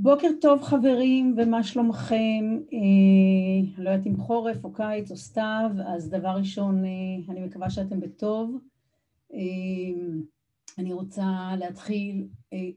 בוקר 0.00 0.28
טוב 0.40 0.62
חברים, 0.62 1.34
ומה 1.36 1.62
שלומכם? 1.62 2.58
אני 2.72 3.72
לא 3.78 3.90
יודעת 3.90 4.06
אם 4.06 4.16
חורף 4.16 4.64
או 4.64 4.72
קיץ 4.72 5.10
או 5.10 5.16
סתיו, 5.16 5.70
אז 5.86 6.10
דבר 6.10 6.28
ראשון, 6.28 6.84
אני 7.28 7.40
מקווה 7.40 7.70
שאתם 7.70 8.00
בטוב. 8.00 8.58
אני 10.78 10.92
רוצה 10.92 11.50
להתחיל 11.58 12.26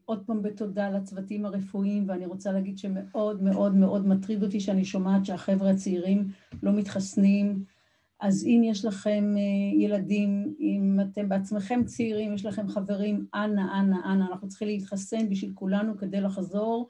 עוד 0.05 0.23
פעם 0.25 0.41
בתודה 0.41 0.89
לצוותים 0.89 1.45
הרפואיים, 1.45 2.03
ואני 2.07 2.25
רוצה 2.25 2.51
להגיד 2.51 2.77
שמאוד 2.77 3.43
מאוד 3.43 3.75
מאוד 3.75 4.07
מטריד 4.07 4.43
אותי 4.43 4.59
שאני 4.59 4.85
שומעת 4.85 5.25
שהחבר'ה 5.25 5.69
הצעירים 5.69 6.27
לא 6.63 6.71
מתחסנים. 6.71 7.63
אז 8.19 8.45
אם 8.45 8.61
יש 8.63 8.85
לכם 8.85 9.35
ילדים, 9.79 10.53
אם 10.59 10.99
אתם 11.01 11.29
בעצמכם 11.29 11.83
צעירים, 11.85 12.33
יש 12.33 12.45
לכם 12.45 12.67
חברים, 12.67 13.25
אנא, 13.33 13.61
אנא, 13.79 13.97
אנא, 14.05 14.25
אנחנו 14.31 14.47
צריכים 14.47 14.67
להתחסן 14.67 15.29
בשביל 15.29 15.51
כולנו 15.53 15.97
כדי 15.97 16.21
לחזור 16.21 16.87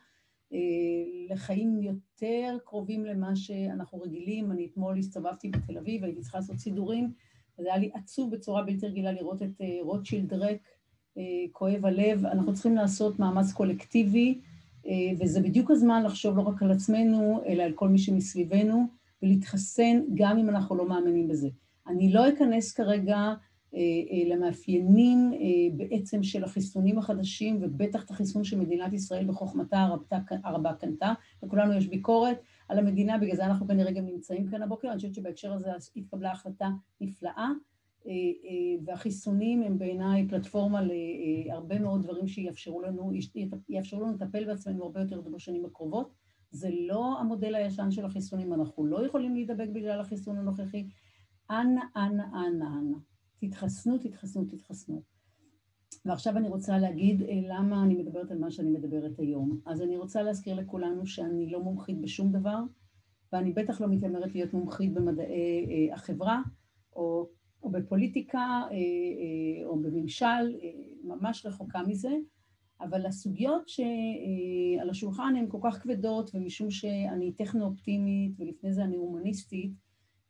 לחיים 1.29 1.81
יותר 1.81 2.57
קרובים 2.65 3.05
למה 3.05 3.35
שאנחנו 3.35 4.01
רגילים. 4.01 4.51
אני 4.51 4.65
אתמול 4.65 4.97
הסתובבתי 4.97 5.49
בתל 5.49 5.77
אביב, 5.77 6.03
הייתי 6.03 6.21
צריכה 6.21 6.37
לעשות 6.37 6.57
סידורים, 6.57 7.11
וזה 7.59 7.69
היה 7.69 7.77
לי 7.77 7.89
עצוב 7.93 8.31
בצורה 8.35 8.63
בלתי 8.63 8.87
רגילה 8.87 9.11
לראות 9.11 9.41
את 9.41 9.61
רוטשילד 9.81 10.33
ריק, 10.33 10.61
כואב 11.51 11.85
הלב. 11.85 12.25
אנחנו 12.25 12.53
צריכים 12.53 12.75
לעשות 12.75 13.19
מאמץ 13.19 13.51
קולקטיבי, 13.51 14.39
וזה 15.19 15.41
בדיוק 15.41 15.71
הזמן 15.71 16.03
לחשוב 16.03 16.37
לא 16.37 16.41
רק 16.41 16.63
על 16.63 16.71
עצמנו, 16.71 17.41
אלא 17.45 17.63
על 17.63 17.73
כל 17.73 17.89
מי 17.89 17.97
שמסביבנו, 17.97 18.85
ולהתחסן 19.23 20.01
גם 20.13 20.37
אם 20.37 20.49
אנחנו 20.49 20.75
לא 20.75 20.89
מאמינים 20.89 21.27
בזה. 21.27 21.49
אני 21.87 22.13
לא 22.13 22.29
אכנס 22.29 22.73
כרגע 22.73 23.33
למאפיינים 24.25 25.31
בעצם 25.77 26.23
של 26.23 26.43
החיסונים 26.43 26.97
החדשים, 26.97 27.57
ובטח 27.61 28.03
את 28.05 28.09
החיסון 28.09 28.43
של 28.43 28.59
מדינת 28.59 28.93
ישראל 28.93 29.25
בחוכמתה 29.25 29.87
הרבה 30.43 30.73
קנתה, 30.73 31.13
וכולנו 31.43 31.73
יש 31.73 31.87
ביקורת 31.87 32.37
על 32.69 32.79
המדינה, 32.79 33.17
בגלל 33.17 33.35
זה 33.35 33.45
אנחנו 33.45 33.67
כנראה 33.67 33.91
גם 33.91 34.05
נמצאים 34.05 34.47
כאן 34.47 34.61
הבוקר. 34.61 34.87
אני 34.87 34.95
חושבת 34.95 35.13
שבהקשר 35.13 35.53
הזה 35.53 35.69
התקבלה 35.95 36.31
החלטה 36.31 36.69
נפלאה, 37.01 37.49
והחיסונים 38.85 39.63
הם 39.63 39.79
בעיניי 39.79 40.27
פלטפורמה 40.27 40.81
להרבה 40.81 41.79
מאוד 41.79 42.03
דברים 42.03 42.27
שיאפשרו 42.27 42.81
לנו, 42.81 43.11
יאפשרו 43.69 44.01
לנו 44.01 44.13
לטפל 44.13 44.45
בעצמנו 44.45 44.83
הרבה 44.83 45.01
יותר 45.01 45.21
בשנים 45.21 45.65
הקרובות. 45.65 46.13
זה 46.51 46.69
לא 46.87 47.19
המודל 47.19 47.55
הישן 47.55 47.91
של 47.91 48.05
החיסונים, 48.05 48.53
אנחנו 48.53 48.85
לא 48.85 49.05
יכולים 49.05 49.33
להידבק 49.33 49.67
בגלל 49.73 49.99
החיסון 49.99 50.37
הנוכחי. 50.37 50.87
אנא, 51.49 51.81
אנא, 51.95 52.23
אנא, 52.23 52.65
אנא. 52.65 52.97
תתחסנו, 53.41 53.97
תתחסנו, 53.97 54.45
תתחסנו. 54.45 55.01
ועכשיו 56.05 56.37
אני 56.37 56.47
רוצה 56.47 56.77
להגיד 56.77 57.23
למה 57.49 57.83
אני 57.83 57.95
מדברת 57.95 58.31
על 58.31 58.37
מה 58.37 58.51
שאני 58.51 58.69
מדברת 58.69 59.19
היום. 59.19 59.59
אז 59.65 59.81
אני 59.81 59.97
רוצה 59.97 60.21
להזכיר 60.21 60.55
לכולנו 60.55 61.05
שאני 61.05 61.49
לא 61.49 61.59
מומחית 61.59 62.01
בשום 62.01 62.31
דבר, 62.31 62.59
ואני 63.33 63.51
בטח 63.51 63.81
לא 63.81 63.87
מתיימרת 63.87 64.35
להיות 64.35 64.53
מומחית 64.53 64.93
במדעי 64.93 65.91
החברה, 65.93 66.41
או, 66.95 67.29
או 67.63 67.69
בפוליטיקה, 67.69 68.61
או 69.65 69.79
בממשל, 69.79 70.55
ממש 71.03 71.45
רחוקה 71.45 71.83
מזה, 71.87 72.11
אבל 72.81 73.05
הסוגיות 73.05 73.69
שעל 73.69 74.89
השולחן 74.89 75.33
הן 75.37 75.45
כל 75.49 75.59
כך 75.63 75.83
כבדות, 75.83 76.31
ומשום 76.33 76.71
שאני 76.71 77.31
טכנו-אופטימית, 77.31 78.31
ולפני 78.39 78.73
זה 78.73 78.83
אני 78.83 78.95
הומניסטית, 78.95 79.71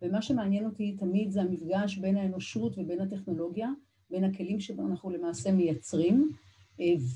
ומה 0.02 0.22
שמעניין 0.22 0.66
אותי 0.66 0.96
תמיד 1.00 1.32
זה 1.32 1.42
המפגש 1.42 1.98
בין 1.98 2.18
האנושות 2.18 2.78
ובין 2.78 3.02
הטכנולוגיה, 3.02 3.70
בין 4.10 4.24
הכלים 4.24 4.60
שאנחנו 4.60 5.10
למעשה 5.10 5.52
מייצרים, 5.52 6.32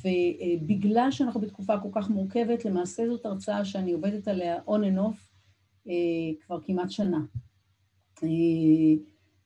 ובגלל 0.02 1.08
שאנחנו 1.11 1.42
בתקופה 1.42 1.80
כל 1.80 1.89
כך 1.92 2.09
מורכבת, 2.09 2.66
למעשה 2.66 3.08
זאת 3.08 3.25
הרצאה 3.25 3.66
שאני 3.66 3.92
עובדת 3.92 4.27
עליה 4.27 4.59
on 4.67 4.80
and 4.80 5.00
off 5.00 5.17
כבר 6.45 6.61
כמעט 6.61 6.89
שנה. 6.89 7.20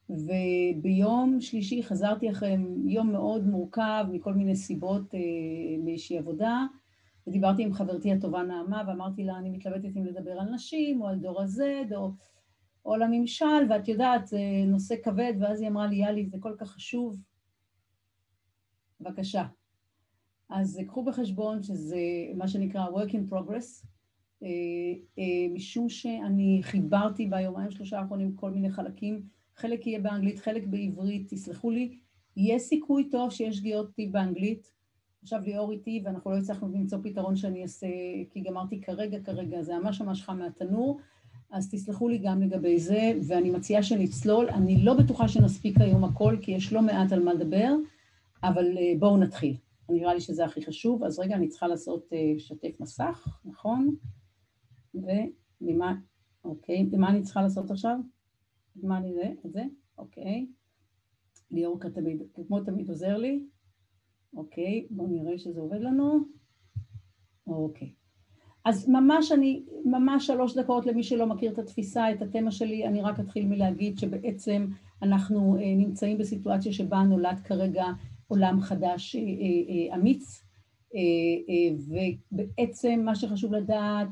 וביום 0.10 1.42
שלישי 1.42 1.84
חזרתי 1.84 2.32
אחרי 2.32 2.56
יום 2.86 3.12
מאוד 3.12 3.48
מורכב 3.48 4.06
מכל 4.12 4.34
מיני 4.34 4.56
סיבות 4.56 5.14
מאיזושהי 5.84 6.18
עבודה, 6.18 6.66
ודיברתי 7.28 7.64
עם 7.64 7.74
חברתי 7.74 8.12
הטובה 8.12 8.44
נעמה, 8.44 8.84
ואמרתי 8.88 9.24
לה, 9.24 9.38
אני 9.38 9.50
מתלבטת 9.50 9.98
אם 9.98 10.06
לדבר 10.06 10.32
על 10.32 10.50
נשים, 10.54 11.02
או 11.02 11.08
על 11.08 11.20
דור 11.20 11.42
ה-Z, 11.42 11.96
או... 11.96 12.12
או 12.90 12.98
לממשל, 12.98 13.46
ואת 13.70 13.88
יודעת, 13.88 14.28
זה 14.28 14.40
נושא 14.68 14.96
כבד, 15.04 15.34
ואז 15.40 15.62
היא 15.62 15.70
אמרה 15.70 15.88
לי, 15.88 15.96
יאלי, 15.96 16.26
זה 16.26 16.38
כל 16.40 16.56
כך 16.58 16.72
חשוב. 16.72 17.22
בבקשה. 19.02 19.46
אז 20.50 20.80
קחו 20.88 21.04
בחשבון 21.04 21.64
שזה 21.64 22.00
מה 22.36 22.48
שנקרא 22.48 22.86
work 22.86 23.10
in 23.10 23.32
progress, 23.34 23.86
משום 25.54 25.90
שאני 25.90 26.60
חיברתי 26.64 27.26
ביומיים 27.26 27.72
שלושה 27.72 28.00
האחרונים 28.00 28.36
כל 28.36 28.52
מיני 28.52 28.70
חלקים, 28.70 29.24
חלק 29.56 29.88
יהיה 29.88 30.00
באנגלית, 30.00 30.40
חלק 30.40 30.64
בעברית, 30.68 31.34
תסלחו 31.34 31.72
לי, 31.72 31.98
יש 32.38 32.62
סיכוי 32.62 33.10
טוב 33.10 33.32
שיש 33.32 33.58
שגיאות 33.58 33.90
כתיב 33.92 34.12
באנגלית, 34.12 34.72
עכשיו 35.24 35.42
ליאור 35.42 35.72
איתי, 35.72 36.02
ואנחנו 36.06 36.32
לא 36.32 36.38
הצלחנו 36.38 36.70
למצוא 36.70 37.00
פתרון 37.04 37.36
שאני 37.36 37.64
אעשה, 37.64 37.88
כי 38.30 38.42
גמרתי 38.42 38.82
כרגע, 38.82 39.20
כרגע, 39.24 39.62
זה 39.62 39.78
ממש 39.78 40.02
ממש 40.02 40.24
חם 40.24 40.40
מהתנור, 40.40 41.00
אז 41.52 41.70
תסלחו 41.72 42.10
לי 42.10 42.18
גם 42.18 42.42
לגבי 42.42 42.80
זה, 42.80 43.12
ואני 43.28 43.50
מציעה 43.50 43.84
שנצלול. 43.84 44.50
אני 44.50 44.84
לא 44.84 44.94
בטוחה 44.94 45.28
שנספיק 45.28 45.82
היום 45.82 46.04
הכל, 46.04 46.38
כי 46.42 46.52
יש 46.52 46.74
לא 46.74 46.82
מעט 46.82 47.12
על 47.12 47.24
מה 47.24 47.34
לדבר, 47.34 47.76
אבל 48.44 48.66
בואו 49.00 49.18
נתחיל. 49.18 49.58
נראה 49.90 50.14
לי 50.14 50.22
שזה 50.22 50.46
הכי 50.46 50.66
חשוב. 50.66 51.04
אז 51.04 51.20
רגע, 51.20 51.36
אני 51.36 51.48
צריכה 51.48 51.68
לעשות 51.68 52.10
שתף 52.38 52.80
מסך, 52.80 53.28
נכון? 53.46 53.96
וממה, 54.94 55.96
אוקיי, 56.44 56.90
ומה 56.92 57.10
אני 57.10 57.22
צריכה 57.22 57.42
לעשות 57.42 57.72
עכשיו? 57.72 57.98
מה 58.76 58.98
אני 58.98 59.14
זה? 59.14 59.34
את 59.46 59.52
זה? 59.52 59.64
אוקיי. 59.98 60.48
ליאור 61.52 61.80
כתמיד, 61.80 62.22
כמו 62.48 62.60
תמיד 62.60 62.90
עוזר 62.90 63.18
לי. 63.18 63.46
אוקיי, 64.34 64.88
בואו 64.90 65.08
נראה 65.08 65.38
שזה 65.38 65.60
עובד 65.60 65.80
לנו. 65.82 66.20
אוקיי. 67.48 67.94
אז 68.66 68.90
ממש 68.90 69.32
אני, 69.32 69.64
ממש 69.86 70.28
שלוש 70.28 70.58
דקות 70.58 70.86
למי 70.86 71.04
שלא 71.04 71.26
מכיר 71.26 71.52
את 71.52 71.60
התפיסה, 71.60 72.12
את 72.12 72.22
התמה 72.22 72.52
שלי, 72.52 72.88
אני 72.88 73.02
רק 73.02 73.20
אתחיל 73.20 73.46
מלהגיד 73.46 74.00
שבעצם 74.00 74.68
אנחנו 75.02 75.58
נמצאים 75.60 76.18
בסיטואציה 76.18 76.74
שבה 76.74 77.02
נולד 77.04 77.40
כרגע 77.44 77.86
עולם 78.28 78.62
חדש 78.62 79.16
אמיץ, 79.96 80.44
ובעצם 82.32 83.02
מה 83.06 83.16
שחשוב 83.16 83.54
לדעת 83.54 84.08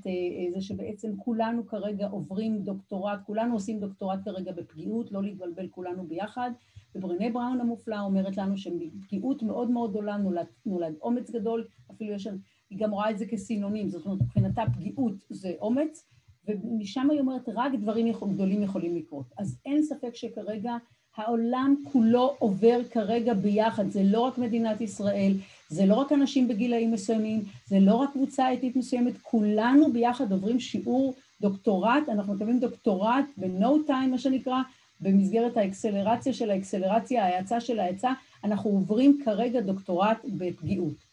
זה 0.54 0.62
שבעצם 0.62 1.12
כולנו 1.18 1.68
כרגע 1.68 2.08
עוברים 2.08 2.64
דוקטורט, 2.64 3.20
כולנו 3.26 3.54
עושים 3.54 3.80
דוקטורט 3.80 4.20
כרגע 4.26 4.52
בפגיעות, 4.52 5.12
לא 5.12 5.24
להתבלבל 5.24 5.68
כולנו 5.68 6.08
ביחד, 6.08 6.52
וברנה 6.96 7.30
בראון 7.30 7.62
המופלאה 7.62 8.02
אומרת 8.02 8.38
לנו 8.38 8.58
שבפגיעות 8.58 9.44
מאוד 9.44 9.72
מאוד 9.72 9.90
גדולה 9.90 10.18
נולד, 10.18 10.46
נולד 10.66 10.94
אומץ 11.02 11.32
גדול, 11.32 11.68
אפילו 11.92 12.14
יש 12.14 12.28
היא 12.70 12.80
גם 12.80 12.92
רואה 12.92 13.10
את 13.10 13.18
זה 13.18 13.26
כסינונים, 13.26 13.90
זאת 13.90 14.06
אומרת, 14.06 14.22
מבחינתה 14.22 14.64
פגיעות 14.74 15.14
זה 15.30 15.54
אומץ, 15.62 16.06
ומשם 16.48 17.10
היא 17.12 17.20
אומרת, 17.20 17.50
רק 17.56 17.72
דברים 17.82 18.14
גדולים 18.34 18.64
יכולים 18.64 18.96
לקרות. 18.96 19.26
אז 19.38 19.58
אין 19.66 19.84
ספק 19.84 20.16
שכרגע 20.16 20.78
העולם 21.18 21.76
כולו 21.92 22.36
עובר 22.40 22.80
כרגע 22.92 23.34
ביחד, 23.34 23.90
זה 23.90 24.04
לא 24.04 24.20
רק 24.20 24.38
מדינת 24.38 24.82
ישראל, 24.82 25.34
זה 25.70 25.86
לא 25.86 25.96
רק 25.96 26.12
אנשים 26.12 26.48
בגילאים 26.48 26.92
מסוימים, 26.92 27.44
זה 27.68 27.80
לא 27.80 27.96
רק 27.96 28.14
קבוצה 28.14 28.54
אתית 28.54 28.76
מסוימת, 28.76 29.14
כולנו 29.22 29.94
ביחד 29.94 30.32
עוברים 30.32 30.60
שיעור 30.60 31.14
דוקטורט, 31.42 32.10
אנחנו 32.10 32.34
מקבלים 32.34 32.60
דוקטורט 32.60 33.26
ב-no 33.38 33.90
time, 33.90 34.08
מה 34.12 34.18
שנקרא, 34.18 34.62
במסגרת 35.02 35.58
האקסלרציה 35.58 36.34
של 36.34 36.52
האקסלרציה, 36.52 37.26
ההאצה 37.26 37.60
של 37.60 37.80
ההאצה, 37.80 38.12
אנחנו 38.44 38.70
עוברים 38.70 39.20
כרגע 39.26 39.62
דוקטורט 39.62 40.18
בפגיעות. 40.38 41.07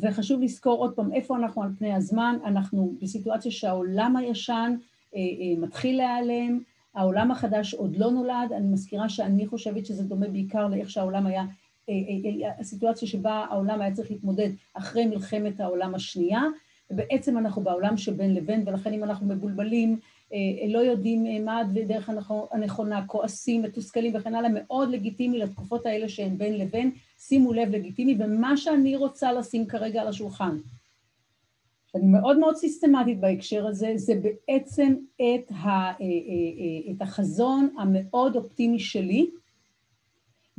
וחשוב 0.00 0.42
לזכור 0.42 0.78
עוד 0.78 0.94
פעם 0.94 1.12
איפה 1.12 1.36
אנחנו 1.36 1.62
על 1.62 1.68
פני 1.78 1.94
הזמן, 1.94 2.36
אנחנו 2.44 2.94
בסיטואציה 3.02 3.50
שהעולם 3.50 4.16
הישן 4.16 4.76
מתחיל 5.58 5.96
להיעלם, 5.96 6.60
העולם 6.94 7.30
החדש 7.30 7.74
עוד 7.74 7.96
לא 7.96 8.10
נולד, 8.10 8.52
אני 8.56 8.68
מזכירה 8.68 9.08
שאני 9.08 9.46
חושבת 9.46 9.86
שזה 9.86 10.02
דומה 10.04 10.28
בעיקר 10.28 10.68
לאיך 10.68 10.90
שהעולם 10.90 11.26
היה, 11.26 11.44
הסיטואציה 12.58 13.08
שבה 13.08 13.46
העולם 13.50 13.80
היה 13.80 13.92
צריך 13.92 14.10
להתמודד 14.10 14.50
אחרי 14.74 15.06
מלחמת 15.06 15.60
העולם 15.60 15.94
השנייה, 15.94 16.42
ובעצם 16.90 17.38
אנחנו 17.38 17.62
בעולם 17.62 17.96
שבין 17.96 18.34
לבין, 18.34 18.62
ולכן 18.66 18.92
אם 18.92 19.04
אנחנו 19.04 19.26
מבולבלים, 19.26 19.98
לא 20.68 20.78
יודעים 20.78 21.44
מה 21.44 21.58
הדרך 21.58 22.10
הנכונה, 22.52 23.06
כועסים, 23.06 23.62
מתוסכלים 23.62 24.12
וכן 24.16 24.34
הלאה, 24.34 24.50
מאוד 24.54 24.90
לגיטימי 24.90 25.38
לתקופות 25.38 25.86
האלה 25.86 26.08
שהן 26.08 26.38
בין 26.38 26.58
לבין, 26.58 26.90
שימו 27.18 27.52
לב 27.52 27.68
לגיטימי, 27.68 28.16
ומה 28.18 28.56
שאני 28.56 28.96
רוצה 28.96 29.32
לשים 29.32 29.66
כרגע 29.66 30.00
על 30.00 30.08
השולחן, 30.08 30.58
שאני 31.86 32.06
מאוד 32.06 32.38
מאוד 32.38 32.56
סיסטמטית 32.56 33.20
בהקשר 33.20 33.66
הזה, 33.66 33.92
זה 33.96 34.14
בעצם 34.22 34.94
את, 35.16 35.52
ה, 35.52 35.90
את 36.90 37.02
החזון 37.02 37.74
המאוד 37.78 38.36
אופטימי 38.36 38.78
שלי, 38.78 39.30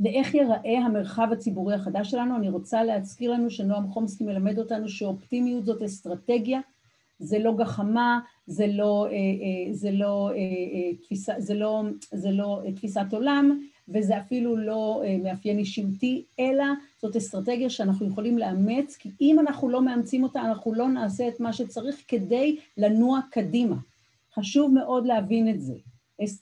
לאיך 0.00 0.34
ייראה 0.34 0.78
המרחב 0.78 1.28
הציבורי 1.32 1.74
החדש 1.74 2.10
שלנו. 2.10 2.36
אני 2.36 2.48
רוצה 2.48 2.84
להזכיר 2.84 3.32
לנו 3.32 3.50
שנועם 3.50 3.88
חומסקי 3.88 4.24
מלמד 4.24 4.58
אותנו 4.58 4.88
שאופטימיות 4.88 5.64
זאת 5.64 5.82
אסטרטגיה, 5.82 6.60
זה 7.18 7.38
לא 7.38 7.56
גחמה, 7.56 8.20
זה 8.46 8.66
לא, 8.66 9.06
זה 9.72 9.90
לא, 9.90 10.30
תפיסה, 11.02 11.32
זה 11.38 11.54
לא, 11.54 11.82
זה 12.12 12.30
לא 12.30 12.60
תפיסת 12.76 13.06
עולם, 13.12 13.60
וזה 13.88 14.18
אפילו 14.18 14.56
לא 14.56 15.02
מאפיין 15.22 15.58
אישיותי, 15.58 16.24
אלא 16.40 16.64
זאת 17.02 17.16
אסטרטגיה 17.16 17.70
שאנחנו 17.70 18.06
יכולים 18.06 18.38
לאמץ, 18.38 18.96
כי 18.96 19.10
אם 19.20 19.40
אנחנו 19.40 19.68
לא 19.68 19.82
מאמצים 19.82 20.22
אותה, 20.22 20.40
אנחנו 20.40 20.74
לא 20.74 20.88
נעשה 20.88 21.28
את 21.28 21.40
מה 21.40 21.52
שצריך 21.52 22.02
כדי 22.08 22.56
לנוע 22.76 23.20
קדימה. 23.30 23.76
חשוב 24.34 24.72
מאוד 24.72 25.06
להבין 25.06 25.48
את 25.48 25.60
זה. 25.60 25.74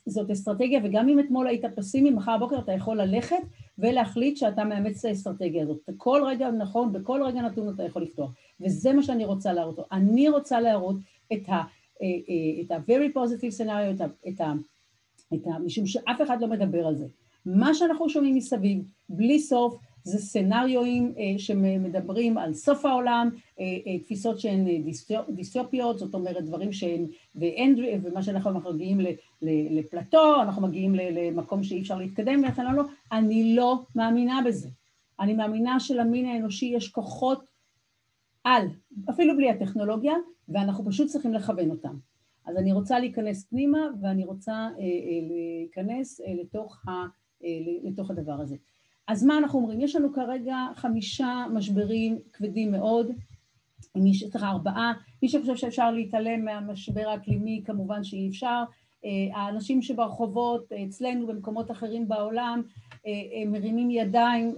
זאת 0.05 0.31
אסטרטגיה, 0.31 0.79
וגם 0.83 1.09
אם 1.09 1.19
אתמול 1.19 1.47
היית 1.47 1.65
פסימי, 1.75 2.09
מחר 2.09 2.37
בבוקר 2.37 2.59
אתה 2.59 2.71
יכול 2.71 3.01
ללכת 3.01 3.41
ולהחליט 3.79 4.37
שאתה 4.37 4.63
מאמץ 4.63 4.99
את 4.99 5.05
האסטרטגיה 5.05 5.63
הזאת. 5.63 5.77
בכל 5.87 6.21
רגע 6.25 6.51
נכון, 6.51 6.93
בכל 6.93 7.23
רגע 7.23 7.41
נתון 7.41 7.73
אתה 7.75 7.83
יכול 7.83 8.01
לפתוח. 8.01 8.31
וזה 8.61 8.93
מה 8.93 9.03
שאני 9.03 9.25
רוצה 9.25 9.53
להראות. 9.53 9.79
אני 9.91 10.29
רוצה 10.29 10.61
להראות 10.61 10.95
את 11.33 11.49
ה... 11.49 11.63
את 12.61 12.71
ה-very 12.71 13.17
positive 13.17 13.61
scenario, 13.61 13.95
את 13.95 14.01
ה, 14.01 14.05
את 14.27 14.41
ה, 14.41 14.53
את 15.33 15.47
ה... 15.47 15.59
משום 15.59 15.85
שאף 15.87 16.21
אחד 16.21 16.41
לא 16.41 16.47
מדבר 16.47 16.87
על 16.87 16.95
זה. 16.95 17.05
מה 17.45 17.73
שאנחנו 17.73 18.09
שומעים 18.09 18.35
מסביב, 18.35 18.83
בלי 19.09 19.39
סוף, 19.39 19.75
זה 20.03 20.17
סצנריואים 20.17 21.13
שמדברים 21.37 22.37
על 22.37 22.53
סוף 22.53 22.85
העולם, 22.85 23.29
תפיסות 24.03 24.39
שהן 24.39 24.65
דיסטופיות, 25.29 25.99
זאת 25.99 26.13
אומרת 26.13 26.43
דברים 26.45 26.71
שהן, 26.71 27.05
ומה 28.03 28.23
שאנחנו 28.23 28.59
מגיעים 28.73 28.99
לפלטו, 29.41 30.41
אנחנו 30.41 30.61
מגיעים 30.61 30.95
למקום 30.95 31.63
שאי 31.63 31.81
אפשר 31.81 31.97
להתקדם, 31.97 32.41
ולכן 32.43 32.75
לא, 32.75 32.83
אני 33.11 33.55
לא 33.55 33.79
מאמינה 33.95 34.39
בזה. 34.45 34.69
אני 35.19 35.33
מאמינה 35.33 35.79
שלמין 35.79 36.25
האנושי 36.25 36.65
יש 36.65 36.89
כוחות 36.89 37.54
על, 38.45 38.67
אפילו 39.09 39.35
בלי 39.35 39.49
הטכנולוגיה, 39.49 40.13
ואנחנו 40.49 40.85
פשוט 40.85 41.07
צריכים 41.07 41.33
לכוון 41.33 41.69
אותם. 41.69 41.95
אז 42.45 42.57
אני 42.57 42.71
רוצה 42.71 42.99
להיכנס 42.99 43.43
פנימה, 43.43 43.87
ואני 44.01 44.25
רוצה 44.25 44.69
להיכנס 45.29 46.21
לתוך, 46.41 46.87
ה, 46.87 46.91
לתוך 47.83 48.11
הדבר 48.11 48.33
הזה. 48.33 48.55
אז 49.07 49.23
מה 49.23 49.37
אנחנו 49.37 49.59
אומרים? 49.59 49.81
יש 49.81 49.95
לנו 49.95 50.13
כרגע 50.13 50.57
חמישה 50.75 51.45
משברים 51.53 52.19
כבדים 52.33 52.71
מאוד, 52.71 53.11
סליחה, 54.13 54.49
ארבעה. 54.49 54.93
מי 55.21 55.29
שחושב 55.29 55.55
שאפשר 55.55 55.91
להתעלם 55.91 56.45
מהמשבר 56.45 57.07
האקלימי, 57.09 57.61
כמובן 57.65 58.03
שאי 58.03 58.29
אפשר. 58.29 58.63
האנשים 59.33 59.81
שברחובות, 59.81 60.71
אצלנו, 60.71 61.27
במקומות 61.27 61.71
אחרים 61.71 62.07
בעולם, 62.07 62.61
מרימים 63.47 63.91
ידיים, 63.91 64.55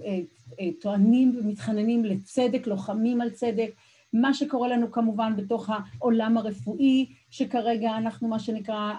טוענים 0.80 1.36
ומתחננים 1.40 2.04
לצדק, 2.04 2.66
לוחמים 2.66 3.20
על 3.20 3.30
צדק. 3.30 3.70
מה 4.12 4.34
שקורה 4.34 4.68
לנו 4.68 4.92
כמובן 4.92 5.36
בתוך 5.36 5.70
העולם 5.70 6.36
הרפואי, 6.36 7.06
שכרגע 7.30 7.96
אנחנו 7.96 8.28
מה 8.28 8.38
שנקרא, 8.38 8.94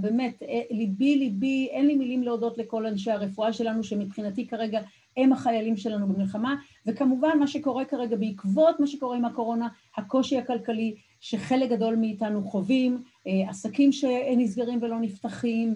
באמת, 0.00 0.42
ליבי 0.70 1.16
ליבי, 1.16 1.68
אין 1.70 1.86
לי 1.86 1.94
מילים 1.94 2.22
להודות 2.22 2.58
לכל 2.58 2.86
אנשי 2.86 3.10
הרפואה 3.10 3.52
שלנו, 3.52 3.84
שמבחינתי 3.84 4.46
כרגע 4.46 4.80
הם 5.16 5.32
החיילים 5.32 5.76
שלנו 5.76 6.08
במלחמה, 6.08 6.56
וכמובן 6.86 7.38
מה 7.38 7.46
שקורה 7.46 7.84
כרגע 7.84 8.16
בעקבות 8.16 8.80
מה 8.80 8.86
שקורה 8.86 9.16
עם 9.16 9.24
הקורונה, 9.24 9.68
הקושי 9.96 10.38
הכלכלי 10.38 10.94
שחלק 11.20 11.70
גדול 11.70 11.96
מאיתנו 11.96 12.42
חווים, 12.42 13.02
עסקים 13.48 13.92
שנסגרים 13.92 14.78
ולא 14.82 15.00
נפתחים, 15.00 15.74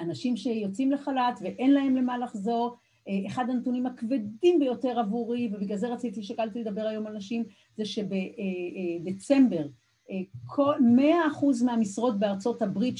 אנשים 0.00 0.36
שיוצאים 0.36 0.92
לחל"ת 0.92 1.38
ואין 1.40 1.70
להם 1.70 1.96
למה 1.96 2.18
לחזור, 2.18 2.76
אחד 3.26 3.50
הנתונים 3.50 3.86
הכבדים 3.86 4.58
ביותר 4.58 4.98
עבורי, 4.98 5.50
ובגלל 5.52 5.76
זה 5.76 5.88
רציתי, 5.88 6.22
שקלתי 6.22 6.60
לדבר 6.60 6.86
היום 6.86 7.06
על 7.06 7.16
נשים, 7.16 7.44
זה 7.76 7.84
שבדצמבר, 7.84 9.66
מאה 10.80 11.26
אחוז 11.32 11.62
מהמשרות 11.62 12.18
בארצות 12.18 12.62
הברית 12.62 12.94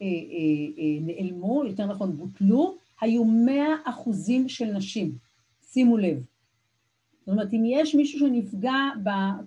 שנעלמו, 0.00 1.62
יותר 1.66 1.86
נכון 1.86 2.16
בוטלו, 2.16 2.76
היו 3.00 3.24
מאה 3.24 3.74
אחוזים 3.84 4.48
של 4.48 4.72
נשים. 4.72 5.12
שימו 5.62 5.96
לב. 5.96 6.26
זאת 7.20 7.28
אומרת, 7.28 7.54
אם 7.54 7.62
יש 7.66 7.94
מישהו 7.94 8.18
שנפגע 8.18 8.74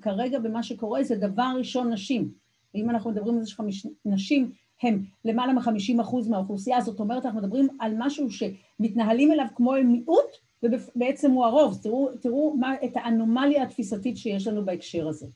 כרגע 0.02 0.40
במה 0.40 0.64
שקורה, 0.64 1.04
זה 1.04 1.16
דבר 1.16 1.54
ראשון 1.58 1.94
נשים. 1.94 2.31
ואם 2.74 2.90
אנחנו 2.90 3.12
מדברים 3.12 3.38
על 3.38 3.44
זה 3.44 3.52
שנשים 3.52 4.52
הם 4.84 5.04
למעלה 5.26 5.54
מ-50 5.54 6.02
אחוז 6.02 6.30
מהאוכלוסייה, 6.30 6.81
זאת 6.81 7.00
אומרת, 7.00 7.26
אנחנו 7.26 7.40
מדברים 7.40 7.68
על 7.80 7.94
משהו 7.98 8.28
שמתנהלים 8.31 9.31
אליו 9.31 9.46
כמו 9.56 9.76
אל 9.76 9.84
מיעוט, 9.84 10.38
ובעצם 10.64 11.31
הוא 11.31 11.46
הרוב. 11.46 11.80
תראו, 11.84 12.10
תראו 12.22 12.56
מה, 12.60 12.74
את 12.86 12.92
האנומליה 12.96 13.64
התפיסתית 13.64 14.18
שיש 14.18 14.48
לנו 14.48 14.66
בהקשר 14.66 15.08
הזה. 15.08 15.28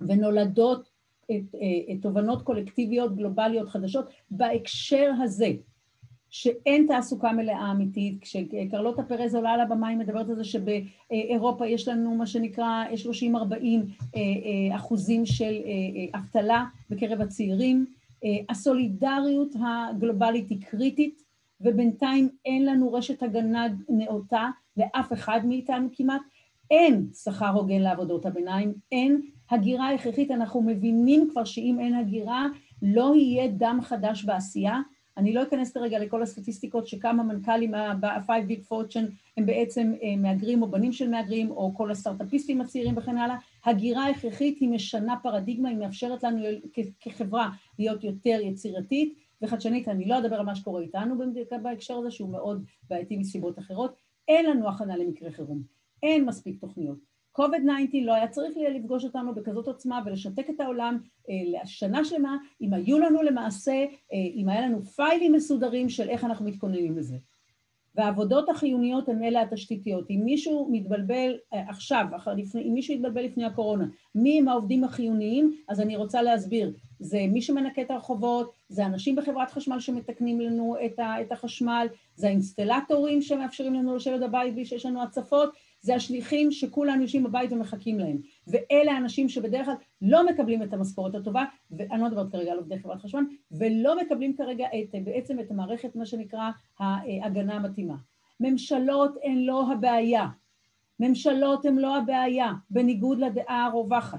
ונולדות 0.00 0.88
את, 1.30 1.54
את 1.92 2.02
תובנות 2.02 2.42
קולקטיביות 2.42 3.16
גלובליות 3.16 3.68
חדשות 3.68 4.06
בהקשר 4.30 5.10
הזה, 5.22 5.52
שאין 6.30 6.86
תעסוקה 6.88 7.32
מלאה 7.32 7.70
אמיתית, 7.70 8.18
כשקרלוטה 8.20 9.02
פרז 9.02 9.34
עולה 9.34 9.50
על 9.50 9.60
הבמה 9.60 9.88
היא 9.88 9.98
מדברת 9.98 10.28
על 10.28 10.36
זה 10.36 10.44
שבאירופה 10.44 11.66
יש 11.66 11.88
לנו 11.88 12.14
מה 12.14 12.26
שנקרא 12.26 12.84
30-40 14.04 14.16
אחוזים 14.76 15.26
של 15.26 15.54
אבטלה 16.14 16.64
בקרב 16.90 17.20
הצעירים, 17.20 17.86
הסולידריות 18.48 19.54
הגלובלית 19.60 20.50
היא 20.50 20.60
קריטית, 20.60 21.22
ובינתיים 21.60 22.28
אין 22.44 22.66
לנו 22.66 22.92
רשת 22.92 23.22
הגנה 23.22 23.66
נאותה 23.88 24.48
לאף 24.76 25.12
אחד 25.12 25.40
מאיתנו 25.44 25.88
כמעט, 25.92 26.20
אין 26.70 27.06
שכר 27.14 27.48
הוגן 27.48 27.80
לעבודות 27.80 28.26
הביניים, 28.26 28.72
אין 28.92 29.20
הגירה 29.50 29.94
הכרחית, 29.94 30.30
אנחנו 30.30 30.62
מבינים 30.62 31.28
כבר 31.30 31.44
שאם 31.44 31.76
אין 31.80 31.94
הגירה 31.94 32.46
לא 32.82 33.12
יהיה 33.16 33.48
דם 33.48 33.78
חדש 33.82 34.24
בעשייה. 34.24 34.80
אני 35.16 35.32
לא 35.32 35.42
אכנס 35.42 35.72
כרגע 35.72 35.98
לכל 35.98 36.22
הסטטיסטיקות 36.22 36.86
שכמה 36.86 37.22
מנכ"לים 37.22 37.70
ב-5 38.00 38.28
Big 38.28 38.72
Fortune 38.72 39.10
הם 39.36 39.46
בעצם 39.46 39.92
מהגרים 40.18 40.62
או 40.62 40.70
בנים 40.70 40.92
של 40.92 41.10
מהגרים, 41.10 41.50
או 41.50 41.74
כל 41.76 41.90
הסטארט-אפיסטים 41.90 42.60
הצעירים 42.60 42.94
וכן 42.96 43.18
הלאה. 43.18 43.36
הגירה 43.68 44.08
הכרחית 44.08 44.58
היא 44.60 44.68
משנה 44.68 45.16
פרדיגמה, 45.22 45.68
היא 45.68 45.78
מאפשרת 45.78 46.22
לנו 46.22 46.42
כחברה 47.00 47.50
להיות 47.78 48.04
יותר 48.04 48.38
יצירתית 48.42 49.18
וחדשנית. 49.42 49.88
אני 49.88 50.04
לא 50.04 50.18
אדבר 50.18 50.36
על 50.36 50.46
מה 50.46 50.54
שקורה 50.54 50.82
איתנו 50.82 51.14
בהקשר 51.62 51.98
הזה, 51.98 52.10
שהוא 52.10 52.30
מאוד 52.30 52.64
בעייתי 52.90 53.16
מסיבות 53.16 53.58
אחרות. 53.58 53.94
אין 54.28 54.46
לנו 54.46 54.68
הכנה 54.68 54.96
למקרה 54.96 55.30
חירום, 55.30 55.62
אין 56.02 56.24
מספיק 56.24 56.60
תוכניות. 56.60 56.98
COVID-19 57.38 57.96
לא 58.02 58.14
היה 58.14 58.28
צריך 58.28 58.56
לפגוש 58.74 59.04
אותנו 59.04 59.34
בכזאת 59.34 59.66
עוצמה 59.66 60.02
ולשתק 60.06 60.50
את 60.50 60.60
העולם 60.60 60.98
לשנה 61.28 62.04
שלמה, 62.04 62.36
אם 62.60 62.74
היו 62.74 62.98
לנו 62.98 63.22
למעשה, 63.22 63.84
אם 64.12 64.48
היה 64.48 64.60
לנו 64.60 64.82
פיילים 64.82 65.32
מסודרים 65.32 65.88
של 65.88 66.08
איך 66.08 66.24
אנחנו 66.24 66.44
מתכוננים 66.44 66.98
לזה. 66.98 67.16
והעבודות 67.98 68.48
החיוניות 68.48 69.08
הן 69.08 69.22
אלה 69.22 69.42
התשתיתיות. 69.42 70.10
אם 70.10 70.20
מישהו 70.24 70.68
מתבלבל 70.70 71.36
עכשיו, 71.52 72.06
אם 72.54 72.74
מישהו 72.74 72.94
יתבלבל 72.94 73.24
לפני 73.24 73.44
הקורונה, 73.44 73.84
מי 74.14 74.38
הם 74.38 74.48
העובדים 74.48 74.84
החיוניים, 74.84 75.56
אז 75.68 75.80
אני 75.80 75.96
רוצה 75.96 76.22
להסביר. 76.22 76.72
זה 77.00 77.18
מי 77.28 77.42
שמנקה 77.42 77.82
את 77.82 77.90
הרחובות, 77.90 78.52
זה 78.68 78.86
אנשים 78.86 79.16
בחברת 79.16 79.50
חשמל 79.50 79.80
שמתקנים 79.80 80.40
לנו 80.40 80.76
את 81.20 81.32
החשמל, 81.32 81.86
זה 82.16 82.26
האינסטלטורים 82.26 83.22
שמאפשרים 83.22 83.74
לנו 83.74 83.96
לשבת 83.96 84.20
בבית 84.20 84.54
בלי 84.54 84.64
שיש 84.64 84.86
לנו 84.86 85.02
הצפות, 85.02 85.50
זה 85.80 85.94
השליחים 85.94 86.50
שכולנו 86.50 87.02
יושבים 87.02 87.24
בבית 87.24 87.52
ומחכים 87.52 87.98
להם. 87.98 88.18
ואלה 88.46 88.92
האנשים 88.92 89.28
שבדרך 89.28 89.66
כלל 89.66 89.74
לא 90.02 90.26
מקבלים 90.26 90.62
את 90.62 90.72
המשכורת 90.72 91.14
הטובה, 91.14 91.44
ואני 91.70 92.00
לא 92.00 92.08
מדברת 92.08 92.32
כרגע 92.32 92.52
על 92.52 92.58
עובדי 92.58 92.78
חברת 92.78 93.00
חשמל, 93.00 93.24
ולא 93.50 94.00
מקבלים 94.00 94.36
כרגע 94.36 94.66
את, 94.66 95.04
בעצם 95.04 95.40
את 95.40 95.50
המערכת, 95.50 95.96
מה 95.96 96.06
שנקרא, 96.06 96.50
ההגנה 96.78 97.54
המתאימה. 97.54 97.96
ממשלות 98.40 99.14
הן 99.24 99.38
לא 99.38 99.72
הבעיה. 99.72 100.26
ממשלות 101.00 101.64
הן 101.64 101.76
לא 101.76 101.96
הבעיה, 101.96 102.52
בניגוד 102.70 103.18
לדעה 103.18 103.64
הרווחת. 103.64 104.18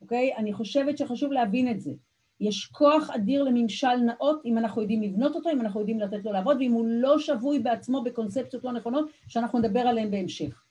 אוקיי? 0.00 0.36
אני 0.36 0.52
חושבת 0.52 0.98
שחשוב 0.98 1.32
להבין 1.32 1.70
את 1.70 1.80
זה. 1.80 1.92
יש 2.42 2.66
כוח 2.66 3.10
אדיר 3.10 3.42
לממשל 3.42 3.96
נאות 3.96 4.40
אם 4.44 4.58
אנחנו 4.58 4.82
יודעים 4.82 5.02
לבנות 5.02 5.36
אותו, 5.36 5.50
אם 5.50 5.60
אנחנו 5.60 5.80
יודעים 5.80 6.00
לתת 6.00 6.24
לו 6.24 6.32
לעבוד, 6.32 6.56
ואם 6.56 6.72
הוא 6.72 6.86
לא 6.88 7.18
שבוי 7.18 7.58
בעצמו 7.58 8.02
בקונספציות 8.02 8.64
לא 8.64 8.72
נכונות, 8.72 9.10
שאנחנו 9.28 9.58
נדבר 9.58 9.80
עליהן 9.80 10.10
בהמשך. 10.10 10.62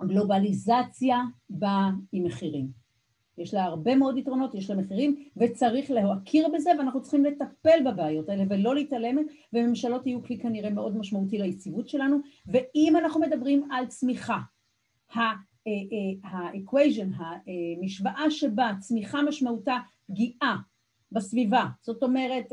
הגלובליזציה 0.00 1.18
באה 1.50 1.90
עם 2.12 2.24
מחירים. 2.24 2.80
יש 3.38 3.54
לה 3.54 3.64
הרבה 3.64 3.96
מאוד 3.96 4.18
יתרונות, 4.18 4.54
יש 4.54 4.70
לה 4.70 4.76
מחירים, 4.76 5.24
וצריך 5.36 5.90
להכיר 5.90 6.48
בזה, 6.54 6.70
ואנחנו 6.78 7.02
צריכים 7.02 7.24
לטפל 7.24 7.78
בבעיות 7.86 8.28
האלה 8.28 8.44
ולא 8.48 8.74
להתעלם, 8.74 9.16
וממשלות 9.52 10.06
יהיו 10.06 10.22
כלי 10.22 10.38
כנראה 10.38 10.70
מאוד 10.70 10.96
משמעותי 10.96 11.38
ליציבות 11.38 11.88
שלנו, 11.88 12.18
ואם 12.46 12.94
אנחנו 12.98 13.20
מדברים 13.20 13.68
על 13.70 13.86
צמיחה, 13.86 14.38
ה-equation, 15.14 17.22
המשוואה 17.22 18.30
שבה 18.30 18.72
צמיחה 18.78 19.22
משמעותה 19.22 19.76
פגיעה 20.10 20.56
בסביבה, 21.12 21.66
זאת 21.82 22.02
אומרת 22.02 22.44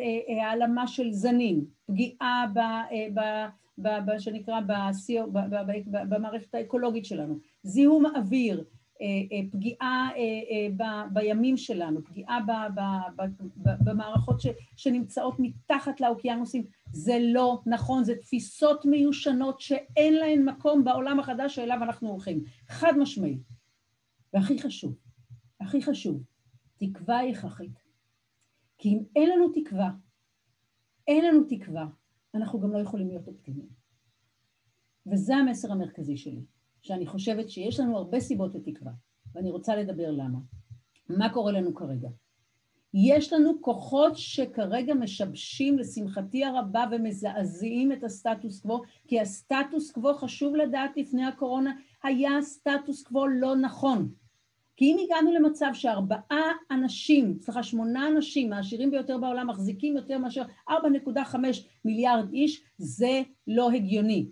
העלמה 0.41 0.87
של 0.87 1.11
זנים, 1.11 1.65
פגיעה 1.85 2.45
ב, 2.53 2.59
ב, 3.13 3.19
ב, 3.77 3.87
ב, 4.05 4.19
שנקרא 4.19 4.59
במערכת 5.85 6.55
האקולוגית 6.55 7.05
שלנו, 7.05 7.39
זיהום 7.63 8.05
אוויר, 8.05 8.63
פגיעה 9.51 10.09
בימים 11.13 11.57
שלנו, 11.57 12.05
פגיעה 12.05 12.39
במערכות 13.57 14.41
שנמצאות 14.75 15.35
מתחת 15.39 16.01
לאוקיינוסים, 16.01 16.63
זה 16.91 17.17
לא 17.21 17.61
נכון, 17.65 18.03
זה 18.03 18.15
תפיסות 18.15 18.85
מיושנות 18.85 19.61
שאין 19.61 20.13
להן 20.13 20.45
מקום 20.45 20.83
בעולם 20.83 21.19
החדש 21.19 21.55
שאליו 21.55 21.77
אנחנו 21.83 22.09
הולכים, 22.09 22.43
חד 22.67 22.93
משמעית. 22.99 23.41
והכי 24.33 24.59
חשוב, 24.59 24.95
הכי 25.61 25.81
חשוב, 25.81 26.23
תקווה 26.77 27.17
היא 27.17 27.34
הכרחית. 27.34 27.79
כי 28.77 28.89
אם 28.89 29.03
אין 29.15 29.29
לנו 29.29 29.51
תקווה, 29.53 29.91
אין 31.07 31.25
לנו 31.25 31.43
תקווה, 31.50 31.88
אנחנו 32.36 32.60
גם 32.60 32.72
לא 32.72 32.77
יכולים 32.77 33.07
להיות 33.07 33.27
אופטימיים. 33.27 33.69
וזה 35.12 35.36
המסר 35.36 35.72
המרכזי 35.72 36.17
שלי, 36.17 36.46
שאני 36.81 37.07
חושבת 37.07 37.50
שיש 37.50 37.79
לנו 37.79 37.98
הרבה 37.98 38.19
סיבות 38.19 38.55
לתקווה, 38.55 38.91
ואני 39.34 39.51
רוצה 39.51 39.75
לדבר 39.75 40.12
למה. 40.12 40.39
מה 41.10 41.34
קורה 41.34 41.51
לנו 41.51 41.75
כרגע? 41.75 42.10
יש 42.93 43.34
לנו 43.34 43.62
כוחות 43.62 44.17
שכרגע 44.17 44.93
משבשים 44.93 45.79
לשמחתי 45.79 46.46
הרבה 46.46 46.86
ומזעזעים 46.91 47.91
את 47.91 48.03
הסטטוס 48.03 48.62
קוו, 48.62 48.81
כי 49.07 49.22
הסטטוס 49.22 49.91
קוו, 49.91 50.13
חשוב 50.13 50.55
לדעת 50.55 50.98
לפני 50.98 51.25
הקורונה, 51.25 51.74
היה 52.03 52.41
סטטוס 52.41 53.03
קוו 53.03 53.27
לא 53.27 53.55
נכון. 53.55 54.12
כי 54.77 54.86
אם 54.86 54.98
הגענו 55.03 55.34
למצב 55.34 55.69
שארבעה 55.74 56.51
אנשים, 56.72 57.38
סליחה 57.41 57.63
שמונה 57.63 58.07
אנשים 58.07 58.53
העשירים 58.53 58.91
ביותר 58.91 59.17
בעולם 59.17 59.48
מחזיקים 59.48 59.96
יותר 59.98 60.17
מאשר 60.17 60.41
4.5 60.69 60.74
מיליארד 61.86 62.34
איש, 62.34 62.63
זה 62.77 63.22
לא 63.48 63.72
הגיוני. 63.72 64.27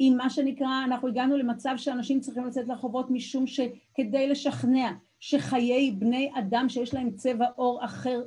אם 0.00 0.14
מה 0.16 0.30
שנקרא, 0.30 0.84
אנחנו 0.84 1.08
הגענו 1.08 1.36
למצב 1.36 1.74
שאנשים 1.76 2.20
צריכים 2.20 2.44
לצאת 2.44 2.68
לרחובות 2.68 3.10
משום 3.10 3.46
שכדי 3.46 4.28
לשכנע 4.28 4.92
שחיי 5.20 5.90
בני 5.98 6.30
אדם 6.38 6.68
שיש 6.68 6.94
להם 6.94 7.10
צבע 7.10 7.46
עור 7.56 7.84
אחר 7.84 8.22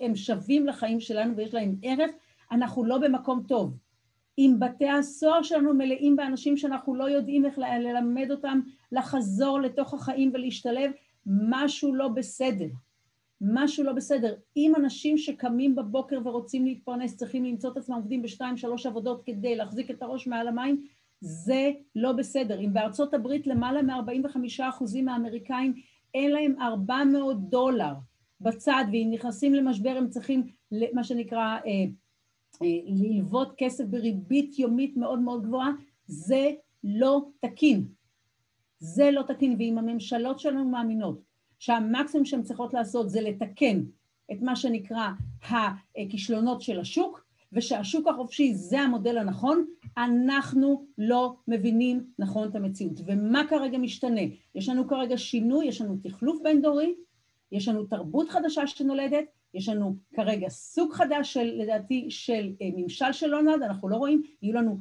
הם 0.00 0.16
שווים 0.16 0.66
לחיים 0.66 1.00
שלנו 1.00 1.36
ויש 1.36 1.54
להם 1.54 1.76
ערך, 1.82 2.10
אנחנו 2.52 2.84
לא 2.84 2.98
במקום 2.98 3.42
טוב. 3.48 3.76
אם 4.38 4.54
בתי 4.58 4.88
הסוהר 4.88 5.42
שלנו 5.42 5.74
מלאים 5.74 6.16
באנשים 6.16 6.56
שאנחנו 6.56 6.94
לא 6.94 7.04
יודעים 7.04 7.44
איך 7.44 7.58
ללמד 7.58 8.30
אותם 8.30 8.60
לחזור 8.92 9.60
לתוך 9.60 9.94
החיים 9.94 10.30
ולהשתלב, 10.34 10.90
משהו 11.26 11.94
לא 11.94 12.08
בסדר. 12.08 12.68
משהו 13.40 13.84
לא 13.84 13.92
בסדר. 13.92 14.34
אם 14.56 14.72
אנשים 14.76 15.18
שקמים 15.18 15.74
בבוקר 15.74 16.18
ורוצים 16.24 16.64
להתפרנס 16.64 17.16
צריכים 17.16 17.44
למצוא 17.44 17.72
את 17.72 17.76
עצמם 17.76 17.96
עובדים 17.96 18.22
בשתיים 18.22 18.56
שלוש 18.56 18.86
עבודות 18.86 19.22
כדי 19.26 19.56
להחזיק 19.56 19.90
את 19.90 20.02
הראש 20.02 20.26
מעל 20.26 20.48
המים, 20.48 20.86
זה 21.20 21.70
לא 21.96 22.12
בסדר. 22.12 22.60
אם 22.60 22.72
בארצות 22.72 23.14
הברית 23.14 23.46
למעלה 23.46 23.82
מ-45% 23.82 25.02
מהאמריקאים 25.02 25.74
אין 26.14 26.30
להם 26.30 26.54
400 26.60 27.50
דולר 27.50 27.92
בצד 28.40 28.84
ואם 28.92 29.08
נכנסים 29.12 29.54
למשבר 29.54 29.94
הם 29.96 30.08
צריכים 30.08 30.46
מה 30.92 31.04
שנקרא 31.04 31.56
אה, 31.66 31.84
ללוות 32.86 33.54
כסף 33.58 33.84
בריבית 33.84 34.58
יומית 34.58 34.96
מאוד 34.96 35.18
מאוד 35.18 35.42
גבוהה, 35.42 35.70
זה 36.06 36.50
לא 36.84 37.28
תקין. 37.40 37.86
זה 38.78 39.10
לא 39.10 39.22
תקין, 39.22 39.56
ואם 39.58 39.78
הממשלות 39.78 40.40
שלנו 40.40 40.64
מאמינות 40.64 41.20
שהמקסימום 41.58 42.24
שהן 42.24 42.42
צריכות 42.42 42.74
לעשות 42.74 43.10
זה 43.10 43.20
לתקן 43.20 43.82
את 44.32 44.42
מה 44.42 44.56
שנקרא 44.56 45.08
הכישלונות 45.96 46.62
של 46.62 46.80
השוק, 46.80 47.26
ושהשוק 47.52 48.08
החופשי 48.08 48.54
זה 48.54 48.80
המודל 48.80 49.18
הנכון, 49.18 49.66
אנחנו 49.98 50.86
לא 50.98 51.36
מבינים 51.48 52.04
נכון 52.18 52.48
את 52.48 52.54
המציאות. 52.54 53.00
ומה 53.06 53.42
כרגע 53.48 53.78
משתנה? 53.78 54.20
יש 54.54 54.68
לנו 54.68 54.88
כרגע 54.88 55.18
שינוי, 55.18 55.66
יש 55.66 55.80
לנו 55.80 55.96
תחלוף 56.02 56.42
בין 56.42 56.62
דורי, 56.62 56.94
יש 57.52 57.68
לנו 57.68 57.84
תרבות 57.84 58.28
חדשה 58.28 58.66
שנולדת, 58.66 59.24
יש 59.56 59.68
לנו 59.68 59.96
כרגע 60.14 60.48
סוג 60.48 60.92
חדש 60.92 61.32
של, 61.32 61.52
לדעתי, 61.54 62.06
של 62.10 62.52
אה, 62.62 62.68
ממשל 62.76 63.12
של 63.12 63.30
נולד, 63.30 63.62
אנחנו 63.62 63.88
לא 63.88 63.96
רואים, 63.96 64.22
יהיו 64.42 64.54
לנו 64.54 64.78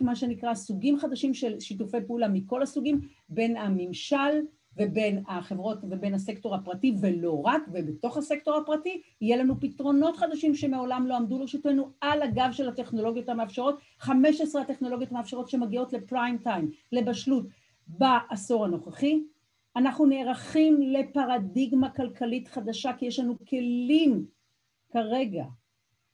מה 0.00 0.16
שנקרא 0.16 0.54
סוגים 0.54 0.98
חדשים 0.98 1.34
של 1.34 1.60
שיתופי 1.60 1.96
פעולה 2.06 2.28
מכל 2.28 2.62
הסוגים, 2.62 3.00
בין 3.28 3.56
הממשל 3.56 4.40
ובין 4.76 5.22
החברות 5.28 5.78
ובין 5.90 6.14
הסקטור 6.14 6.54
הפרטי, 6.54 6.94
ולא 7.00 7.42
רק, 7.46 7.62
ובתוך 7.72 8.16
הסקטור 8.16 8.56
הפרטי 8.56 9.02
יהיה 9.20 9.36
לנו 9.36 9.60
פתרונות 9.60 10.16
חדשים 10.16 10.54
שמעולם 10.54 11.06
לא 11.06 11.16
עמדו 11.16 11.38
לרשותנו 11.38 11.90
על 12.00 12.22
הגב 12.22 12.48
של 12.52 12.68
הטכנולוגיות 12.68 13.28
המאפשרות, 13.28 13.78
15 13.98 14.62
הטכנולוגיות 14.62 15.10
המאפשרות 15.10 15.48
שמגיעות 15.48 15.92
לפריים 15.92 16.38
טיים, 16.38 16.70
לבשלות, 16.92 17.46
בעשור 17.88 18.64
הנוכחי, 18.64 19.22
אנחנו 19.76 20.06
נערכים 20.06 20.82
לפרדיגמה 20.82 21.90
כלכלית 21.90 22.48
חדשה 22.48 22.92
כי 22.98 23.06
יש 23.06 23.18
לנו 23.18 23.38
כלים 23.48 24.26
כרגע 24.92 25.44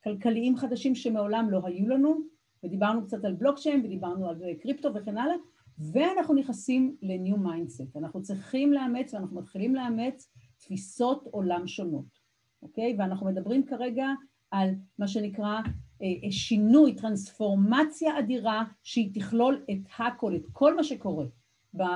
כלכליים 0.04 0.56
חדשים 0.56 0.94
שמעולם 0.94 1.50
לא 1.50 1.60
היו 1.64 1.88
לנו 1.88 2.18
ודיברנו 2.64 3.04
קצת 3.04 3.24
על 3.24 3.34
בלוקצ'יין 3.34 3.84
ודיברנו 3.84 4.28
על 4.28 4.40
קריפטו 4.60 4.94
וכן 4.94 5.18
הלאה 5.18 5.36
ואנחנו 5.78 6.34
נכנסים 6.34 6.96
ל 7.02 7.11
new 7.11 7.36
mindset, 7.36 7.96
אנחנו 7.96 8.22
צריכים 8.22 8.72
לאמץ 8.72 9.14
ואנחנו 9.14 9.40
מתחילים 9.40 9.74
לאמץ 9.74 10.32
תפיסות 10.58 11.26
עולם 11.30 11.66
שונות, 11.66 12.20
אוקיי? 12.62 12.96
ואנחנו 12.98 13.26
מדברים 13.26 13.66
כרגע 13.66 14.06
על 14.50 14.70
מה 14.98 15.08
שנקרא 15.08 15.60
אה, 16.02 16.30
שינוי, 16.30 16.94
טרנספורמציה 16.94 18.18
אדירה 18.18 18.64
שהיא 18.82 19.10
תכלול 19.14 19.64
את 19.70 19.86
הכל, 19.98 20.36
את 20.36 20.46
כל 20.52 20.76
מה 20.76 20.84
שקורה 20.84 21.26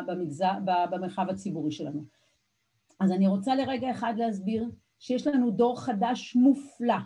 במגזר, 0.07 0.53
במרחב 0.65 1.27
הציבורי 1.29 1.73
שלנו. 1.73 2.05
אז 3.01 3.13
אני 3.13 3.27
רוצה 3.27 3.55
לרגע 3.55 3.91
אחד 3.91 4.15
להסביר 4.17 4.71
שיש 4.99 5.27
לנו 5.27 5.51
דור 5.51 5.81
חדש 5.81 6.37
מופלא. 6.37 6.99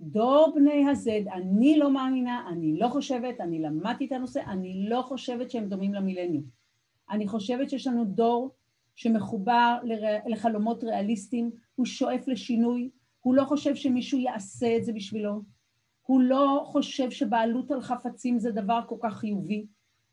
דור 0.00 0.52
בני 0.54 0.90
הזד, 0.90 1.28
אני 1.32 1.78
לא 1.78 1.90
מאמינה, 1.90 2.48
אני 2.52 2.78
לא 2.78 2.88
חושבת, 2.88 3.40
אני 3.40 3.62
למדתי 3.62 4.06
את 4.06 4.12
הנושא, 4.12 4.40
אני 4.40 4.88
לא 4.88 5.02
חושבת 5.02 5.50
שהם 5.50 5.68
דומים 5.68 5.94
למילניום. 5.94 6.44
אני 7.10 7.28
חושבת 7.28 7.70
שיש 7.70 7.86
לנו 7.86 8.04
דור 8.04 8.50
שמחובר 8.94 9.78
לחלומות 10.26 10.84
ריאליסטיים, 10.84 11.50
הוא 11.74 11.86
שואף 11.86 12.28
לשינוי, 12.28 12.90
הוא 13.20 13.34
לא 13.34 13.44
חושב 13.44 13.74
שמישהו 13.74 14.18
יעשה 14.18 14.76
את 14.76 14.84
זה 14.84 14.92
בשבילו, 14.92 15.42
הוא 16.02 16.20
לא 16.20 16.62
חושב 16.66 17.10
שבעלות 17.10 17.70
על 17.70 17.80
חפצים 17.80 18.38
זה 18.38 18.50
דבר 18.50 18.80
כל 18.88 18.96
כך 19.02 19.16
חיובי, 19.16 19.66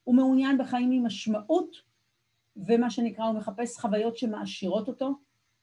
הוא 0.09 0.15
מעוניין 0.15 0.57
בחיים 0.57 0.91
עם 0.91 1.05
משמעות, 1.05 1.75
ומה 2.67 2.89
שנקרא, 2.89 3.25
הוא 3.25 3.35
מחפש 3.35 3.77
חוויות 3.77 4.17
שמעשירות 4.17 4.87
אותו. 4.87 5.13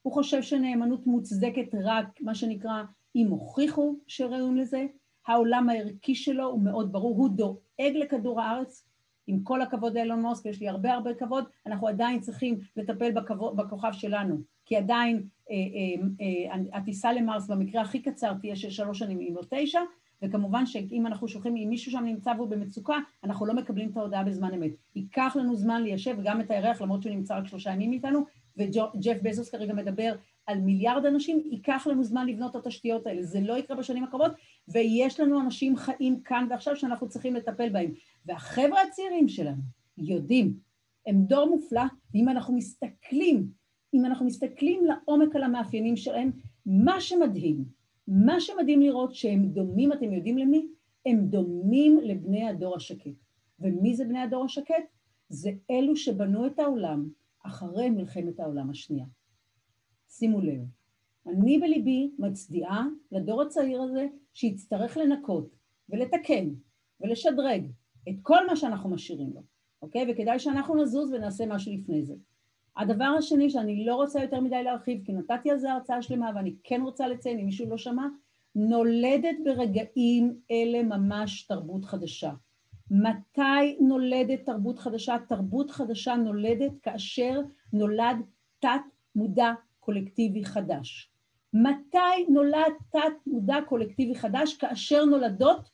הוא 0.02 0.12
חושב 0.12 0.42
שנאמנות 0.42 1.06
מוצדקת 1.06 1.74
רק, 1.84 2.20
מה 2.20 2.34
שנקרא, 2.34 2.82
אם 3.16 3.26
הוכיחו 3.30 3.96
שראויים 4.06 4.56
לזה. 4.56 4.86
העולם 5.26 5.68
הערכי 5.68 6.14
שלו 6.14 6.44
הוא 6.44 6.62
מאוד 6.62 6.92
ברור, 6.92 7.16
הוא 7.16 7.28
דואג 7.28 7.96
לכדור 7.96 8.40
הארץ. 8.40 8.86
עם 9.26 9.40
כל 9.42 9.62
הכבוד 9.62 9.94
לאילון 9.94 10.20
מוסק, 10.20 10.46
יש 10.46 10.60
לי 10.60 10.68
הרבה 10.68 10.92
הרבה 10.92 11.14
כבוד, 11.14 11.44
אנחנו 11.66 11.88
עדיין 11.88 12.20
צריכים 12.20 12.60
לטפל 12.76 13.12
בכבוד, 13.12 13.56
בכוכב 13.56 13.92
שלנו, 13.92 14.36
כי 14.66 14.76
עדיין 14.76 15.28
אה, 15.50 15.54
אה, 15.56 16.50
אה, 16.52 16.78
הטיסה 16.78 17.12
למרס 17.12 17.48
במקרה 17.48 17.82
הכי 17.82 18.02
קצר 18.02 18.32
תהיה 18.34 18.56
של 18.56 18.70
שלוש 18.70 18.98
שנים, 18.98 19.20
אם 19.20 19.34
לא 19.34 19.42
תשע, 19.50 19.80
וכמובן 20.22 20.66
שאם 20.66 21.06
אנחנו 21.06 21.28
שולחים, 21.28 21.56
אם 21.56 21.68
מישהו 21.68 21.92
שם 21.92 22.04
נמצא 22.04 22.32
והוא 22.36 22.48
במצוקה, 22.48 22.96
אנחנו 23.24 23.46
לא 23.46 23.54
מקבלים 23.54 23.90
את 23.90 23.96
ההודעה 23.96 24.24
בזמן 24.24 24.54
אמת. 24.54 24.70
ייקח 24.96 25.36
לנו 25.36 25.56
זמן 25.56 25.82
ליישב 25.82 26.16
גם 26.24 26.40
את 26.40 26.50
הירח, 26.50 26.82
למרות 26.82 27.02
שהוא 27.02 27.14
נמצא 27.14 27.38
רק 27.38 27.46
שלושה 27.46 27.70
ימים 27.70 27.92
איתנו, 27.92 28.24
וג'ף 28.56 29.18
בזוס 29.22 29.50
כרגע 29.50 29.74
מדבר 29.74 30.14
על 30.46 30.60
מיליארד 30.60 31.06
אנשים, 31.06 31.40
ייקח 31.44 31.86
לנו 31.90 32.04
זמן 32.04 32.26
לבנות 32.26 32.56
את 32.56 32.66
התשתיות 32.66 33.06
האלה. 33.06 33.22
זה 33.22 33.40
לא 33.40 33.58
יקרה 33.58 33.76
בשנים 33.76 34.04
הקרובות, 34.04 34.32
ויש 34.68 35.20
לנו 35.20 35.40
אנשים 35.40 35.76
חיים 35.76 36.20
כאן 36.20 36.46
ועכשיו 36.50 36.76
שאנחנו 36.76 37.08
צריכים 37.08 37.34
לטפל 37.34 37.68
בהם. 37.68 37.90
והחבר'ה 38.26 38.82
הצעירים 38.82 39.28
שלנו 39.28 39.62
יודעים, 39.98 40.54
הם 41.06 41.24
דור 41.24 41.46
מופלא, 41.46 41.82
ואם 42.14 42.28
אנחנו 42.28 42.54
מסתכלים, 42.54 43.46
אם 43.94 44.04
אנחנו 44.04 44.26
מסתכלים 44.26 44.84
לעומק 44.84 45.36
על 45.36 45.42
המאפיינים 45.42 45.96
שלהם, 45.96 46.30
מה 46.66 47.00
שמדהים, 47.00 47.64
מה 48.08 48.40
שמדהים 48.40 48.80
לראות 48.80 49.14
שהם 49.14 49.46
דומים, 49.46 49.92
אתם 49.92 50.12
יודעים 50.12 50.38
למי? 50.38 50.68
הם 51.06 51.26
דומים 51.26 52.00
לבני 52.02 52.48
הדור 52.48 52.76
השקט. 52.76 53.16
ומי 53.60 53.94
זה 53.94 54.04
בני 54.04 54.18
הדור 54.18 54.44
השקט? 54.44 54.84
זה 55.28 55.50
אלו 55.70 55.96
שבנו 55.96 56.46
את 56.46 56.58
העולם 56.58 57.08
אחרי 57.42 57.90
מלחמת 57.90 58.40
העולם 58.40 58.70
השנייה. 58.70 59.06
שימו 60.08 60.40
לב, 60.40 60.60
אני 61.26 61.58
בליבי 61.58 62.10
מצדיעה 62.18 62.86
לדור 63.12 63.42
הצעיר 63.42 63.82
הזה 63.82 64.06
שיצטרך 64.34 64.96
לנקות 64.96 65.56
ולתקן 65.88 66.48
ולשדרג 67.00 67.70
את 68.08 68.14
כל 68.22 68.46
מה 68.46 68.56
שאנחנו 68.56 68.90
משאירים 68.90 69.30
לו, 69.34 69.40
אוקיי? 69.82 70.06
וכדאי 70.08 70.38
שאנחנו 70.38 70.82
נזוז 70.82 71.12
ונעשה 71.12 71.46
משהו 71.46 71.72
לפני 71.72 72.04
זה. 72.04 72.14
הדבר 72.76 73.04
השני 73.04 73.50
שאני 73.50 73.86
לא 73.86 73.94
רוצה 73.94 74.22
יותר 74.22 74.40
מדי 74.40 74.62
להרחיב, 74.62 75.04
כי 75.04 75.12
נתתי 75.12 75.50
על 75.50 75.58
זה 75.58 75.72
הרצאה 75.72 76.02
שלמה 76.02 76.30
ואני 76.34 76.54
כן 76.64 76.80
רוצה 76.82 77.08
לציין, 77.08 77.38
אם 77.38 77.44
מישהו 77.44 77.70
לא 77.70 77.78
שמע, 77.78 78.06
נולדת 78.54 79.36
ברגעים 79.44 80.34
אלה 80.50 80.82
ממש 80.82 81.42
תרבות 81.42 81.84
חדשה. 81.84 82.32
מתי 82.90 83.76
נולדת 83.80 84.44
תרבות 84.46 84.78
חדשה? 84.78 85.16
תרבות 85.28 85.70
חדשה 85.70 86.16
נולדת 86.16 86.72
כאשר 86.82 87.40
נולד 87.72 88.16
תת 88.58 88.68
מודע 89.16 89.52
קולקטיבי 89.80 90.44
חדש. 90.44 91.10
מתי 91.52 92.26
נולד 92.28 92.72
תת 92.90 92.98
מודע 93.26 93.56
קולקטיבי 93.68 94.14
חדש? 94.14 94.56
כאשר 94.56 95.04
נולדות 95.04 95.70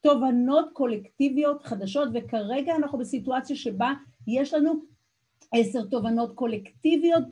תובנות 0.00 0.70
קולקטיביות 0.72 1.62
חדשות, 1.62 2.08
וכרגע 2.14 2.76
אנחנו 2.76 2.98
בסיטואציה 2.98 3.56
שבה 3.56 3.92
יש 4.26 4.54
לנו 4.54 4.80
עשר 5.54 5.84
תובנות 5.84 6.32
קולקטיביות, 6.34 7.24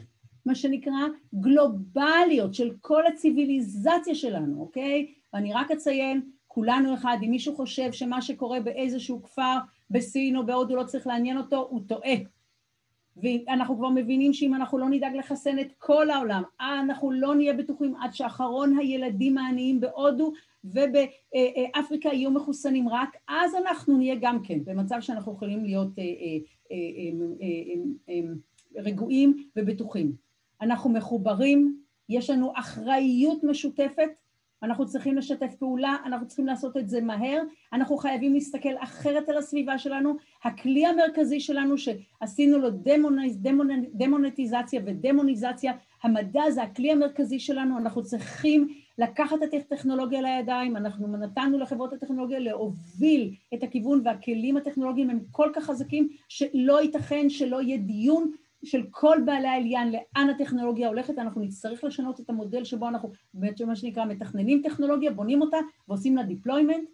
מה 0.46 0.54
שנקרא 0.54 1.06
גלובליות 1.34 2.54
של 2.54 2.70
כל 2.80 3.06
הציוויליזציה 3.06 4.14
שלנו, 4.14 4.60
אוקיי? 4.60 5.06
ואני 5.32 5.52
רק 5.52 5.70
אציין, 5.70 6.30
כולנו 6.46 6.94
אחד, 6.94 7.16
אם 7.22 7.30
מישהו 7.30 7.56
חושב 7.56 7.92
שמה 7.92 8.22
שקורה 8.22 8.60
באיזשהו 8.60 9.22
כפר 9.22 9.58
בסין 9.90 10.36
או 10.36 10.46
בהודו 10.46 10.76
לא 10.76 10.84
צריך 10.84 11.06
לעניין 11.06 11.38
אותו, 11.38 11.66
הוא 11.70 11.80
טועה. 11.88 12.14
ואנחנו 13.16 13.76
כבר 13.76 13.88
מבינים 13.88 14.32
שאם 14.32 14.54
אנחנו 14.54 14.78
לא 14.78 14.88
נדאג 14.90 15.16
לחסן 15.16 15.58
את 15.58 15.72
כל 15.78 16.10
העולם, 16.10 16.42
אנחנו 16.60 17.10
לא 17.10 17.34
נהיה 17.34 17.52
בטוחים 17.52 17.94
עד 17.96 18.14
שאחרון 18.14 18.78
הילדים 18.78 19.38
העניים 19.38 19.80
בהודו 19.80 20.32
ובאפריקה 20.64 22.08
יהיו 22.08 22.30
מחוסנים 22.30 22.88
רק, 22.88 23.16
אז 23.28 23.54
אנחנו 23.54 23.96
נהיה 23.96 24.14
גם 24.20 24.42
כן 24.42 24.64
במצב 24.64 24.96
שאנחנו 25.00 25.32
יכולים 25.32 25.64
להיות 25.64 25.98
אה, 25.98 26.04
אה, 26.72 26.76
אה, 28.08 28.20
רגועים 28.76 29.48
ובטוחים. 29.56 30.12
אנחנו 30.60 30.90
מחוברים, 30.90 31.80
יש 32.08 32.30
לנו 32.30 32.52
אחריות 32.56 33.44
משותפת 33.44 34.10
אנחנו 34.62 34.86
צריכים 34.86 35.16
לשתף 35.16 35.54
פעולה, 35.58 35.96
אנחנו 36.04 36.26
צריכים 36.26 36.46
לעשות 36.46 36.76
את 36.76 36.88
זה 36.88 37.00
מהר, 37.00 37.42
אנחנו 37.72 37.96
חייבים 37.96 38.34
להסתכל 38.34 38.76
אחרת 38.78 39.28
על 39.28 39.38
הסביבה 39.38 39.78
שלנו. 39.78 40.16
הכלי 40.44 40.86
המרכזי 40.86 41.40
שלנו 41.40 41.74
שעשינו 41.78 42.58
לו 42.58 42.70
דמוניז, 42.70 43.38
דמונ, 43.42 43.84
דמונטיזציה 43.94 44.80
ודמוניזציה, 44.86 45.72
המדע 46.02 46.50
זה 46.50 46.62
הכלי 46.62 46.92
המרכזי 46.92 47.38
שלנו, 47.38 47.78
אנחנו 47.78 48.02
צריכים 48.02 48.68
לקחת 48.98 49.36
את 49.44 49.54
הטכנולוגיה 49.54 50.20
לידיים, 50.22 50.76
אנחנו 50.76 51.16
נתנו 51.16 51.58
לחברות 51.58 51.92
הטכנולוגיה 51.92 52.38
להוביל 52.38 53.34
את 53.54 53.62
הכיוון 53.62 54.00
והכלים 54.04 54.56
הטכנולוגיים 54.56 55.10
הם 55.10 55.20
כל 55.30 55.50
כך 55.54 55.64
חזקים 55.64 56.08
שלא 56.28 56.82
ייתכן 56.82 57.30
שלא 57.30 57.62
יהיה 57.62 57.78
דיון 57.78 58.32
של 58.64 58.82
כל 58.90 59.18
בעלי 59.24 59.48
העליין 59.48 59.92
לאן 59.92 60.30
הטכנולוגיה 60.30 60.88
הולכת, 60.88 61.18
אנחנו 61.18 61.40
נצטרך 61.40 61.84
לשנות 61.84 62.20
את 62.20 62.30
המודל 62.30 62.64
שבו 62.64 62.88
אנחנו, 62.88 63.10
בעצם 63.34 63.66
מה 63.66 63.76
שנקרא, 63.76 64.04
מתכננים 64.04 64.62
טכנולוגיה, 64.64 65.12
בונים 65.12 65.42
אותה 65.42 65.56
ועושים 65.88 66.16
לה 66.16 66.22
deployment. 66.22 66.86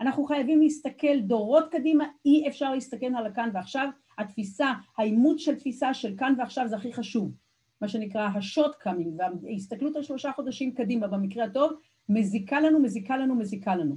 אנחנו 0.00 0.24
חייבים 0.24 0.60
להסתכל 0.60 1.20
דורות 1.20 1.72
קדימה, 1.72 2.04
אי 2.24 2.48
אפשר 2.48 2.74
להסתכל 2.74 3.06
על 3.16 3.26
הכאן 3.26 3.50
ועכשיו. 3.54 3.88
התפיסה, 4.18 4.72
האימוץ 4.98 5.40
של 5.40 5.54
תפיסה 5.54 5.94
של 5.94 6.16
כאן 6.16 6.34
ועכשיו 6.38 6.68
זה 6.68 6.76
הכי 6.76 6.92
חשוב. 6.92 7.32
מה 7.80 7.88
שנקרא 7.88 8.28
השוט 8.34 8.74
קאמינג 8.80 9.20
וההסתכלות 9.42 9.96
על 9.96 10.02
שלושה 10.02 10.32
חודשים 10.32 10.74
קדימה 10.74 11.06
במקרה 11.06 11.44
הטוב, 11.44 11.72
מזיקה 12.08 12.60
לנו, 12.60 12.80
מזיקה 12.80 13.16
לנו, 13.16 13.34
מזיקה 13.34 13.76
לנו. 13.76 13.96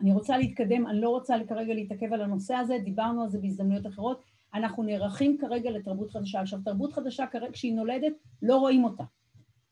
אני 0.00 0.12
רוצה 0.12 0.38
להתקדם, 0.38 0.86
אני 0.86 1.00
לא 1.00 1.08
רוצה 1.08 1.36
כרגע 1.48 1.74
להתעכב 1.74 2.12
על 2.12 2.22
הנושא 2.22 2.54
הזה, 2.54 2.78
דיברנו 2.84 3.22
על 3.22 3.28
זה 3.28 3.38
בהזדמנויות 3.38 3.86
אחרות. 3.86 4.22
אנחנו 4.54 4.82
נערכים 4.82 5.38
כרגע 5.38 5.70
לתרבות 5.70 6.10
חדשה. 6.10 6.40
עכשיו, 6.40 6.58
תרבות 6.64 6.92
חדשה 6.92 7.24
כשהיא 7.52 7.74
נולדת, 7.74 8.12
לא 8.42 8.56
רואים 8.56 8.84
אותה. 8.84 9.04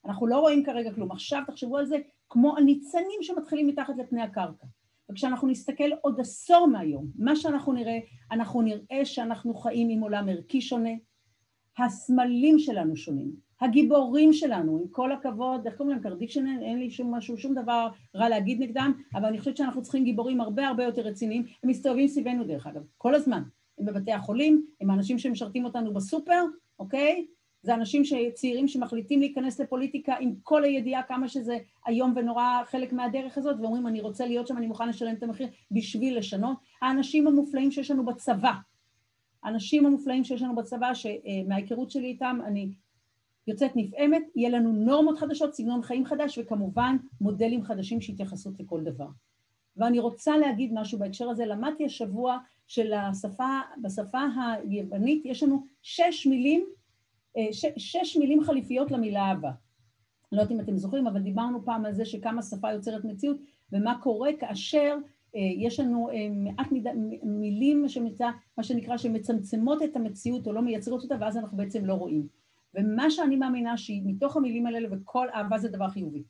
אנחנו 0.05 0.27
לא 0.27 0.39
רואים 0.39 0.65
כרגע 0.65 0.93
כלום. 0.93 1.11
עכשיו 1.11 1.43
תחשבו 1.47 1.77
על 1.77 1.87
זה 1.87 1.97
כמו 2.29 2.57
הניצנים 2.57 3.23
שמתחילים 3.23 3.67
מתחת 3.67 3.95
לפני 3.99 4.23
הקרקע. 4.23 4.67
וכשאנחנו 5.11 5.49
נסתכל 5.49 5.91
עוד 6.01 6.21
עשור 6.21 6.67
מהיום, 6.67 7.07
מה 7.19 7.37
שאנחנו 7.37 7.73
נראה, 7.73 7.99
אנחנו 8.33 8.63
נראה 8.63 9.05
שאנחנו 9.05 9.55
חיים 9.55 9.89
עם 9.89 10.01
עולם 10.01 10.29
ערכי 10.29 10.61
שונה, 10.61 10.91
הסמלים 11.79 12.59
שלנו 12.59 12.97
שונים, 12.97 13.33
הגיבורים 13.61 14.33
שלנו, 14.33 14.79
עם 14.79 14.89
כל 14.91 15.13
הכבוד, 15.13 15.67
איך 15.67 15.77
קוראים 15.77 15.95
להם 15.95 16.03
קרדישנל, 16.03 16.63
אין 16.63 16.79
לי 16.79 16.91
שום 16.91 17.15
משהו, 17.15 17.39
שום 17.39 17.55
דבר 17.55 17.89
רע 18.15 18.29
להגיד 18.29 18.63
נגדם, 18.63 18.93
אבל 19.15 19.25
אני 19.25 19.39
חושבת 19.39 19.57
שאנחנו 19.57 19.83
צריכים 19.83 20.05
גיבורים 20.05 20.41
הרבה 20.41 20.69
הרבה 20.69 20.85
יותר 20.85 21.03
רציניים, 21.03 21.45
הם 21.63 21.71
מסתובבים 21.71 22.09
סביבנו 22.09 22.45
דרך 22.45 22.67
אגב, 22.67 22.83
כל 22.97 23.15
הזמן, 23.15 23.43
הם 23.79 23.87
בבתי 23.87 24.13
החולים, 24.13 24.67
הם 24.81 24.91
האנשים 24.91 25.19
שמשרתים 25.19 25.65
אותנו 25.65 25.95
בסופר, 25.95 26.45
אוקיי? 26.79 27.27
זה 27.63 27.75
אנשים 27.75 28.03
צעירים 28.35 28.69
שמחליטים 28.69 29.21
להיכנס 29.21 29.61
לפוליטיקה 29.61 30.15
עם 30.21 30.35
כל 30.43 30.65
הידיעה 30.65 31.03
כמה 31.03 31.29
שזה 31.29 31.59
איום 31.89 32.13
ונורא 32.17 32.45
חלק 32.65 32.93
מהדרך 32.93 33.39
הזאת, 33.39 33.57
ואומרים 33.61 33.87
אני 33.87 34.01
רוצה 34.01 34.27
להיות 34.27 34.47
שם, 34.47 34.57
אני 34.57 34.67
מוכן 34.67 34.89
לשלם 34.89 35.15
את 35.15 35.23
המחיר 35.23 35.49
בשביל 35.71 36.19
לשנות. 36.19 36.57
האנשים 36.83 37.27
המופלאים 37.27 37.71
שיש 37.71 37.91
לנו 37.91 38.05
בצבא, 38.05 38.53
האנשים 39.43 39.87
המופלאים 39.87 40.25
שיש 40.25 40.43
לנו 40.43 40.55
בצבא, 40.57 40.93
שמההיכרות 40.95 41.91
שלי 41.91 42.07
איתם 42.07 42.39
אני 42.47 42.73
יוצאת 43.47 43.71
נפעמת, 43.77 44.23
יהיה 44.37 44.51
לנו 44.51 44.73
נורמות 44.73 45.19
חדשות, 45.19 45.55
סגנון 45.55 45.83
חיים 45.83 46.05
חדש, 46.05 46.39
וכמובן 46.39 46.97
מודלים 47.21 47.63
חדשים 47.63 48.01
שהתייחסות 48.01 48.61
לכל 48.61 48.85
דבר. 48.85 49.09
ואני 49.79 49.99
רוצה 49.99 50.37
להגיד 50.37 50.71
משהו 50.75 50.99
בהקשר 50.99 51.31
הזה, 51.31 51.47
למדתי 51.47 51.85
השבוע 51.85 52.39
של 52.67 52.93
השפה, 52.93 53.61
בשפה 53.83 54.21
היוונית 54.65 55.23
יש 55.27 55.43
לנו 55.43 55.65
שש 55.83 56.27
מילים, 56.27 56.65
אה, 57.37 57.53
ש, 57.53 57.65
שש 57.77 58.17
מילים 58.17 58.43
חליפיות 58.43 58.91
למילה 58.91 59.21
אהבה. 59.21 59.51
לא 60.33 60.41
יודעת 60.41 60.57
אם 60.57 60.61
אתם 60.61 60.77
זוכרים, 60.77 61.07
אבל 61.07 61.21
דיברנו 61.21 61.65
פעם 61.65 61.85
על 61.85 61.95
זה 61.95 62.05
שכמה 62.05 62.43
שפה 62.43 62.73
יוצרת 62.73 63.05
מציאות, 63.05 63.37
ומה 63.73 63.99
קורה 64.03 64.31
כאשר 64.41 64.97
אה, 65.37 65.41
יש 65.57 65.81
לנו 65.81 66.11
אה, 66.11 66.29
מעט 66.31 66.73
מיד, 66.73 66.87
מילים 67.23 67.89
שמצא, 67.89 68.31
מה 68.59 68.65
שנקרא 68.65 68.97
שמצמצמות 68.97 69.83
את 69.83 69.97
המציאות 69.97 70.47
או 70.47 70.53
לא 70.53 70.63
מייצרות 70.63 71.03
אותה, 71.03 71.15
ואז 71.21 71.37
אנחנו 71.37 71.57
בעצם 71.57 71.85
לא 71.85 71.95
רואים. 71.95 72.27
ומה 72.75 73.11
שאני 73.11 73.37
מאמינה 73.37 73.77
שמתוך 73.77 74.37
המילים 74.37 74.67
האלה, 74.67 74.89
וכל 74.91 75.29
אהבה 75.35 75.59
זה 75.59 75.69
דבר 75.69 75.89
חיובי, 75.89 76.23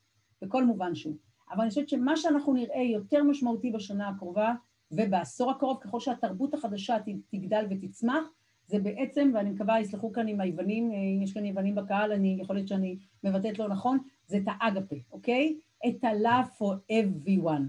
בכל 0.42 0.64
מובן 0.64 0.94
שהוא. 0.94 1.27
אבל 1.50 1.60
אני 1.60 1.68
חושבת 1.68 1.88
שמה 1.88 2.16
שאנחנו 2.16 2.52
נראה 2.52 2.82
יותר 2.82 3.22
משמעותי 3.22 3.70
בשנה 3.70 4.08
הקרובה, 4.08 4.54
ובעשור 4.90 5.50
הקרוב, 5.50 5.78
ככל 5.80 6.00
שהתרבות 6.00 6.54
החדשה 6.54 6.96
תגדל 7.30 7.66
ותצמח, 7.70 8.24
זה 8.66 8.78
בעצם, 8.78 9.30
ואני 9.34 9.50
מקווה, 9.50 9.80
יסלחו 9.80 10.12
כאן 10.12 10.28
עם 10.28 10.40
היוונים, 10.40 10.90
אם 10.92 11.22
יש 11.22 11.34
כאן 11.34 11.44
יוונים 11.44 11.74
בקהל, 11.74 12.12
אני 12.12 12.38
יכול 12.40 12.56
להיות 12.56 12.68
שאני 12.68 12.98
מבטאת 13.24 13.58
לא 13.58 13.68
נכון, 13.68 13.98
זה 14.26 14.36
את 14.36 14.42
האגפה, 14.46 14.96
אוקיי? 15.12 15.58
את 15.88 16.04
ה-love 16.04 16.58
for 16.58 16.92
everyone. 16.92 17.62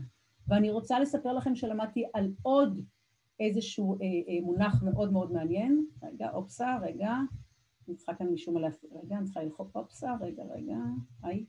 ואני 0.47 0.71
רוצה 0.71 0.99
לספר 0.99 1.33
לכם 1.33 1.55
שלמדתי 1.55 2.03
על 2.13 2.31
עוד 2.41 2.81
איזשהו 3.39 3.93
אה, 3.93 4.05
אה, 4.05 4.45
מונח 4.45 4.83
מאוד 4.83 5.11
מאוד 5.11 5.31
מעניין. 5.31 5.85
רגע, 6.03 6.29
אופסה, 6.33 6.77
רגע. 6.81 7.15
אני 7.87 7.95
צריכה 7.95 8.13
כאן 8.13 8.27
משום 8.27 8.53
מה 8.53 8.59
להפעיל, 8.59 8.91
רגע, 9.03 9.17
אני 9.17 9.25
צריכה 9.25 9.43
ללחוק 9.43 9.75
אופסה, 9.75 10.15
רגע, 10.21 10.43
רגע, 10.43 10.77
היי. 11.23 11.45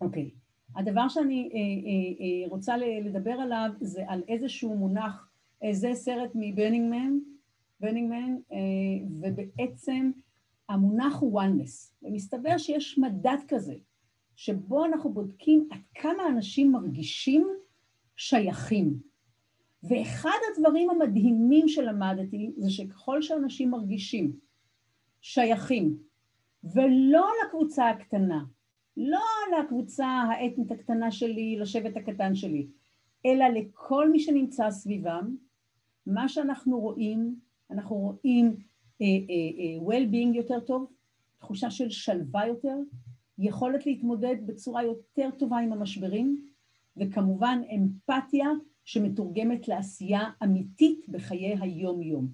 אוקיי. 0.00 0.30
הדבר 0.76 1.08
שאני 1.08 1.50
אה, 1.54 1.58
אה, 1.58 2.42
אה, 2.44 2.48
רוצה 2.48 2.76
לדבר 2.76 3.30
עליו 3.32 3.70
זה 3.80 4.02
על 4.08 4.22
איזשהו 4.28 4.76
מונח, 4.76 5.28
זה 5.72 5.90
סרט 5.94 6.30
מברנינגמן, 6.34 7.18
ברנינגמן, 7.80 8.36
ובעצם 9.20 10.10
המונח 10.68 11.16
הוא 11.20 11.40
oneness, 11.42 11.92
ומסתבר 12.02 12.58
שיש 12.58 12.98
מדד 12.98 13.36
כזה, 13.48 13.74
שבו 14.36 14.84
אנחנו 14.84 15.12
בודקים 15.12 15.68
עד 15.70 15.80
כמה 15.94 16.26
אנשים 16.28 16.72
מרגישים 16.72 17.48
שייכים. 18.16 18.94
ואחד 19.82 20.38
הדברים 20.52 20.90
המדהימים 20.90 21.68
שלמדתי 21.68 22.52
זה 22.56 22.70
שככל 22.70 23.22
שאנשים 23.22 23.70
מרגישים 23.70 24.32
שייכים, 25.20 25.96
ולא 26.64 27.26
לקבוצה 27.46 27.90
הקטנה, 27.90 28.44
לא 28.96 29.24
לקבוצה 29.58 30.06
האתנית 30.06 30.70
הקטנה 30.70 31.10
שלי, 31.10 31.56
לשבט 31.58 31.96
הקטן 31.96 32.34
שלי, 32.34 32.66
אלא 33.26 33.44
לכל 33.48 34.10
מי 34.10 34.20
שנמצא 34.20 34.70
סביבם, 34.70 35.36
מה 36.06 36.28
שאנחנו 36.28 36.80
רואים, 36.80 37.36
אנחנו 37.70 37.96
רואים 37.96 38.56
uh, 38.56 39.02
uh, 39.02 39.02
uh, 39.02 39.88
well-being 39.88 40.36
יותר 40.36 40.60
טוב, 40.60 40.92
תחושה 41.38 41.70
של 41.70 41.90
שלווה 41.90 42.46
יותר, 42.46 42.76
יכולת 43.38 43.86
להתמודד 43.86 44.36
בצורה 44.46 44.82
יותר 44.82 45.30
טובה 45.38 45.58
עם 45.58 45.72
המשברים, 45.72 46.46
וכמובן 46.96 47.60
אמפתיה 47.76 48.48
שמתורגמת 48.84 49.68
לעשייה 49.68 50.30
אמיתית 50.42 51.08
בחיי 51.08 51.56
היום-יום. 51.60 52.28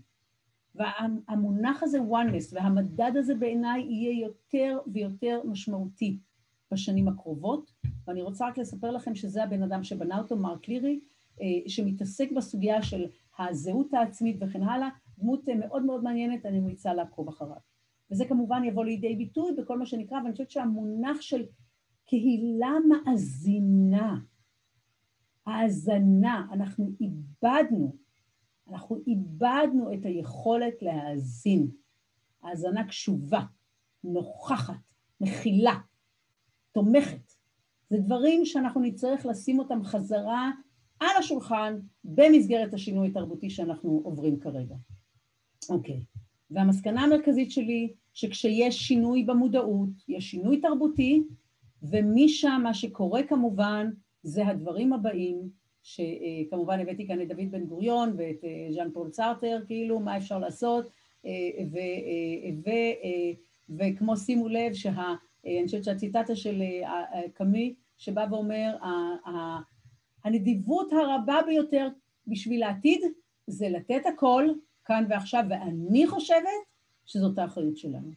והמונח 0.75 1.83
הזה 1.83 1.99
oneness 1.99 2.53
והמדד 2.53 3.12
הזה 3.16 3.35
בעיניי 3.35 3.87
יהיה 3.88 4.21
יותר 4.21 4.79
ויותר 4.92 5.40
משמעותי. 5.44 6.18
בשנים 6.73 7.09
הקרובות, 7.09 7.71
ואני 8.07 8.23
רוצה 8.23 8.49
רק 8.49 8.59
לספר 8.59 8.91
לכם 8.91 9.15
שזה 9.15 9.45
הבן 9.45 9.63
אדם 9.63 9.85
שבנה 9.85 10.19
אותו, 10.19 10.37
מרק 10.37 10.69
לירי, 10.69 11.01
אה, 11.41 11.47
שמתעסק 11.71 12.33
בסוגיה 12.37 12.83
של 12.83 13.07
הזהות 13.39 13.95
העצמית 13.95 14.37
וכן 14.41 14.63
הלאה, 14.63 14.89
דמות 15.19 15.49
מאוד 15.59 15.85
מאוד 15.85 16.03
מעניינת, 16.03 16.47
אני 16.47 16.61
ממליצה 16.61 16.95
לעקוב 16.95 17.29
אחריו. 17.29 17.57
וזה 18.11 18.25
כמובן 18.25 18.65
יבוא 18.65 18.85
לידי 18.85 19.17
ביטוי 19.17 19.53
בכל 19.59 19.79
מה 19.79 19.87
שנקרא, 19.87 20.19
ואני 20.19 20.33
חושבת 20.33 20.51
שהמונח 20.51 21.21
של 21.21 21.45
קהילה 22.07 22.73
מאזינה, 22.89 24.19
האזנה, 25.47 26.47
אנחנו 26.53 26.91
איבדנו, 27.01 27.97
אנחנו 28.69 28.97
איבדנו 29.07 29.93
את 29.95 30.05
היכולת 30.05 30.83
להאזין. 30.83 31.71
האזנה 32.43 32.89
קשובה, 32.89 33.41
נוכחת, 34.05 34.75
מכילה, 35.21 35.75
תומכת. 36.73 37.33
זה 37.91 37.99
דברים 37.99 38.45
שאנחנו 38.45 38.81
נצטרך 38.81 39.27
לשים 39.27 39.59
אותם 39.59 39.85
חזרה 39.85 40.51
על 41.01 41.17
השולחן 41.19 41.79
במסגרת 42.05 42.75
השינוי 42.75 43.09
התרבותי 43.09 43.51
שאנחנו 43.51 44.01
עוברים 44.05 44.41
כרגע. 44.41 44.75
אוקיי, 45.71 46.03
והמסקנה 46.51 47.03
המרכזית 47.03 47.51
שלי, 47.51 47.93
שכשיש 48.15 48.79
שינוי 48.89 49.25
במודעות, 49.25 49.89
יש 50.09 50.31
שינוי 50.31 50.61
תרבותי, 50.61 51.23
ומשם 51.83 52.61
מה 52.63 52.75
שקורה 52.75 53.23
כמובן 53.23 53.91
זה 54.23 54.47
הדברים 54.47 54.93
הבאים, 54.93 55.49
שכמובן 55.83 56.81
הבאתי 56.81 57.07
כאן 57.07 57.23
את 57.23 57.29
דוד 57.29 57.51
בן 57.51 57.65
גוריון 57.65 58.15
ואת 58.17 58.45
אה, 58.45 58.73
ז'אן 58.73 58.91
פול 58.93 59.11
צרטר, 59.11 59.61
כאילו 59.67 60.01
מה 60.01 60.17
אפשר 60.17 60.39
לעשות, 60.39 60.91
אה, 61.27 61.31
ו, 61.73 61.77
אה, 61.79 62.51
ו, 62.65 62.71
וכמו 63.79 64.17
שימו 64.17 64.49
לב, 64.49 64.73
שה, 64.73 65.15
אני 65.46 65.62
חושבת 65.66 65.85
שהציטטה 65.85 66.37
של 66.37 66.62
קאמי, 67.35 67.74
שבא 67.98 68.27
ואומר, 68.31 68.77
הנדיבות 70.24 70.92
הרבה 70.92 71.40
ביותר 71.46 71.88
בשביל 72.27 72.62
העתיד 72.62 73.01
זה 73.46 73.68
לתת 73.68 74.03
הכל 74.07 74.48
כאן 74.85 75.05
ועכשיו, 75.09 75.44
ואני 75.51 76.07
חושבת 76.07 76.42
שזאת 77.07 77.38
האחריות 77.38 77.77
שלנו. 77.77 78.11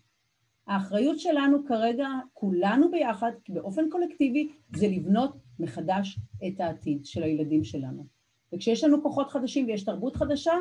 האחריות 0.67 1.19
שלנו 1.19 1.65
כרגע, 1.65 2.07
כולנו 2.33 2.91
ביחד, 2.91 3.31
באופן 3.49 3.89
קולקטיבי, 3.89 4.49
זה 4.75 4.87
לבנות 4.87 5.35
מחדש 5.59 6.19
את 6.47 6.59
העתיד 6.59 7.05
של 7.05 7.23
הילדים 7.23 7.63
שלנו. 7.63 8.05
וכשיש 8.53 8.83
לנו 8.83 9.03
כוחות 9.03 9.29
חדשים 9.29 9.65
ויש 9.67 9.83
תרבות 9.83 10.15
חדשה, 10.15 10.53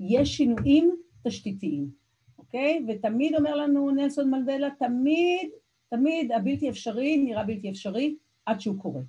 יש 0.00 0.36
שינויים 0.36 0.96
תשתיתיים, 1.26 1.90
אוקיי? 2.38 2.84
ותמיד 2.88 3.34
אומר 3.34 3.56
לנו 3.56 3.90
נלסון 3.90 4.30
מלדלה, 4.30 4.68
תמיד, 4.78 5.50
תמיד 5.90 6.32
הבלתי 6.32 6.70
אפשרי 6.70 7.16
נראה 7.16 7.44
בלתי 7.44 7.70
אפשרי 7.70 8.16
עד 8.46 8.60
שהוא 8.60 8.78
קורה. 8.78 9.00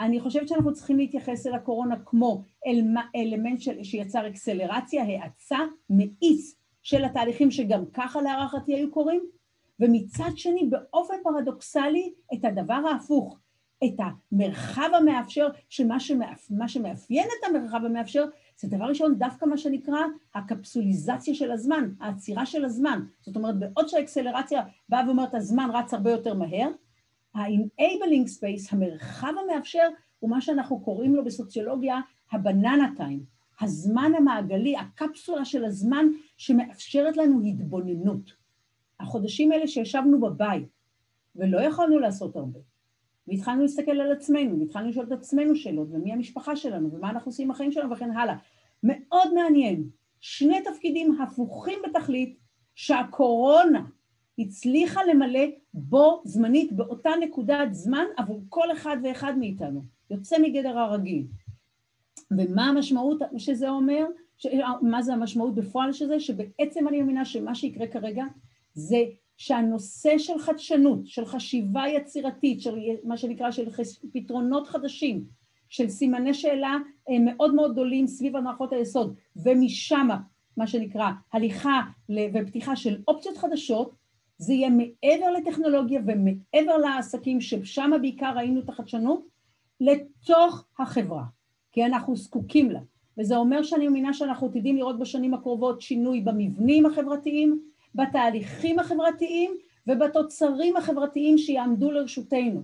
אני 0.00 0.20
חושבת 0.20 0.48
שאנחנו 0.48 0.72
צריכים 0.72 0.96
להתייחס 0.96 1.46
אל 1.46 1.54
הקורונה 1.54 1.96
כמו 2.06 2.42
אל 2.66 2.84
אלמנט 3.16 3.60
של, 3.60 3.84
שיצר 3.84 4.28
אקסלרציה, 4.28 5.04
האצה, 5.04 5.58
מאיץ 5.90 6.54
של 6.82 7.04
התהליכים 7.04 7.50
שגם 7.50 7.84
ככה 7.92 8.22
להערכתי 8.22 8.74
היו 8.74 8.90
קורים, 8.90 9.20
ומצד 9.80 10.30
שני 10.36 10.70
באופן 10.70 11.14
פרדוקסלי 11.22 12.12
את 12.34 12.44
הדבר 12.44 12.82
ההפוך, 12.92 13.38
את 13.84 13.94
המרחב 13.98 14.90
המאפשר, 14.94 15.48
שמה 15.68 16.00
שמאפ... 16.00 16.48
שמאפיין 16.66 17.28
את 17.38 17.48
המרחב 17.48 17.84
המאפשר 17.84 18.24
זה 18.60 18.68
דבר 18.68 18.84
ראשון 18.84 19.18
דווקא 19.18 19.44
מה 19.44 19.56
שנקרא 19.56 20.00
הקפסוליזציה 20.34 21.34
של 21.34 21.50
הזמן, 21.50 21.90
העצירה 22.00 22.46
של 22.46 22.64
הזמן. 22.64 23.04
זאת 23.20 23.36
אומרת, 23.36 23.58
בעוד 23.58 23.88
שהאקסלרציה 23.88 24.62
באה 24.88 25.06
ואומרת 25.06 25.34
הזמן 25.34 25.68
רץ 25.72 25.94
הרבה 25.94 26.10
יותר 26.10 26.34
מהר, 26.34 26.68
ה-enabling 27.34 28.28
space, 28.28 28.68
המרחב 28.72 29.32
המאפשר, 29.42 29.88
הוא 30.18 30.30
מה 30.30 30.40
שאנחנו 30.40 30.80
קוראים 30.80 31.14
לו 31.14 31.24
בסוציולוגיה 31.24 32.00
הבננה 32.32 32.92
טיים, 32.96 33.24
הזמן 33.60 34.12
המעגלי, 34.16 34.76
הקפסולה 34.76 35.44
של 35.44 35.64
הזמן 35.64 36.06
שמאפשרת 36.36 37.16
לנו 37.16 37.40
התבוננות. 37.44 38.32
החודשים 39.00 39.52
האלה 39.52 39.66
שישבנו 39.66 40.20
בבית 40.20 40.68
ולא 41.36 41.60
יכולנו 41.60 41.98
לעשות 41.98 42.36
הרבה, 42.36 42.58
והתחלנו 43.30 43.62
להסתכל 43.62 43.90
על 43.90 44.12
עצמנו, 44.12 44.60
והתחלנו 44.60 44.88
לשאול 44.88 45.06
את 45.06 45.12
עצמנו 45.12 45.56
שאלות, 45.56 45.88
ומי 45.90 46.12
המשפחה 46.12 46.56
שלנו, 46.56 46.92
ומה 46.92 47.10
אנחנו 47.10 47.28
עושים 47.28 47.46
עם 47.46 47.50
החיים 47.50 47.72
שלנו, 47.72 47.90
וכן 47.90 48.10
הלאה. 48.10 48.36
מאוד 48.82 49.34
מעניין, 49.34 49.88
שני 50.20 50.60
תפקידים 50.64 51.20
הפוכים 51.22 51.78
בתכלית, 51.88 52.36
שהקורונה 52.74 53.84
הצליחה 54.38 55.00
למלא 55.04 55.44
בו 55.74 56.22
זמנית, 56.24 56.72
באותה 56.72 57.10
נקודת 57.20 57.68
זמן, 57.74 58.04
עבור 58.16 58.42
כל 58.48 58.72
אחד 58.72 58.96
ואחד 59.02 59.38
מאיתנו. 59.38 59.82
יוצא 60.10 60.38
מגדר 60.38 60.78
הרגיל. 60.78 61.26
ומה 62.30 62.66
המשמעות 62.66 63.18
שזה 63.36 63.70
אומר? 63.70 64.06
ש... 64.38 64.46
מה 64.82 65.02
זה 65.02 65.12
המשמעות 65.12 65.54
בפועל 65.54 65.92
של 65.92 66.06
זה? 66.06 66.20
שבעצם 66.20 66.88
אני 66.88 67.00
מאמינה 67.00 67.24
שמה 67.24 67.54
שיקרה 67.54 67.86
כרגע 67.86 68.24
זה 68.74 69.04
שהנושא 69.40 70.18
של 70.18 70.38
חדשנות, 70.38 71.06
של 71.06 71.24
חשיבה 71.24 71.82
יצירתית, 71.88 72.60
של 72.60 72.78
מה 73.04 73.16
שנקרא 73.16 73.50
של 73.50 73.68
פתרונות 74.12 74.68
חדשים, 74.68 75.24
של 75.68 75.88
סימני 75.88 76.34
שאלה 76.34 76.76
מאוד 77.20 77.54
מאוד 77.54 77.72
גדולים 77.72 78.06
סביב 78.06 78.36
הנחות 78.36 78.72
היסוד, 78.72 79.14
ומשם 79.36 80.08
מה 80.56 80.66
שנקרא 80.66 81.10
הליכה 81.32 81.80
ופתיחה 82.34 82.76
של 82.76 83.02
אופציות 83.08 83.36
חדשות, 83.36 83.94
זה 84.38 84.52
יהיה 84.52 84.70
מעבר 84.70 85.30
לטכנולוגיה 85.38 86.00
ומעבר 86.06 86.76
לעסקים 86.76 87.40
ששם 87.40 87.90
בעיקר 88.00 88.32
ראינו 88.36 88.60
את 88.60 88.68
החדשנות, 88.68 89.26
לתוך 89.80 90.64
החברה, 90.78 91.24
כי 91.72 91.84
אנחנו 91.84 92.16
זקוקים 92.16 92.70
לה. 92.70 92.80
וזה 93.18 93.36
אומר 93.36 93.62
שאני 93.62 93.84
מאמינה 93.88 94.12
שאנחנו 94.12 94.46
עתידים 94.46 94.76
לראות 94.76 94.98
בשנים 94.98 95.34
הקרובות 95.34 95.80
שינוי 95.80 96.20
במבנים 96.20 96.86
החברתיים, 96.86 97.69
בתהליכים 97.94 98.78
החברתיים 98.78 99.56
ובתוצרים 99.86 100.76
החברתיים 100.76 101.38
שיעמדו 101.38 101.90
לרשותנו, 101.90 102.62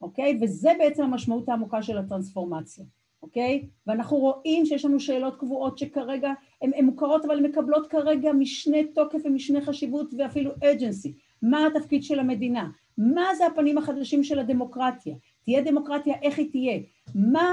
אוקיי? 0.00 0.38
וזה 0.40 0.70
בעצם 0.78 1.02
המשמעות 1.02 1.48
העמוקה 1.48 1.82
של 1.82 1.98
הטרנספורמציה, 1.98 2.84
אוקיי? 3.22 3.66
ואנחנו 3.86 4.16
רואים 4.16 4.66
שיש 4.66 4.84
לנו 4.84 5.00
שאלות 5.00 5.36
קבועות 5.36 5.78
שכרגע 5.78 6.32
הן 6.62 6.84
מוכרות 6.84 7.24
אבל 7.24 7.40
מקבלות 7.40 7.86
כרגע 7.86 8.32
משנה 8.32 8.78
תוקף 8.94 9.18
ומשנה 9.24 9.60
חשיבות 9.60 10.14
ואפילו 10.18 10.50
urgency. 10.50 11.10
מה 11.42 11.66
התפקיד 11.66 12.02
של 12.02 12.18
המדינה? 12.18 12.68
מה 12.98 13.34
זה 13.38 13.46
הפנים 13.46 13.78
החדשים 13.78 14.24
של 14.24 14.38
הדמוקרטיה? 14.38 15.14
תהיה 15.44 15.62
דמוקרטיה, 15.62 16.14
איך 16.22 16.38
היא 16.38 16.50
תהיה? 16.50 16.80
מה, 17.14 17.44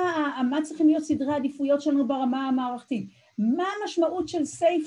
מה 0.50 0.62
צריכים 0.62 0.88
להיות 0.88 1.04
סדרי 1.04 1.34
העדיפויות 1.34 1.82
שלנו 1.82 2.08
ברמה 2.08 2.48
המערכתית? 2.48 3.10
מה 3.39 3.63
המשמעות 3.82 4.28
של 4.28 4.41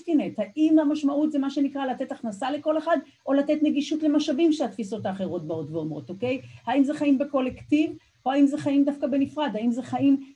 net? 0.09 0.35
האם 0.39 0.79
המשמעות 0.79 1.33
זה 1.33 1.39
מה 1.39 1.51
שנקרא 1.51 1.87
לתת 1.87 2.13
הכנסה 2.13 2.51
לכל 2.51 2.79
אחד, 2.79 2.97
או 3.27 3.33
לתת 3.33 3.59
נגישות 3.63 4.03
למשאבים 4.03 4.53
שהתפיסות 4.53 5.07
האחרות 5.07 5.47
באות 5.47 5.71
ואומרות, 5.71 6.11
אוקיי? 6.11 6.41
האם 6.67 6.85
זה 6.85 6.95
חיים 6.95 7.19
בקולקטיב, 7.19 7.97
או 8.27 8.31
האם 8.33 8.47
זה 8.47 8.59
חיים 8.59 8.85
דווקא 8.85 9.07
בנפרד? 9.07 9.51
האם 9.55 9.71
זה 9.71 9.83
חיים 9.83 10.35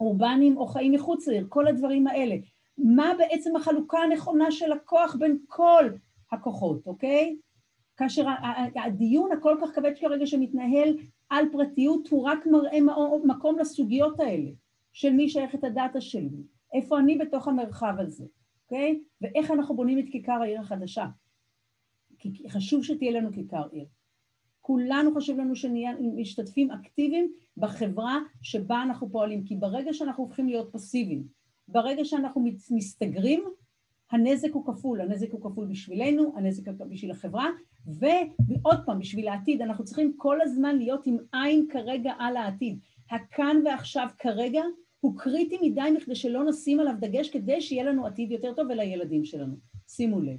אורבניים 0.00 0.56
או 0.56 0.66
חיים 0.66 0.92
מחוץ 0.92 1.28
לעיר? 1.28 1.46
כל 1.48 1.66
הדברים 1.66 2.06
האלה. 2.06 2.36
מה 2.78 3.12
בעצם 3.18 3.56
החלוקה 3.56 3.98
הנכונה 3.98 4.50
של 4.50 4.72
הכוח 4.72 5.16
בין 5.18 5.38
כל 5.46 5.84
הכוחות, 6.32 6.86
אוקיי? 6.86 7.36
כאשר 7.96 8.26
הדיון 8.84 9.32
הכל 9.32 9.56
כך 9.62 9.74
כבד 9.74 9.92
כרגע 10.00 10.26
שמתנהל 10.26 10.96
על 11.30 11.44
פרטיות 11.52 12.08
הוא 12.08 12.24
רק 12.24 12.46
מראה 12.46 12.78
מקום 13.24 13.58
לסוגיות 13.58 14.20
האלה 14.20 14.50
של 14.92 15.12
מי 15.12 15.28
שייך 15.28 15.54
את 15.54 15.64
הדאטה 15.64 16.00
שלי, 16.00 16.42
איפה 16.72 16.98
אני 16.98 17.18
בתוך 17.18 17.48
המרחב 17.48 17.94
הזה, 17.98 18.24
אוקיי? 18.64 19.00
ואיך 19.20 19.50
אנחנו 19.50 19.76
בונים 19.76 19.98
את 19.98 20.04
כיכר 20.12 20.32
העיר 20.42 20.60
החדשה. 20.60 21.06
כי 22.18 22.48
חשוב 22.48 22.84
שתהיה 22.84 23.12
לנו 23.12 23.32
כיכר 23.32 23.68
עיר. 23.72 23.86
כולנו 24.60 25.14
חשוב 25.14 25.38
לנו 25.38 25.56
שנהיה 25.56 25.90
משתתפים 26.16 26.70
אקטיביים 26.70 27.32
בחברה 27.56 28.18
שבה 28.42 28.82
אנחנו 28.82 29.10
פועלים, 29.10 29.44
כי 29.44 29.56
ברגע 29.56 29.92
שאנחנו 29.92 30.24
הופכים 30.24 30.48
להיות 30.48 30.72
פסיביים, 30.72 31.22
ברגע 31.68 32.04
שאנחנו 32.04 32.44
מסתגרים, 32.70 33.44
הנזק 34.10 34.52
הוא 34.52 34.66
כפול, 34.66 35.00
הנזק 35.00 35.32
הוא 35.32 35.42
כפול 35.42 35.66
בשבילנו, 35.66 36.32
הנזק 36.36 36.68
בשביל 36.68 37.10
החברה, 37.10 37.46
ועוד 37.86 38.78
פעם, 38.86 38.98
בשביל 38.98 39.28
העתיד, 39.28 39.62
אנחנו 39.62 39.84
צריכים 39.84 40.12
כל 40.16 40.40
הזמן 40.40 40.78
להיות 40.78 41.06
עם 41.06 41.16
עין 41.32 41.66
כרגע 41.70 42.12
על 42.18 42.36
העתיד. 42.36 42.78
הכאן 43.10 43.56
ועכשיו 43.64 44.08
כרגע 44.18 44.62
הוא 45.00 45.18
קריטי 45.18 45.58
מדי 45.62 45.90
מכדי 45.96 46.14
שלא 46.14 46.44
נשים 46.44 46.80
עליו 46.80 46.94
דגש 47.00 47.30
כדי 47.30 47.60
שיהיה 47.60 47.84
לנו 47.84 48.06
עתיד 48.06 48.30
יותר 48.30 48.54
טוב 48.54 48.66
ולילדים 48.70 49.24
שלנו. 49.24 49.56
שימו 49.88 50.20
לב. 50.20 50.38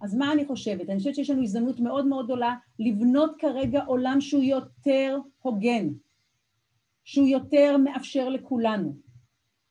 אז 0.00 0.14
מה 0.14 0.32
אני 0.32 0.44
חושבת? 0.44 0.90
אני 0.90 0.98
חושבת 0.98 1.14
שיש 1.14 1.30
לנו 1.30 1.42
הזדמנות 1.42 1.80
מאוד 1.80 2.06
מאוד 2.06 2.24
גדולה 2.24 2.54
לבנות 2.78 3.34
כרגע 3.38 3.84
עולם 3.84 4.20
שהוא 4.20 4.42
יותר 4.42 5.18
הוגן, 5.42 5.88
שהוא 7.04 7.28
יותר 7.28 7.76
מאפשר 7.76 8.28
לכולנו. 8.28 8.96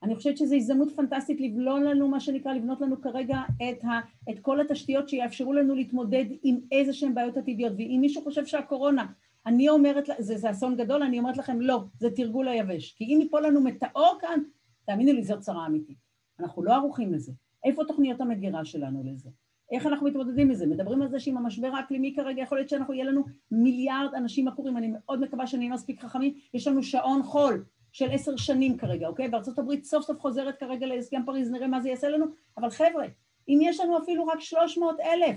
אני 0.04 0.16
חושבת 0.16 0.38
שזו 0.38 0.56
הזדמנות 0.56 0.92
פנטסטית 0.96 1.42
לבלון 1.42 1.84
לנו, 1.84 2.08
מה 2.08 2.20
שנקרא, 2.20 2.54
לבנות 2.54 2.82
לנו 2.82 3.02
כרגע 3.02 3.42
את, 3.56 3.84
ה, 3.84 4.00
את 4.32 4.40
כל 4.40 4.62
התשתיות 4.62 5.10
שיאפשרו 5.10 5.54
לנו 5.54 5.76
להתמודד 5.76 6.26
עם 6.44 6.60
איזה 6.72 6.94
שהן 6.94 7.14
בעיות 7.14 7.38
עתידיות. 7.38 7.74
ואם 7.78 7.98
מישהו 8.02 8.24
חושב 8.24 8.46
שהקורונה, 8.46 9.06
אני 9.46 9.70
אומרת, 9.70 10.10
זה, 10.20 10.38
זה 10.38 10.52
אסון 10.52 10.78
גדול, 10.78 11.04
אני 11.04 11.20
אומרת 11.20 11.38
לכם, 11.38 11.62
לא, 11.62 11.84
זה 11.98 12.10
תרגול 12.16 12.48
היבש. 12.48 12.94
כי 12.98 13.04
אם 13.04 13.22
ייפול 13.22 13.46
לנו 13.46 13.62
מטאור 13.62 14.18
כאן, 14.22 14.40
תאמינו 14.86 15.14
לי, 15.14 15.24
זאת 15.24 15.40
צרה 15.40 15.66
אמיתית. 15.66 15.98
אנחנו 16.40 16.64
לא 16.64 16.74
ערוכים 16.74 17.14
לזה. 17.14 17.32
איפה 17.66 17.84
תוכניות 17.88 18.22
המגירה 18.22 18.66
שלנו 18.66 19.04
לזה? 19.06 19.30
איך 19.72 19.86
אנחנו 19.86 20.08
מתמודדים 20.08 20.50
עם 20.50 20.56
זה? 20.56 20.66
מדברים 20.66 21.02
על 21.02 21.10
זה 21.10 21.20
שעם 21.20 21.38
המשבר 21.38 21.68
האקלימי 21.68 22.14
כרגע 22.16 22.42
יכול 22.42 22.58
להיות 22.58 22.70
שאנחנו, 22.70 22.94
יהיה 22.94 23.06
לנו 23.06 23.24
מיליארד 23.52 24.14
אנשים 24.16 24.48
עקורים, 24.48 24.78
אני 24.78 24.94
מאוד 24.94 25.22
מקווה 25.22 25.48
שאני 25.48 25.66
אהיה 25.66 25.74
מספיק 25.74 26.02
חכמים, 26.02 26.34
יש 26.54 26.68
לנו 26.68 26.84
שעון 26.84 27.24
חול 27.24 27.66
של 27.92 28.12
עשר 28.12 28.38
שנים 28.38 28.78
כרגע, 28.78 29.08
אוקיי? 29.08 29.30
וארצות 29.32 29.60
הברית 29.60 29.86
סוף 29.86 30.06
סוף 30.06 30.20
חוזרת 30.20 30.60
כרגע 30.60 30.86
להסכם 30.88 31.22
פריז, 31.26 31.52
נראה 31.52 31.68
מה 31.68 31.82
זה 31.82 31.90
יעשה 31.90 32.10
לנו, 32.10 32.26
אבל 32.58 32.70
חבר'ה, 32.70 33.06
אם 33.50 33.60
יש 33.62 33.80
לנו 33.80 33.98
אפילו 33.98 34.28
רק 34.28 34.40
300 34.40 35.00
אלף, 35.00 35.36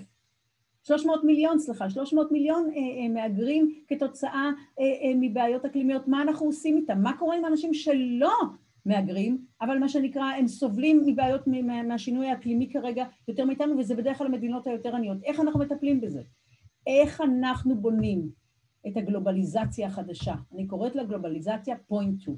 300 0.86 1.24
מיליון, 1.24 1.58
סליחה, 1.58 1.90
300 1.90 2.32
מיליון 2.32 2.70
אה, 2.70 2.74
אה, 2.76 3.08
מהגרים 3.08 3.74
כתוצאה 3.88 4.50
אה, 4.80 4.84
אה, 4.84 5.12
מבעיות 5.20 5.64
אקלימיות, 5.64 6.08
מה 6.08 6.22
אנחנו 6.22 6.46
עושים 6.46 6.76
איתם? 6.76 7.02
מה 7.02 7.18
קורה 7.18 7.36
עם 7.36 7.44
אנשים 7.44 7.74
שלא 7.74 8.32
מהגרים, 8.84 9.44
אבל 9.60 9.78
מה 9.78 9.88
שנקרא, 9.88 10.24
הם 10.24 10.48
סובלים 10.48 11.02
מבעיות 11.06 11.40
מהשינוי 11.86 12.26
האקלימי 12.26 12.70
כרגע 12.72 13.04
יותר 13.28 13.44
מאיתנו, 13.44 13.78
וזה 13.78 13.94
בדרך 13.94 14.18
כלל 14.18 14.26
המדינות 14.26 14.66
היותר 14.66 14.96
עניות. 14.96 15.18
איך 15.24 15.40
אנחנו 15.40 15.60
מטפלים 15.60 16.00
בזה? 16.00 16.22
איך 16.86 17.20
אנחנו 17.20 17.76
בונים 17.76 18.28
את 18.88 18.96
הגלובליזציה 18.96 19.86
החדשה? 19.86 20.34
אני 20.54 20.66
קוראת 20.66 20.94
לה 20.94 21.04
גלובליזציה 21.04 21.76
פוינט 21.86 22.20
2, 22.20 22.36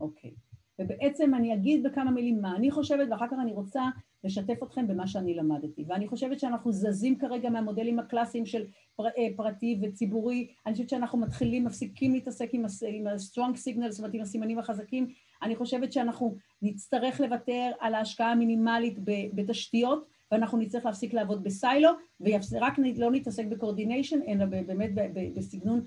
אוקיי. 0.00 0.30
ובעצם 0.78 1.34
אני 1.34 1.54
אגיד 1.54 1.82
בכמה 1.82 2.10
מילים 2.10 2.40
מה 2.42 2.56
אני 2.56 2.70
חושבת, 2.70 3.08
ואחר 3.10 3.26
כך 3.26 3.36
אני 3.42 3.52
רוצה 3.52 3.82
לשתף 4.24 4.62
אתכם 4.62 4.88
במה 4.88 5.06
שאני 5.06 5.34
למדתי. 5.34 5.84
ואני 5.88 6.08
חושבת 6.08 6.40
שאנחנו 6.40 6.72
זזים 6.72 7.18
כרגע 7.18 7.50
מהמודלים 7.50 7.98
הקלאסיים 7.98 8.46
של 8.46 8.64
פר, 8.96 9.06
אה, 9.06 9.28
פרטי 9.36 9.78
וציבורי, 9.82 10.46
אני 10.66 10.72
חושבת 10.72 10.88
שאנחנו 10.88 11.18
מתחילים, 11.18 11.64
מפסיקים 11.64 12.12
להתעסק 12.12 12.50
עם 12.52 12.64
ה-strong 12.64 13.54
signals, 13.56 13.90
זאת 13.90 13.98
אומרת 13.98 14.14
עם 14.14 14.20
הסימנים 14.20 14.58
החזקים, 14.58 15.08
אני 15.42 15.56
חושבת 15.56 15.92
שאנחנו 15.92 16.36
נצטרך 16.62 17.20
לוותר 17.20 17.70
על 17.80 17.94
ההשקעה 17.94 18.32
המינימלית 18.32 18.98
בתשתיות, 19.34 20.06
ואנחנו 20.32 20.58
נצטרך 20.58 20.86
להפסיק 20.86 21.14
לעבוד 21.14 21.44
בסיילו, 21.44 21.90
ורק 22.20 22.78
לא 22.96 23.10
נתעסק 23.10 23.46
בקורדיניישן, 23.46 24.18
אלא 24.28 24.44
באמת 24.44 24.90
בסגנון, 25.34 25.84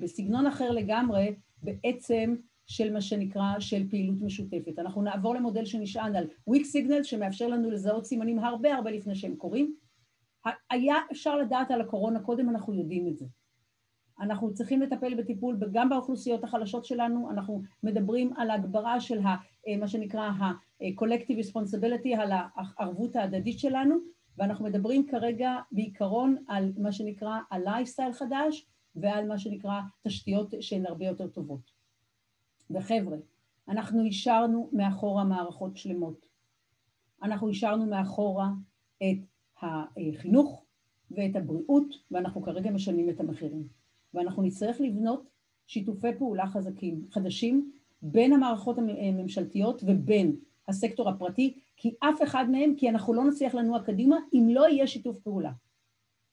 בסגנון 0.00 0.46
אחר 0.46 0.70
לגמרי, 0.70 1.34
בעצם 1.62 2.34
של 2.66 2.92
מה 2.92 3.00
שנקרא, 3.00 3.60
של 3.60 3.90
פעילות 3.90 4.16
משותפת. 4.20 4.78
אנחנו 4.78 5.02
נעבור 5.02 5.34
למודל 5.34 5.64
שנשען 5.64 6.16
על 6.16 6.26
weak 6.50 6.62
signal, 6.62 7.02
שמאפשר 7.04 7.48
לנו 7.48 7.70
לזהות 7.70 8.06
סימנים 8.06 8.38
הרבה 8.38 8.74
הרבה 8.74 8.90
לפני 8.90 9.14
שהם 9.14 9.36
קורים. 9.36 9.74
היה 10.70 10.94
אפשר 11.12 11.36
לדעת 11.36 11.70
על 11.70 11.80
הקורונה 11.80 12.20
קודם, 12.20 12.50
אנחנו 12.50 12.74
יודעים 12.74 13.08
את 13.08 13.16
זה. 13.16 13.26
אנחנו 14.20 14.54
צריכים 14.54 14.82
לטפל 14.82 15.14
בטיפול 15.14 15.58
גם 15.72 15.88
באוכלוסיות 15.88 16.44
החלשות 16.44 16.84
שלנו, 16.84 17.30
אנחנו 17.30 17.62
מדברים 17.82 18.32
על 18.36 18.50
הגברה 18.50 19.00
של 19.00 19.18
ה, 19.18 19.36
מה 19.78 19.88
שנקרא 19.88 20.28
ה-collective 20.28 21.44
responsibility, 21.44 22.20
על 22.20 22.32
הערבות 22.32 23.16
ההדדית 23.16 23.58
שלנו, 23.58 23.96
ואנחנו 24.38 24.64
מדברים 24.64 25.06
כרגע 25.06 25.56
בעיקרון 25.72 26.36
על 26.48 26.72
מה 26.78 26.92
שנקרא 26.92 27.38
ה-lifestyle 27.50 28.12
חדש 28.12 28.66
ועל 28.96 29.28
מה 29.28 29.38
שנקרא 29.38 29.80
תשתיות 30.02 30.54
שהן 30.60 30.86
הרבה 30.86 31.06
יותר 31.06 31.28
טובות. 31.28 31.73
וחבר'ה, 32.70 33.16
אנחנו 33.68 34.06
השארנו 34.06 34.68
מאחורה 34.72 35.24
מערכות 35.24 35.76
שלמות. 35.76 36.26
אנחנו 37.22 37.50
השארנו 37.50 37.86
מאחורה 37.86 38.50
את 39.02 39.18
החינוך 39.62 40.64
ואת 41.10 41.36
הבריאות, 41.36 41.86
ואנחנו 42.10 42.42
כרגע 42.42 42.70
משלמים 42.70 43.10
את 43.10 43.20
המחירים. 43.20 43.68
ואנחנו 44.14 44.42
נצטרך 44.42 44.80
לבנות 44.80 45.26
שיתופי 45.66 46.08
פעולה 46.18 46.46
חזקים, 46.46 47.06
חדשים, 47.10 47.72
בין 48.02 48.32
המערכות 48.32 48.78
הממשלתיות 48.78 49.82
ובין 49.86 50.36
הסקטור 50.68 51.08
הפרטי, 51.08 51.54
כי 51.76 51.94
אף 52.00 52.22
אחד 52.22 52.50
מהם, 52.50 52.74
כי 52.76 52.88
אנחנו 52.88 53.14
לא 53.14 53.24
נצליח 53.24 53.54
לנוע 53.54 53.82
קדימה 53.82 54.16
אם 54.32 54.48
לא 54.50 54.68
יהיה 54.68 54.86
שיתוף 54.86 55.18
פעולה. 55.18 55.52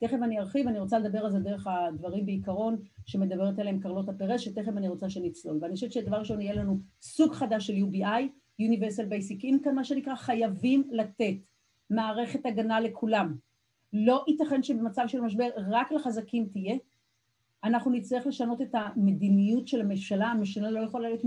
תכף 0.02 0.18
אני 0.24 0.40
ארחיב, 0.40 0.68
אני 0.68 0.80
רוצה 0.80 1.00
לדבר 1.00 1.26
על 1.26 1.32
זה 1.32 1.40
דרך 1.40 1.68
הדברים 1.68 2.26
בעיקרון 2.26 2.78
שמדברת 3.06 3.60
עליהם 3.60 3.80
קרלוטה 3.80 4.14
פרס, 4.14 4.42
שתכף 4.42 4.78
אני 4.78 4.88
רוצה 4.88 5.10
שנצלול. 5.10 5.58
ואני 5.62 5.74
חושבת 5.74 5.92
שדבר 5.92 6.18
ראשון 6.18 6.42
יהיה 6.42 6.56
לנו 6.56 6.80
סוג 7.02 7.34
חדש 7.34 7.68
של 7.68 7.74
UBI, 7.74 8.24
Universal 8.62 9.06
Basic 9.12 9.44
Income, 9.44 9.72
מה 9.72 9.84
שנקרא, 9.84 10.16
חייבים 10.16 10.84
לתת 10.92 11.34
מערכת 11.90 12.46
הגנה 12.46 12.80
לכולם. 12.80 13.36
לא 13.94 14.26
ייתכן 14.28 14.64
שבמצב 14.64 15.04
של 15.08 15.22
משבר 15.22 15.50
רק 15.70 15.92
לחזקים 15.92 16.46
תהיה, 16.46 16.76
אנחנו 17.64 17.92
נצטרך 17.92 18.28
לשנות 18.28 18.62
את 18.62 18.70
המדיניות 18.74 19.68
של 19.68 19.82
הממשלה, 19.82 20.28
הממשלה 20.28 20.72
לא 20.72 20.80
יכולה 20.80 21.08
להיות 21.10 21.22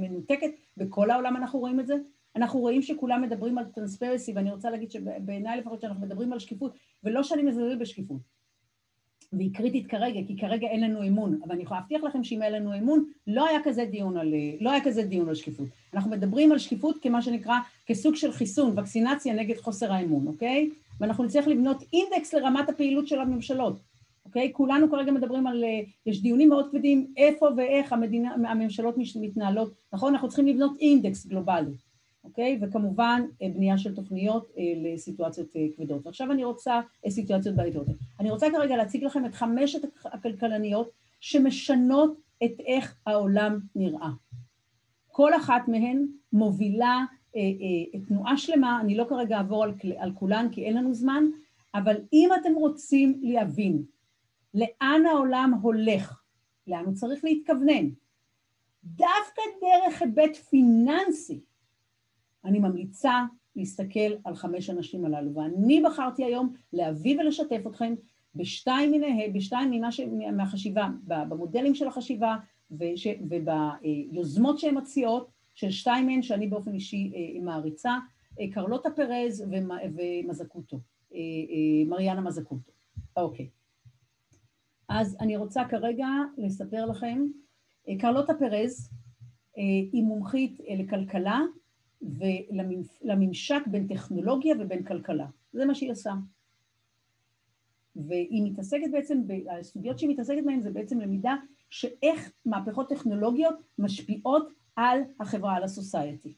מנותקת, 0.00 0.50
בכל 0.76 1.10
העולם 1.10 1.36
אנחנו 1.36 1.58
רואים 1.58 1.80
את 1.80 1.86
זה. 1.86 1.94
אנחנו 2.36 2.60
רואים 2.60 2.82
שכולם 2.82 3.22
מדברים 3.22 3.58
על 3.58 3.64
טרנספרסי, 3.64 4.32
ואני 4.32 4.50
רוצה 4.50 4.70
להגיד 4.70 4.90
שבעיניי 4.90 5.60
לפחות 5.60 5.80
שאנחנו 5.80 6.06
מדברים 6.06 6.32
על 6.32 6.38
שקיפות, 6.38 6.72
ולא 7.04 7.22
שאני 7.22 7.42
מזלזלת 7.42 7.78
בשקיפות, 7.78 8.20
והיא 9.32 9.54
קריטית 9.54 9.86
כרגע, 9.86 10.20
כי 10.26 10.36
כרגע 10.36 10.66
אין 10.66 10.80
לנו 10.80 11.08
אמון, 11.08 11.40
אבל 11.44 11.52
אני 11.54 11.62
יכולה 11.62 11.80
להבטיח 11.80 12.02
לכם 12.02 12.24
שאם 12.24 12.42
היה 12.42 12.50
לנו 12.50 12.78
אמון, 12.78 13.04
לא 13.26 13.48
היה 13.48 13.58
כזה 13.64 13.84
דיון 13.84 14.16
על, 14.16 14.34
לא 14.60 14.70
היה 14.70 14.84
כזה 14.84 15.02
דיון 15.02 15.28
על 15.28 15.34
שקיפות. 15.34 15.68
אנחנו 15.94 16.10
מדברים 16.10 16.52
על 16.52 16.58
שקיפות 16.58 16.98
כמה 17.02 17.22
שנקרא, 17.22 17.58
כסוג 17.86 18.14
של 18.14 18.32
חיסון, 18.32 18.78
וקסינציה 18.78 19.34
נגד 19.34 19.56
חוסר 19.56 19.92
האמון, 19.92 20.26
אוקיי? 20.26 20.70
ואנחנו 21.00 21.24
נצטרך 21.24 21.48
לבנות 21.48 21.84
אינדקס 21.92 22.34
לרמת 22.34 22.68
הפעילות 22.68 23.08
של 23.08 23.20
הממשלות. 23.20 23.76
אוקיי? 24.24 24.50
כולנו 24.52 24.90
כרגע 24.90 25.12
מדברים 25.12 25.46
על, 25.46 25.64
אה, 25.64 25.80
יש 26.06 26.22
דיונים 26.22 26.48
מאוד 26.48 26.70
כבדים, 26.70 27.06
איפה 27.16 27.48
ואיך 27.56 27.92
המדינה, 27.92 28.34
הממשלות 28.34 28.94
מתנהלות, 29.20 29.74
נכון? 29.92 30.12
אנחנו 30.12 30.28
צריכים 30.28 30.46
לבנות 30.46 30.76
אינדקס 30.80 31.26
גלובלי, 31.26 31.72
אוקיי? 32.24 32.58
וכמובן 32.62 33.22
אה, 33.42 33.48
בנייה 33.54 33.78
של 33.78 33.94
תוכניות 33.94 34.50
אה, 34.58 34.62
לסיטואציות 34.76 35.48
כבדות. 35.76 36.06
ועכשיו 36.06 36.32
אני 36.32 36.44
רוצה, 36.44 36.80
סיטואציות 37.08 37.56
בעייתיות. 37.56 37.86
אני 38.20 38.30
רוצה 38.30 38.46
כרגע 38.50 38.76
להציג 38.76 39.04
לכם 39.04 39.26
את 39.26 39.34
חמשת 39.34 39.80
הכלכלניות 40.04 40.90
שמשנות 41.20 42.20
את 42.44 42.60
איך 42.66 42.96
העולם 43.06 43.58
נראה. 43.74 44.10
כל 45.06 45.36
אחת 45.36 45.68
מהן 45.68 46.06
מובילה 46.32 47.04
תנועה 48.08 48.36
שלמה, 48.36 48.80
אני 48.80 48.96
לא 48.96 49.04
כרגע 49.08 49.36
אעבור 49.36 49.64
על, 49.64 49.72
על 49.96 50.12
כולן 50.14 50.48
כי 50.52 50.64
אין 50.64 50.76
לנו 50.76 50.94
זמן, 50.94 51.24
אבל 51.74 51.96
אם 52.12 52.28
אתם 52.40 52.54
רוצים 52.54 53.20
להבין 53.22 53.82
לאן 54.54 55.06
העולם 55.06 55.54
הולך, 55.62 56.22
לאן 56.66 56.84
הוא 56.84 56.94
צריך 56.94 57.24
להתכוונן. 57.24 57.88
דווקא 58.84 59.42
דרך 59.60 60.02
היבט 60.02 60.36
פיננסי, 60.36 61.40
אני 62.44 62.58
ממליצה 62.58 63.24
להסתכל 63.56 64.14
על 64.24 64.34
חמש 64.34 64.70
הנשים 64.70 65.04
הללו, 65.04 65.34
ואני 65.34 65.82
בחרתי 65.86 66.24
היום 66.24 66.54
להביא 66.72 67.20
ולשתף 67.20 67.60
אתכם 67.66 67.94
בשתיים 68.34 68.90
מיני, 68.90 69.30
בשתיים 69.34 69.70
ממה 69.70 69.92
ש... 69.92 70.00
מהחשיבה, 70.32 70.88
במודלים 71.04 71.74
של 71.74 71.88
החשיבה 71.88 72.36
וש... 72.70 73.06
וביוזמות 73.30 74.58
שהן 74.58 74.78
מציעות, 74.78 75.34
של 75.54 75.70
שתיים 75.70 76.06
מהן 76.06 76.22
שאני 76.22 76.46
באופן 76.46 76.74
אישי 76.74 77.12
אה, 77.14 77.42
מעריצה, 77.42 77.98
אה, 78.40 78.44
קרלוטה 78.52 78.90
פרז 78.90 79.44
ומזקוטו, 79.50 80.80
אה, 81.14 81.18
מריאנה 81.86 82.20
מזקוטו. 82.20 82.72
אוקיי. 83.16 83.48
אז 84.88 85.16
אני 85.20 85.36
רוצה 85.36 85.64
כרגע 85.68 86.06
לספר 86.38 86.86
לכם, 86.86 87.24
קרלוטה 87.98 88.34
פרז 88.34 88.90
היא 89.92 90.02
מומחית 90.02 90.60
לכלכלה 90.78 91.40
ולממשק 92.04 93.66
בין 93.66 93.86
טכנולוגיה 93.86 94.54
ובין 94.60 94.84
כלכלה. 94.84 95.26
זה 95.52 95.64
מה 95.64 95.74
שהיא 95.74 95.92
עושה. 95.92 96.12
והיא 97.96 98.42
מתעסקת 98.44 98.90
בעצם, 98.92 99.22
הסוגיות 99.60 99.98
שהיא 99.98 100.10
מתעסקת 100.10 100.42
בהן 100.46 100.60
זה 100.60 100.70
בעצם 100.70 101.00
למידה 101.00 101.34
שאיך 101.70 102.32
מהפכות 102.46 102.88
טכנולוגיות 102.88 103.54
משפיעות 103.78 104.48
על 104.76 105.00
החברה, 105.20 105.56
על 105.56 105.64
הסוסייטי. 105.64 106.34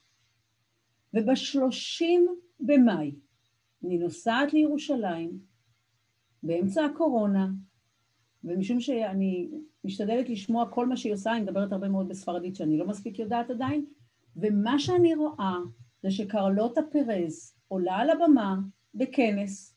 ובשלושים 1.15 2.27
במאי 2.61 3.13
אני 3.85 3.99
נוסעת 3.99 4.53
לירושלים 4.53 5.39
באמצע 6.43 6.85
הקורונה, 6.85 7.49
ומשום 8.45 8.81
שאני 8.81 9.49
משתדלת 9.85 10.29
לשמוע 10.29 10.71
כל 10.71 10.87
מה 10.87 10.97
שהיא 10.97 11.13
עושה, 11.13 11.33
אני 11.33 11.41
מדברת 11.41 11.73
הרבה 11.73 11.89
מאוד 11.89 12.09
בספרדית 12.09 12.57
שאני 12.57 12.79
לא 12.79 12.87
מספיק 12.87 13.19
יודעת 13.19 13.51
עדיין, 13.51 13.87
ומה 14.37 14.79
שאני 14.79 15.15
רואה 15.15 15.55
זה 16.03 16.11
שקרלוטה 16.11 16.81
פרז 16.83 17.55
עולה 17.69 17.97
על 17.97 18.11
הבמה 18.11 18.57
בכנס 18.95 19.77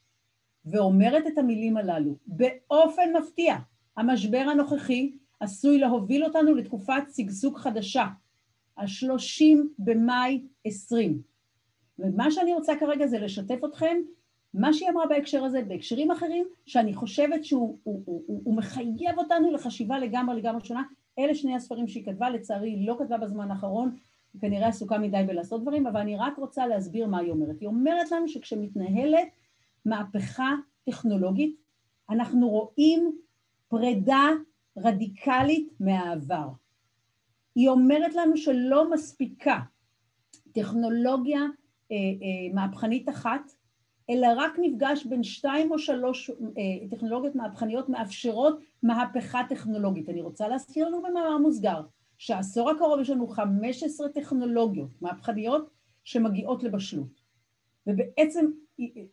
ואומרת 0.66 1.28
את 1.28 1.38
המילים 1.38 1.78
הללו. 1.78 2.16
באופן 2.28 3.14
מפתיע, 3.20 3.56
המשבר 3.98 4.46
הנוכחי 4.52 5.12
עשוי 5.40 5.80
להוביל 5.80 6.24
אותנו 6.24 6.56
לתקופת 6.56 7.04
שגשוג 7.16 7.58
חדשה, 7.58 8.06
השלושים 8.78 9.70
במאי 9.80 10.48
עשרים. 10.66 11.22
ומה 12.00 12.32
שאני 12.32 12.54
רוצה 12.54 12.74
כרגע 12.80 13.08
זה 13.08 13.20
לשתף 13.20 13.60
אתכם 13.66 13.98
מה 14.54 14.74
שהיא 14.74 14.90
אמרה 14.90 15.08
בהקשר 15.08 15.44
הזה, 15.44 15.62
בהקשרים 15.68 16.12
אחרים, 16.12 16.46
שאני 16.66 16.94
חושבת 16.94 17.46
שהוא 17.46 17.80
הוא, 17.84 18.04
הוא, 18.06 18.24
הוא, 18.28 18.42
הוא 18.44 18.56
מחייב 18.56 19.18
אותנו 19.18 19.52
לחשיבה 19.52 20.00
לגמרי 20.00 20.36
לגמרי 20.42 20.66
שונה, 20.66 20.84
אלה 21.20 21.36
שני 21.36 21.56
הספרים 21.56 21.88
שהיא 21.88 22.06
כתבה, 22.06 22.30
לצערי 22.30 22.70
היא 22.70 22.88
לא 22.88 22.96
כתבה 23.00 23.18
בזמן 23.18 23.52
האחרון, 23.52 23.96
כנראה 24.42 24.68
עסוקה 24.68 24.98
מדי 24.98 25.24
בלעשות 25.28 25.62
דברים, 25.62 25.88
אבל 25.88 26.00
אני 26.00 26.18
רק 26.18 26.38
רוצה 26.38 26.68
להסביר 26.68 27.08
מה 27.08 27.18
היא 27.18 27.32
אומרת. 27.32 27.60
היא 27.60 27.68
אומרת 27.68 28.12
לנו 28.12 28.28
שכשמתנהלת 28.28 29.28
מהפכה 29.86 30.56
טכנולוגית, 30.86 31.56
אנחנו 32.10 32.50
רואים 32.50 33.18
פרידה 33.68 34.30
רדיקלית 34.78 35.74
מהעבר. 35.80 36.48
היא 37.56 37.70
אומרת 37.70 38.16
לנו 38.16 38.38
שלא 38.38 38.92
מספיקה 38.92 39.60
טכנולוגיה 40.52 41.40
אה, 41.92 41.96
אה, 41.96 42.54
מהפכנית 42.54 43.10
אחת, 43.10 43.52
אלא 44.10 44.28
רק 44.38 44.52
נפגש 44.62 45.06
בין 45.06 45.24
שתיים 45.24 45.72
או 45.72 45.80
שלוש 45.80 46.30
אה, 46.30 46.88
טכנולוגיות 46.92 47.36
מהפכניות 47.36 47.90
מאפשרות 47.90 48.60
מהפכה 48.84 49.42
טכנולוגית. 49.50 50.10
אני 50.10 50.22
רוצה 50.22 50.48
להזכיר 50.48 50.88
לנו 50.88 51.02
במאמר 51.02 51.38
מוסגר 51.38 51.82
שהעשור 52.20 52.70
הקרוב 52.70 53.00
יש 53.00 53.10
לנו 53.10 53.28
15 53.28 54.10
טכנולוגיות 54.10 55.02
מהפכניות 55.02 55.70
שמגיעות 56.04 56.64
לבשלות. 56.64 57.22
ובעצם 57.88 58.46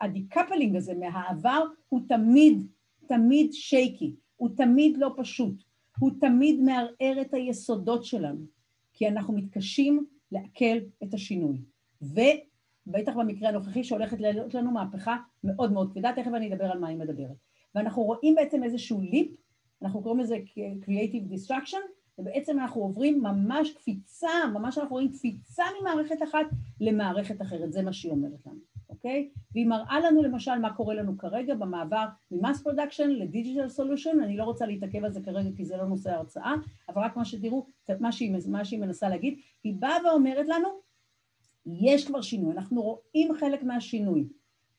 ה 0.01 0.08
decoupling 0.08 0.77
הזה 0.77 0.95
מהעבר 0.95 1.65
הוא 1.89 2.01
תמיד, 2.09 2.67
תמיד 3.07 3.53
shaky, 3.53 4.15
הוא 4.37 4.49
תמיד 4.57 4.97
לא 4.97 5.15
פשוט, 5.17 5.63
הוא 5.99 6.11
תמיד 6.21 6.61
מערער 6.61 7.21
את 7.21 7.35
היסודות 7.35 8.05
שלנו, 8.05 8.45
כי 8.93 9.09
אנחנו 9.09 9.35
מתקשים 9.35 10.07
לעכל 10.33 10.79
את 11.03 11.15
השינוי. 11.15 11.59
ובטח 12.03 13.13
במקרה 13.17 13.49
הנוכחי 13.49 13.85
שהולכת 13.85 14.21
להיות 14.21 14.55
לנו 14.55 14.71
מהפכה 14.71 15.17
מאוד 15.45 15.73
מאוד 15.73 15.93
כבדה, 15.93 16.13
תכף 16.17 16.31
אני 16.35 16.55
אדבר 16.55 16.65
על 16.65 16.79
מה 16.79 16.89
היא 16.89 16.99
מדברת. 16.99 17.37
ואנחנו 17.75 18.03
רואים 18.03 18.35
בעצם 18.35 18.65
איזשהו 18.65 19.01
leap, 19.01 19.31
אנחנו 19.83 20.03
קוראים 20.03 20.21
לזה 20.21 20.37
Creative 20.85 21.33
Destruction, 21.33 21.96
ובעצם 22.19 22.59
אנחנו 22.59 22.81
עוברים 22.81 23.23
ממש 23.23 23.73
קפיצה, 23.73 24.29
ממש 24.53 24.79
אנחנו 24.79 24.95
רואים 24.95 25.13
קפיצה 25.13 25.65
ממערכת 25.81 26.23
אחת 26.23 26.47
למערכת 26.81 27.43
אחרת, 27.43 27.73
זה 27.73 27.83
מה 27.83 27.93
שהיא 27.93 28.13
אומרת 28.13 28.47
לנו, 28.47 28.59
אוקיי? 28.91 29.31
והיא 29.53 29.67
מראה 29.67 30.01
לנו 30.01 30.23
למשל 30.23 30.59
מה 30.59 30.75
קורה 30.75 30.95
לנו 30.95 31.19
כרגע 31.19 31.55
במעבר 31.55 32.07
מ 32.31 32.37
mass 32.37 32.63
production 32.63 33.11
ל 33.11 33.18
digital 33.18 33.69
solution, 33.69 34.21
אני 34.21 34.37
לא 34.37 34.45
רוצה 34.45 34.67
להתעכב 34.67 35.05
על 35.05 35.13
זה 35.13 35.21
כרגע 35.21 35.51
כי 35.57 35.65
זה 35.65 35.77
לא 35.77 35.87
נושא 35.87 36.11
ההרצאה, 36.11 36.55
אבל 36.89 37.03
רק 37.03 37.17
מה 37.17 37.25
שתראו, 37.25 37.67
מה 38.01 38.13
שהיא, 38.13 38.35
מה 38.49 38.65
שהיא 38.65 38.81
מנסה 38.81 39.09
להגיד, 39.09 39.39
היא 39.65 39.75
באה 39.79 39.97
ואומרת 40.05 40.47
לנו, 40.49 40.69
יש 41.67 42.07
כבר 42.07 42.21
שינוי, 42.21 42.53
אנחנו 42.53 42.83
רואים 42.83 43.35
חלק 43.35 43.63
מהשינוי. 43.63 44.29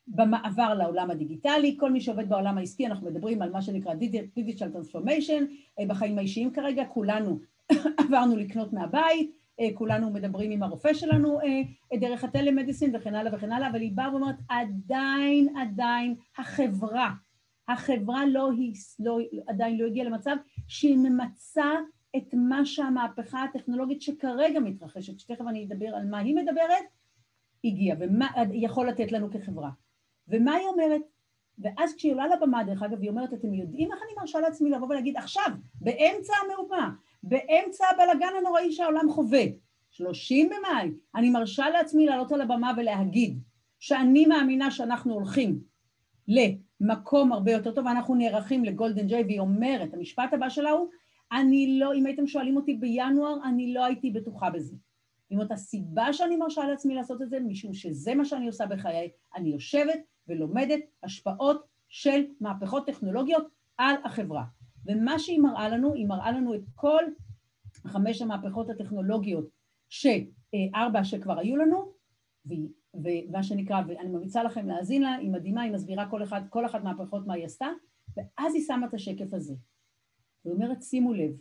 במעבר 0.08 0.74
לעולם 0.74 1.12
הדיגיטלי, 1.12 1.76
כל 1.80 1.91
מי 1.91 2.02
שעובד 2.02 2.30
בעולם 2.30 2.58
העסקי, 2.58 2.88
אנחנו 2.88 3.08
מדברים 3.12 3.41
על 3.41 3.52
מה 3.52 3.62
שנקרא 3.62 3.93
Digital 4.38 4.76
Transformation, 4.76 5.43
אה, 5.80 5.86
בחיים 5.88 6.17
האישיים 6.17 6.52
כרגע, 6.52 6.86
כולנו 6.86 7.39
עברנו 8.02 8.36
לקנות 8.36 8.74
מהבית, 8.74 9.32
אה, 9.60 9.67
כולנו 9.74 10.12
מדברים 10.12 10.52
עם 10.52 10.63
הרופא 10.63 10.93
שלנו 10.93 11.39
אה, 11.41 11.98
דרך 11.98 12.24
הטלמדיסין 12.24 12.96
וכן 12.96 13.15
הלאה 13.15 13.36
וכן 13.36 13.52
הלאה, 13.52 13.70
אבל 13.70 13.82
היא 13.82 13.91
באה 13.96 14.12
ואומרת, 14.12 14.36
עדיין, 14.50 15.58
עדיין, 15.58 16.15
החברה, 16.38 17.12
החברה 17.67 18.26
לא, 18.26 18.50
לא, 19.00 19.20
עדיין 19.48 19.78
לא 19.78 19.86
הגיעה 19.86 20.06
למצב 20.06 20.36
שהיא 20.67 20.98
ממצה 20.98 21.72
את 22.17 22.34
מה 22.34 22.65
שהמהפכה 22.65 23.43
הטכנולוגית 23.43 24.02
שכרגע 24.02 24.60
מתרחשת, 24.60 25.20
שתכף 25.20 25.46
אני 25.48 25.65
אדבר 25.65 25.88
על 25.96 26.06
מה 26.10 26.17
היא 26.17 26.36
מדברת, 26.36 26.84
הגיעה, 27.63 27.98
ומה 28.00 28.28
יכול 28.54 28.89
לתת 28.89 29.12
לנו 29.12 29.32
כחברה. 29.32 29.70
ומה 30.27 30.53
היא 30.53 30.67
אומרת? 30.67 31.01
ואז 31.59 31.95
כשהיא 31.95 32.13
עולה 32.13 32.27
לבמה, 32.27 32.63
דרך 32.63 32.83
אגב, 32.83 33.01
היא 33.01 33.09
אומרת, 33.09 33.33
אתם 33.33 33.53
יודעים 33.53 33.91
איך 33.91 33.99
אני 34.03 34.11
מרשה 34.19 34.39
לעצמי 34.39 34.69
לבוא 34.69 34.87
ולהגיד 34.87 35.17
עכשיו, 35.17 35.51
באמצע 35.81 36.33
המהומה, 36.45 36.89
באמצע 37.23 37.85
הבלגן 37.91 38.33
הנוראי 38.39 38.71
שהעולם 38.71 39.09
חווה, 39.09 39.43
30 39.89 40.49
במאי, 40.49 40.91
אני 41.15 41.29
מרשה 41.29 41.69
לעצמי 41.69 42.05
לעלות 42.05 42.31
על 42.31 42.41
הבמה 42.41 42.71
ולהגיד 42.77 43.39
שאני 43.79 44.25
מאמינה 44.25 44.71
שאנחנו 44.71 45.13
הולכים 45.13 45.59
למקום 46.27 47.33
הרבה 47.33 47.51
יותר 47.51 47.71
טוב, 47.71 47.85
ואנחנו 47.85 48.15
נערכים 48.15 48.65
לגולדן 48.65 49.07
ג'יי, 49.07 49.23
והיא 49.23 49.39
אומרת, 49.39 49.93
המשפט 49.93 50.33
הבא 50.33 50.49
שלה 50.49 50.69
הוא, 50.69 50.89
אני 51.31 51.79
לא, 51.79 51.93
אם 51.93 52.05
הייתם 52.05 52.27
שואלים 52.27 52.57
אותי 52.57 52.73
בינואר, 52.73 53.37
אני 53.45 53.73
לא 53.73 53.85
הייתי 53.85 54.11
בטוחה 54.11 54.49
בזה. 54.49 54.75
זאת 55.23 55.31
אומרת, 55.31 55.51
הסיבה 55.51 56.13
שאני 56.13 56.35
מרשה 56.35 56.67
לעצמי 56.67 56.95
לעשות 56.95 57.21
את 57.21 57.29
זה, 57.29 57.39
משום 57.39 57.73
שזה 57.73 58.15
מה 58.15 58.25
שאני 58.25 58.47
עושה 58.47 58.65
בחיי, 58.65 59.09
אני 59.35 59.49
יושבת 59.49 59.99
ולומדת 60.27 60.79
השפעות 61.03 61.67
של 61.89 62.21
מהפכות 62.41 62.87
טכנולוגיות 62.87 63.47
על 63.77 63.95
החברה. 64.03 64.43
ומה 64.85 65.19
שהיא 65.19 65.39
מראה 65.39 65.69
לנו, 65.69 65.93
היא 65.93 66.07
מראה 66.07 66.31
לנו 66.31 66.55
את 66.55 66.61
כל 66.75 67.03
חמש 67.73 68.21
המהפכות 68.21 68.69
הטכנולוגיות 68.69 69.49
שארבע 69.89 71.03
שכבר 71.03 71.39
היו 71.39 71.57
לנו, 71.57 71.91
ומה 72.93 73.43
שנקרא, 73.43 73.81
ואני 73.87 74.09
ממליצה 74.09 74.43
לכם 74.43 74.67
להאזין 74.67 75.01
לה, 75.01 75.15
היא 75.15 75.31
מדהימה, 75.31 75.61
היא 75.61 75.71
מסבירה 75.71 76.09
כל, 76.09 76.23
אחד, 76.23 76.41
כל 76.49 76.65
אחת 76.65 76.83
מהמהפכות 76.83 77.27
מה 77.27 77.33
היא 77.33 77.45
עשתה, 77.45 77.67
ואז 78.17 78.55
היא 78.55 78.63
שמה 78.67 78.87
את 78.87 78.93
השקף 78.93 79.33
הזה. 79.33 79.53
היא 80.45 80.53
אומרת, 80.53 80.83
שימו 80.83 81.13
לב, 81.13 81.31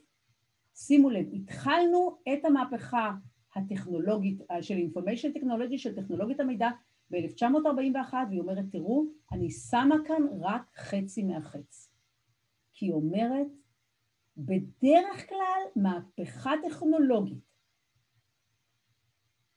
שימו 0.75 1.11
לב, 1.11 1.27
התחלנו 1.33 2.19
את 2.33 2.45
המהפכה 2.45 3.15
הטכנולוגית, 3.57 4.41
של 4.61 4.75
Information 4.75 5.37
Technology, 5.37 5.79
של 5.79 5.95
טכנולוגיית 5.95 6.41
המידע, 6.41 6.71
ב-1941, 7.11 8.15
והיא 8.29 8.41
אומרת, 8.41 8.65
תראו, 8.71 9.05
אני 9.33 9.51
שמה 9.51 9.97
כאן 10.07 10.23
רק 10.41 10.77
חצי 10.77 11.23
מהחץ. 11.23 11.93
כי 12.73 12.87
היא 12.87 12.93
אומרת, 12.93 13.47
בדרך 14.37 15.29
כלל 15.29 15.83
מהפכה 15.83 16.53
טכנולוגית 16.69 17.47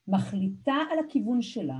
מחליטה 0.07 0.75
על 0.91 0.99
הכיוון 0.99 1.41
שלה 1.41 1.79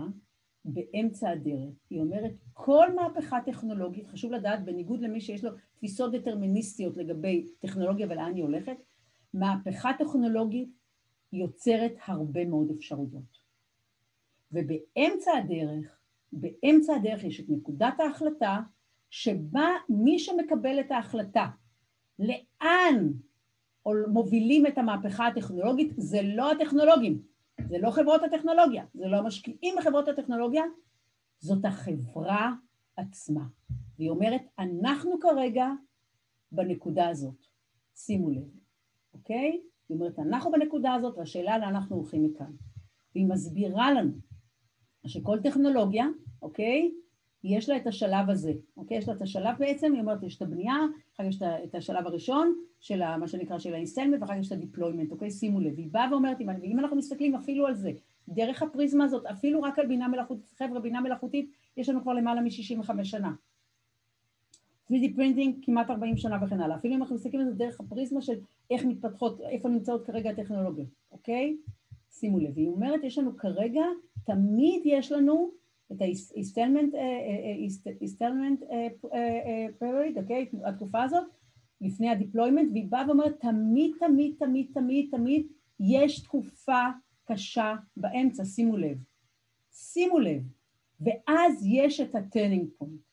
באמצע 0.66 1.30
הדרך. 1.30 1.74
היא 1.90 2.00
אומרת, 2.00 2.32
כל 2.54 2.88
מהפכה 2.96 3.38
טכנולוגית, 3.46 4.08
חשוב 4.08 4.32
לדעת, 4.32 4.66
בניגוד 4.66 5.02
למי 5.02 5.22
שיש 5.22 5.44
לו 5.44 5.52
תפיסות 5.74 6.12
דטרמיניסטיות 6.12 6.98
לגבי 6.98 7.48
טכנולוגיה 7.60 8.08
ולאן 8.10 8.36
היא 8.36 8.44
הולכת, 8.44 8.78
מהפכה 9.34 9.92
טכנולוגית 10.00 10.70
יוצרת 11.34 11.92
הרבה 12.06 12.46
מאוד 12.46 12.72
אפשרויות. 12.78 13.39
ובאמצע 14.52 15.32
הדרך, 15.38 16.00
באמצע 16.32 16.96
הדרך 16.96 17.24
יש 17.24 17.40
את 17.40 17.46
נקודת 17.50 18.00
ההחלטה 18.00 18.60
שבה 19.10 19.68
מי 19.90 20.20
שמקבל 20.20 20.80
את 20.80 20.92
ההחלטה 20.92 21.48
לאן 22.20 23.12
מובילים 24.08 24.68
את 24.68 24.78
המהפכה 24.78 25.28
הטכנולוגית 25.28 25.94
זה 25.98 26.20
לא 26.24 26.52
הטכנולוגים, 26.52 27.22
זה 27.70 27.78
לא 27.78 27.92
חברות 27.92 28.24
הטכנולוגיה, 28.24 28.86
זה 28.94 29.08
לא 29.08 29.18
המשקיעים 29.18 29.76
בחברות 29.80 30.08
הטכנולוגיה, 30.08 30.64
זאת 31.40 31.66
החברה 31.66 32.54
עצמה. 32.98 33.44
והיא 33.98 34.10
אומרת, 34.10 34.42
אנחנו 34.60 35.20
כרגע 35.20 35.68
בנקודה 36.52 37.08
הזאת, 37.08 37.46
שימו 37.96 38.30
לב, 38.30 38.50
אוקיי? 39.14 39.62
היא 39.90 39.98
אומרת, 39.98 40.20
אנחנו 40.20 40.52
בנקודה 40.52 40.94
הזאת, 40.94 41.18
והשאלה 41.18 41.58
לאן 41.58 41.68
אנחנו 41.68 41.96
הולכים 41.96 42.24
מכאן. 42.26 42.52
והיא 43.16 43.26
מסבירה 43.26 43.94
לנו 43.94 44.12
שכל 45.08 45.40
טכנולוגיה, 45.44 46.06
אוקיי, 46.42 46.92
יש 47.44 47.70
לה 47.70 47.78
את 47.78 47.88
השלב 47.88 48.30
הזה, 48.30 48.54
אוקיי? 48.78 48.98
יש 48.98 49.08
לה 49.08 49.14
את 49.14 49.22
השלב 49.22 49.56
בעצם, 49.60 49.94
היא 49.94 50.02
אומרת, 50.02 50.24
יש 50.24 50.38
את 50.38 50.42
הבנייה, 50.42 50.76
אחר 51.16 51.24
כך 51.24 51.30
יש 51.30 51.42
את 51.64 51.76
השלב 51.76 52.08
הראשון 52.08 52.54
של 52.80 53.18
מה 53.18 53.28
שנקרא 53.28 53.60
של 53.60 53.74
ה 53.74 53.77
installment, 53.77 54.22
ואחר 54.22 54.34
כך 54.34 54.40
יש 54.40 54.48
את 54.48 54.52
ה 54.52 54.57
deployment, 54.57 55.12
אוקיי? 55.12 55.32
שימו 55.32 55.60
לב. 55.60 55.78
היא 55.78 55.88
באה 55.92 56.08
ואומרת, 56.12 56.38
ואם 56.62 56.80
אנחנו 56.80 56.98
מסתכלים 56.98 57.36
אפילו 57.36 57.68
על 57.68 57.76
זה, 57.76 57.92
דרך 58.30 58.64
הפריזמה 58.64 59.04
הזאת, 59.04 59.26
אפילו 59.26 59.62
רק 59.62 59.80
על 59.80 59.88
בינה 59.88 60.08
מלאכותית, 60.08 60.54
חבר'ה, 60.58 60.80
בינה 60.80 61.02
מלאכותית, 61.02 61.52
יש 61.78 61.90
לנו 61.90 62.02
כבר 62.02 62.14
למעלה 62.14 62.42
מ-65 62.42 63.04
שנה. 63.04 63.34
3D 64.92 65.16
printing 65.16 65.56
כמעט 65.66 65.90
40 65.90 66.18
שנה 66.18 66.38
וכן 66.44 66.62
הלאה. 66.62 66.76
אפילו 66.76 66.96
אם 66.96 67.02
אנחנו 67.02 67.16
מסתכלים 67.16 67.42
על 67.42 67.48
זה 67.48 67.56
דרך 67.56 67.80
הפריזמה 67.80 68.22
של 68.22 68.34
איך 68.72 68.86
מתפתחות, 68.86 69.42
איפה 69.42 69.70
נמצאות 69.70 70.06
כרגע 70.06 70.30
הטכנולוגיות, 70.30 70.88
אוקיי? 71.12 71.58
שימו 72.12 72.40
לב, 72.40 72.58
היא 72.58 72.68
אומרת, 72.68 73.04
יש 73.04 73.18
לנו 73.18 73.38
כרגע, 73.38 73.84
תמיד 74.26 74.82
יש 74.86 75.12
לנו 75.12 75.52
את 75.92 76.02
ה-installment 76.02 76.96
period, 79.82 80.22
אוקיי? 80.22 80.50
התקופה 80.64 81.04
הזאת, 81.04 81.24
לפני 81.82 82.10
ה 82.10 82.15
deployment, 82.15 82.72
והיא 82.72 82.88
באה 82.90 83.08
ואומרת, 83.08 83.40
תמיד, 83.42 83.92
תמיד, 84.00 84.36
תמיד, 84.40 84.68
תמיד, 84.74 85.10
תמיד, 85.12 85.48
יש 85.80 86.20
תקופה 86.24 86.84
קשה 87.26 87.76
באמצע, 87.98 88.46
שימו 88.46 88.78
לב. 88.78 88.98
שימו 89.72 90.20
לב. 90.20 90.44
ואז 91.02 91.66
יש 91.66 92.00
את 92.00 92.16
ה-turning 92.16 92.84
point. 92.84 93.10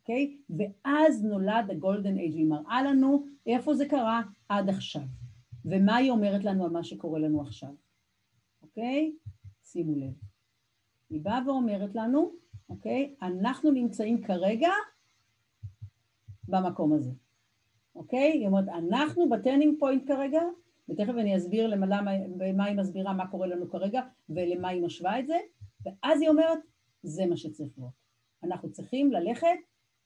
אוקיי? 0.00 0.36
ואז 0.50 1.24
נולד 1.24 1.70
ה 1.70 1.77
golden 1.77 2.18
age, 2.18 2.34
היא 2.34 2.46
מראה 2.46 2.82
לנו 2.82 3.26
איפה 3.46 3.74
זה 3.74 3.88
קרה 3.88 4.22
עד 4.48 4.68
עכשיו, 4.68 5.02
ומה 5.64 5.96
היא 5.96 6.10
אומרת 6.10 6.44
לנו 6.44 6.64
על 6.64 6.70
מה 6.70 6.84
שקורה 6.84 7.20
לנו 7.20 7.42
עכשיו, 7.42 7.74
אוקיי? 8.62 9.12
שימו 9.64 9.96
לב. 9.96 10.12
היא 11.14 11.20
באה 11.22 11.40
ואומרת 11.46 11.94
לנו, 11.94 12.32
אוקיי? 12.68 13.14
אנחנו 13.22 13.70
נמצאים 13.70 14.22
כרגע 14.22 14.70
במקום 16.48 16.92
הזה, 16.92 17.10
אוקיי? 17.94 18.30
היא 18.32 18.46
אומרת, 18.46 18.68
אנחנו 18.68 19.28
ב 19.28 19.34
turning 19.34 19.78
point 19.78 20.06
כרגע, 20.06 20.42
ותכף 20.88 21.12
אני 21.18 21.36
אסביר 21.36 21.66
למה, 21.66 22.10
במה 22.36 22.64
היא 22.64 22.76
מסבירה 22.76 23.12
מה 23.12 23.26
קורה 23.26 23.46
לנו 23.46 23.70
כרגע 23.70 24.02
ולמה 24.28 24.68
היא 24.68 24.82
משווה 24.82 25.20
את 25.20 25.26
זה, 25.26 25.38
ואז 25.84 26.20
היא 26.20 26.28
אומרת, 26.28 26.58
זה 27.02 27.26
מה 27.26 27.36
שצריך 27.36 27.72
להיות. 27.78 27.92
אנחנו 28.42 28.72
צריכים 28.72 29.12
ללכת, 29.12 29.58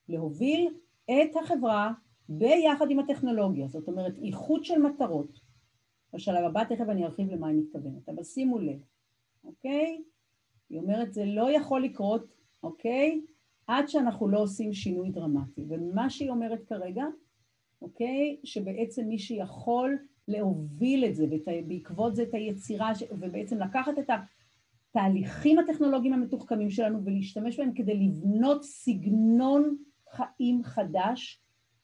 להוביל 0.08 0.74
את 1.04 1.36
החברה 1.42 1.92
ביחד 2.28 2.90
עם 2.90 2.98
הטכנולוגיה, 2.98 3.68
זאת 3.68 3.88
אומרת 3.88 4.18
איחוד 4.18 4.64
של 4.64 4.78
מטרות. 4.78 5.40
בשלב 6.12 6.44
הבא 6.44 6.64
תכף 6.64 6.88
אני 6.88 7.04
ארחיב 7.04 7.30
למה 7.30 7.48
אני 7.48 7.56
מתכוונת, 7.56 8.08
אבל 8.08 8.24
שימו 8.24 8.58
לב, 8.58 8.80
אוקיי? 9.44 10.02
היא 10.70 10.78
אומרת 10.78 11.12
זה 11.12 11.24
לא 11.24 11.50
יכול 11.50 11.84
לקרות, 11.84 12.26
אוקיי? 12.62 13.20
עד 13.66 13.88
שאנחנו 13.88 14.28
לא 14.28 14.38
עושים 14.38 14.72
שינוי 14.72 15.10
דרמטי. 15.10 15.64
ומה 15.68 16.10
שהיא 16.10 16.30
אומרת 16.30 16.64
כרגע, 16.64 17.04
אוקיי? 17.82 18.36
שבעצם 18.44 19.04
מי 19.08 19.18
שיכול 19.18 19.98
להוביל 20.28 21.04
את 21.04 21.14
זה, 21.14 21.24
ובעקבות 21.24 22.16
זה 22.16 22.22
את 22.22 22.34
היצירה, 22.34 22.92
ובעצם 23.10 23.60
לקחת 23.60 23.92
את 23.98 24.10
התהליכים 24.90 25.58
הטכנולוגיים 25.58 26.14
המתוחכמים 26.14 26.70
שלנו 26.70 27.04
ולהשתמש 27.04 27.58
בהם 27.58 27.72
כדי 27.74 27.94
לבנות 27.94 28.64
סגנון 28.64 29.76
חיים 30.10 30.62
חדש, 30.64 31.42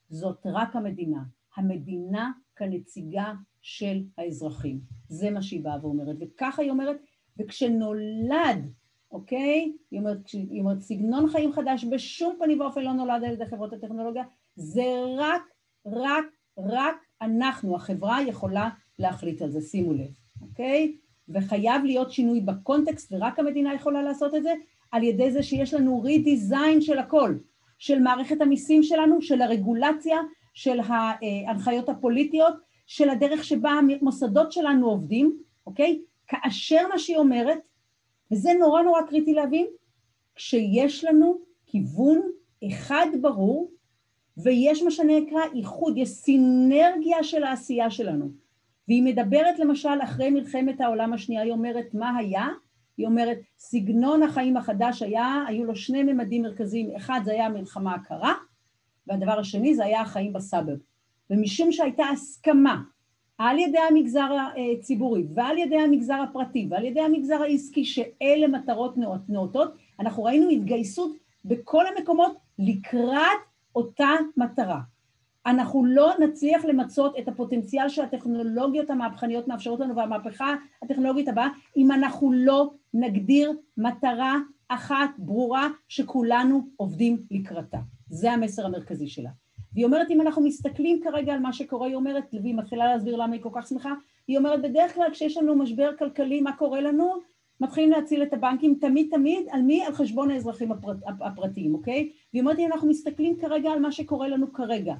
זאת 0.08 0.46
רק 0.46 0.76
המדינה. 0.76 1.22
המדינה 1.56 2.32
כנציגה 2.56 3.32
של 3.62 4.02
האזרחים. 4.18 4.80
זה 5.08 5.30
מה 5.30 5.42
שהיא 5.42 5.64
באה 5.64 5.78
ואומרת. 5.82 6.16
וככה 6.20 6.62
היא 6.62 6.70
אומרת, 6.70 6.96
וכשנולד, 7.38 8.72
אוקיי? 9.12 9.72
היא 9.90 10.00
אומרת, 10.00 10.28
היא 10.28 10.60
אומרת, 10.60 10.80
סגנון 10.80 11.28
חיים 11.28 11.52
חדש 11.52 11.84
בשום 11.84 12.36
פנים 12.38 12.60
ואופן 12.60 12.82
לא 12.82 12.92
נולד 12.92 13.24
על 13.24 13.32
ידי 13.32 13.46
חברות 13.46 13.72
הטכנולוגיה, 13.72 14.24
זה 14.56 14.84
רק, 15.16 15.42
רק, 15.86 16.24
רק 16.58 16.96
אנחנו, 17.22 17.76
החברה 17.76 18.22
יכולה 18.22 18.68
להחליט 18.98 19.42
על 19.42 19.50
זה, 19.50 19.60
שימו 19.60 19.92
לב, 19.92 20.10
אוקיי? 20.42 20.96
וחייב 21.28 21.84
להיות 21.84 22.12
שינוי 22.12 22.40
בקונטקסט, 22.40 23.12
ורק 23.12 23.38
המדינה 23.38 23.74
יכולה 23.74 24.02
לעשות 24.02 24.34
את 24.34 24.42
זה, 24.42 24.52
על 24.92 25.02
ידי 25.02 25.30
זה 25.30 25.42
שיש 25.42 25.74
לנו 25.74 26.02
רידיזיין 26.02 26.80
של 26.80 26.98
הכל, 26.98 27.34
של 27.78 27.98
מערכת 27.98 28.40
המיסים 28.40 28.82
שלנו, 28.82 29.22
של 29.22 29.42
הרגולציה, 29.42 30.18
של 30.54 30.78
ההנחיות 30.80 31.88
הפוליטיות, 31.88 32.54
של 32.86 33.08
הדרך 33.08 33.44
שבה 33.44 33.70
המוסדות 34.00 34.52
שלנו 34.52 34.88
עובדים, 34.88 35.38
אוקיי? 35.66 36.00
כאשר 36.28 36.88
מה 36.88 36.98
שהיא 36.98 37.16
אומרת, 37.16 37.58
וזה 38.30 38.50
נורא 38.58 38.82
נורא 38.82 39.02
קריטי 39.02 39.34
להבין, 39.34 39.66
כשיש 40.34 41.04
לנו 41.04 41.38
כיוון 41.66 42.20
אחד 42.66 43.06
ברור, 43.20 43.70
ויש 44.36 44.82
מה 44.82 44.90
שנקרא 44.90 45.40
איחוד, 45.54 45.96
יש 45.96 46.08
סינרגיה 46.08 47.22
של 47.22 47.44
העשייה 47.44 47.90
שלנו. 47.90 48.28
והיא 48.88 49.02
מדברת 49.02 49.58
למשל 49.58 50.02
אחרי 50.02 50.30
מלחמת 50.30 50.80
העולם 50.80 51.12
השנייה, 51.12 51.42
היא 51.42 51.52
אומרת 51.52 51.94
מה 51.94 52.16
היה? 52.16 52.48
היא 52.96 53.06
אומרת 53.06 53.38
סגנון 53.58 54.22
החיים 54.22 54.56
החדש 54.56 55.02
היה, 55.02 55.44
היו 55.48 55.64
לו 55.64 55.76
שני 55.76 56.02
ממדים 56.02 56.42
מרכזיים, 56.42 56.96
אחד 56.96 57.20
זה 57.24 57.32
היה 57.32 57.46
המלחמה 57.46 57.94
הקרה, 57.94 58.34
והדבר 59.06 59.38
השני 59.38 59.74
זה 59.74 59.84
היה 59.84 60.00
החיים 60.00 60.32
בסאברב. 60.32 60.78
ומשום 61.30 61.72
שהייתה 61.72 62.04
הסכמה 62.12 62.82
על 63.38 63.58
ידי 63.58 63.78
המגזר 63.90 64.36
הציבורי 64.78 65.24
ועל 65.34 65.58
ידי 65.58 65.76
המגזר 65.78 66.14
הפרטי 66.14 66.66
ועל 66.70 66.84
ידי 66.84 67.00
המגזר 67.00 67.42
העסקי 67.42 67.84
שאלה 67.84 68.48
מטרות 68.48 68.94
נאותות, 69.28 69.74
אנחנו 70.00 70.24
ראינו 70.24 70.48
התגייסות 70.48 71.16
בכל 71.44 71.84
המקומות 71.86 72.36
לקראת 72.58 73.38
אותה 73.76 74.10
מטרה. 74.36 74.80
אנחנו 75.46 75.84
לא 75.84 76.12
נצליח 76.20 76.64
למצות 76.64 77.18
את 77.18 77.28
הפוטנציאל 77.28 77.88
שהטכנולוגיות 77.88 78.90
המהפכניות 78.90 79.48
מאפשרות 79.48 79.80
לנו 79.80 79.96
והמהפכה 79.96 80.54
הטכנולוגית 80.82 81.28
הבאה 81.28 81.48
אם 81.76 81.92
אנחנו 81.92 82.32
לא 82.32 82.70
נגדיר 82.94 83.52
מטרה 83.76 84.36
אחת 84.68 85.10
ברורה 85.18 85.68
שכולנו 85.88 86.68
עובדים 86.76 87.22
לקראתה. 87.30 87.78
זה 88.08 88.32
המסר 88.32 88.66
המרכזי 88.66 89.08
שלה. 89.08 89.30
והיא 89.74 89.84
אומרת, 89.84 90.10
אם 90.10 90.20
אנחנו 90.20 90.42
מסתכלים 90.42 91.00
כרגע 91.02 91.32
על 91.32 91.40
מה 91.40 91.52
שקורה, 91.52 91.86
היא 91.86 91.94
אומרת, 91.94 92.34
והיא 92.42 92.54
מתחילה 92.54 92.86
להסביר 92.86 93.16
למה 93.16 93.32
היא 93.34 93.42
כל 93.42 93.50
כך 93.54 93.66
שמחה, 93.66 93.92
היא 94.28 94.38
אומרת, 94.38 94.62
בדרך 94.62 94.94
כלל 94.94 95.10
כשיש 95.12 95.36
לנו 95.36 95.56
משבר 95.56 95.90
כלכלי, 95.98 96.40
מה 96.40 96.56
קורה 96.56 96.80
לנו? 96.80 97.12
מתחילים 97.60 97.90
להציל 97.90 98.22
את 98.22 98.32
הבנקים 98.32 98.78
תמיד 98.80 99.08
תמיד, 99.10 99.46
על 99.50 99.62
מי? 99.62 99.84
על 99.84 99.92
חשבון 99.92 100.30
האזרחים 100.30 100.72
הפרט, 100.72 100.96
הפרטיים, 101.20 101.74
אוקיי? 101.74 102.10
והיא 102.32 102.42
אומרת, 102.42 102.58
אם 102.58 102.72
אנחנו 102.72 102.88
מסתכלים 102.88 103.36
כרגע 103.36 103.70
על 103.70 103.78
מה 103.78 103.92
שקורה 103.92 104.28
לנו 104.28 104.52
כרגע, 104.52 104.94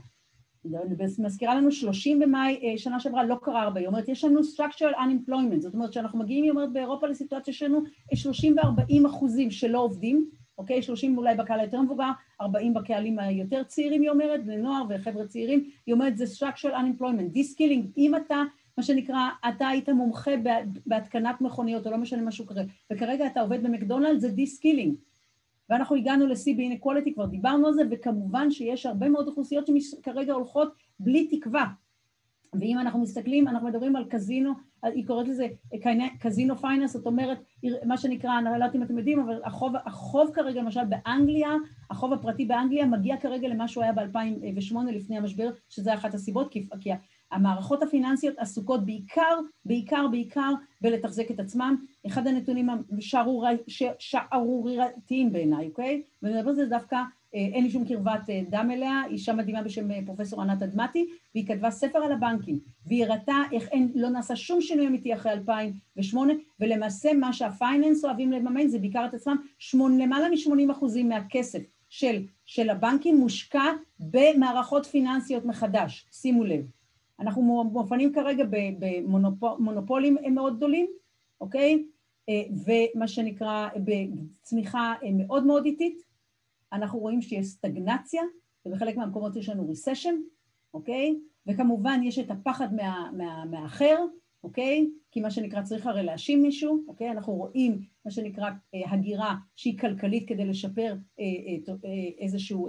מזכירה 1.19 1.55
לנו 1.55 1.73
30 1.73 2.21
במאי 2.21 2.61
אה, 2.63 2.79
שנה 2.79 3.01
שעברה 3.01 3.25
לא 3.25 3.37
קרה 3.43 3.63
הרבה, 3.63 3.81
היא 3.81 3.89
אומרת 3.89 4.09
יש 4.09 4.25
לנו 4.25 4.41
structural 4.41 4.95
unemployment, 4.95 5.61
זאת 5.61 5.75
אומרת 5.75 5.93
שאנחנו 5.93 6.19
מגיעים, 6.19 6.43
היא 6.45 6.51
אומרת 6.51 6.73
באירופה 6.73 7.07
לסיטואציה 7.07 7.55
שיש 7.55 7.63
לנו 7.63 7.81
30 8.15 8.57
ו-40 8.57 9.07
אחוזים 9.07 9.51
שלא 9.51 9.79
עובדים, 9.79 10.31
אוקיי? 10.59 10.83
30 10.83 11.19
אולי 11.19 11.35
בקהל 11.35 11.61
היותר 11.61 11.81
מבוגר, 11.81 12.11
40 12.41 12.75
בקהלים 12.75 13.19
היותר 13.19 13.63
צעירים, 13.63 14.03
היא 14.03 14.11
אומרת, 14.11 14.45
בני 14.45 14.57
נוער 14.57 14.83
וחבר'ה 14.89 15.27
צעירים, 15.27 15.71
היא 15.87 15.95
אומרת 15.95 16.17
זה 16.17 16.25
structural 16.25 16.73
unemployment, 16.73 17.37
de-skilling, 17.37 17.87
אם 17.97 18.17
אתה, 18.17 18.43
מה 18.79 18.85
שנקרא, 18.85 19.29
אתה 19.49 19.69
היית 19.69 19.89
מומחה 19.89 20.31
בהתקנת 20.87 21.41
מכוניות, 21.41 21.87
או 21.87 21.91
לא 21.91 21.99
משנה 21.99 22.23
משהו 22.23 22.47
כזה, 22.47 22.63
וכרגע 22.93 23.27
אתה 23.27 23.41
עובד 23.41 23.63
במקדונלד, 23.63 24.19
זה 24.19 24.29
de-skilling. 24.29 24.95
ואנחנו 25.71 25.97
הגענו 25.97 26.27
לשיא 26.27 26.57
באינקוולטי, 26.57 27.15
כבר 27.15 27.27
דיברנו 27.27 27.67
על 27.67 27.75
זה, 27.75 27.83
וכמובן 27.91 28.51
שיש 28.51 28.87
הרבה 28.87 29.09
מאוד 29.09 29.29
אוכלוסיות 29.29 29.69
שכרגע 29.81 30.33
הולכות 30.33 30.73
בלי 31.01 31.29
תקווה. 31.29 31.65
ואם 32.61 32.79
אנחנו 32.79 33.01
מסתכלים, 33.01 33.49
אנחנו 33.49 33.69
מדברים 33.69 33.97
על 33.97 34.05
קזינו, 34.05 34.53
היא 34.83 35.07
קוראת 35.07 35.29
לזה 35.29 35.47
קזינו 36.21 36.57
פייננס, 36.57 36.93
זאת 36.93 37.07
אומרת, 37.07 37.39
מה 37.85 37.97
שנקרא, 37.97 38.39
אני 38.39 38.45
לא 38.45 38.51
יודעת 38.51 38.75
אם 38.75 38.83
אתם 38.83 38.99
יודעים, 38.99 39.21
אבל 39.21 39.41
החוב, 39.45 39.73
החוב 39.87 40.31
כרגע, 40.35 40.63
למשל 40.63 40.85
באנגליה, 40.85 41.51
החוב 41.91 42.13
הפרטי 42.13 42.45
באנגליה 42.45 42.87
מגיע 42.87 43.17
כרגע 43.17 43.49
למה 43.49 43.69
שהוא 43.69 43.85
היה 43.85 43.93
ב-2008 43.93 44.77
לפני 44.93 45.17
המשבר, 45.17 45.51
שזה 45.69 45.95
אחת 45.95 46.15
הסיבות, 46.15 46.53
כי, 46.81 46.91
המערכות 47.31 47.83
הפיננסיות 47.83 48.39
עסוקות 48.39 48.87
בעיקר, 48.87 49.39
בעיקר, 49.65 50.07
בעיקר 50.11 50.53
בלתחזק 50.81 51.31
את 51.31 51.41
עצמם. 51.41 51.77
אחד 52.07 52.27
הנתונים 52.27 52.69
השערורייתיים 53.99 55.33
בעיניי, 55.33 55.69
אוקיי? 55.69 56.03
ואני 56.23 56.35
מדברת 56.35 56.49
על 56.49 56.55
זה 56.55 56.67
דווקא, 56.67 56.97
אין 57.35 57.65
לי 57.65 57.71
שום 57.71 57.85
קרבת 57.85 58.31
אה, 58.31 58.41
דם 58.51 58.71
אליה, 58.73 59.03
אישה 59.11 59.33
מדהימה 59.33 59.63
בשם 59.63 59.91
אה, 59.91 60.01
פרופסור 60.07 60.43
ענת 60.43 60.63
אדמתי, 60.63 61.07
והיא 61.35 61.47
כתבה 61.47 61.71
ספר 61.71 61.99
על 61.99 62.13
הבנקים, 62.13 62.59
והיא 62.87 63.05
הראתה 63.05 63.37
איך 63.53 63.69
אין, 63.69 63.93
לא 63.95 64.09
נעשה 64.09 64.37
שום 64.37 64.61
שינוי 64.61 64.87
אמיתי 64.87 65.15
אחרי 65.15 65.33
2008, 65.33 66.33
ולמעשה 66.61 67.13
מה 67.13 67.33
שהפייננס 67.33 68.05
אוהבים 68.05 68.33
לממן 68.33 68.69
זה 68.69 68.79
בעיקר 68.79 69.07
את 69.07 69.15
עצמם, 69.15 69.37
שמונה, 69.59 70.05
למעלה 70.05 70.29
מ-80 70.29 70.73
אחוזים 70.73 71.09
מהכסף 71.09 71.63
של, 71.89 72.23
של 72.45 72.71
הבנקים 72.71 73.17
מושקע 73.17 73.65
במערכות 74.01 74.87
פיננסיות 74.87 75.45
מחדש, 75.45 76.07
שימו 76.13 76.45
לב. 76.45 76.67
אנחנו 77.21 77.65
מופנים 77.73 78.13
כרגע 78.13 78.45
במונופולים 78.79 80.17
מאוד 80.31 80.57
גדולים, 80.57 80.87
אוקיי? 81.41 81.85
אה, 82.29 82.43
ומה 82.95 83.09
שנקרא 83.09 83.69
בצמיחה 83.77 84.95
אה, 85.03 85.09
מאוד 85.13 85.47
מאוד 85.47 85.65
איטית. 85.65 86.03
אנחנו 86.75 86.99
רואים 86.99 87.23
שיש 87.23 87.47
סטגנציה, 87.47 88.23
ובחלק 88.67 88.97
מהמקומות 88.97 89.37
יש 89.37 89.49
לנו 89.49 89.69
ריסשן, 89.69 90.15
אוקיי? 90.75 91.17
וכמובן 91.47 92.01
יש 92.03 92.19
את 92.19 92.31
הפחד 92.31 92.75
מה, 92.75 93.11
מה, 93.17 93.45
מהאחר, 93.45 94.05
אוקיי? 94.45 94.91
כי 95.11 95.21
מה 95.21 95.31
שנקרא 95.31 95.63
צריך 95.63 95.87
הרי 95.87 96.03
להאשים 96.03 96.43
מישהו, 96.43 96.85
אוקיי? 96.89 97.11
אנחנו 97.11 97.33
רואים 97.33 97.81
מה 98.05 98.11
שנקרא 98.11 98.51
אה, 98.75 98.91
הגירה 98.91 99.35
שהיא 99.57 99.79
כלכלית 99.79 100.29
כדי 100.29 100.45
לשפר 100.45 100.97
איזשהו, 102.19 102.69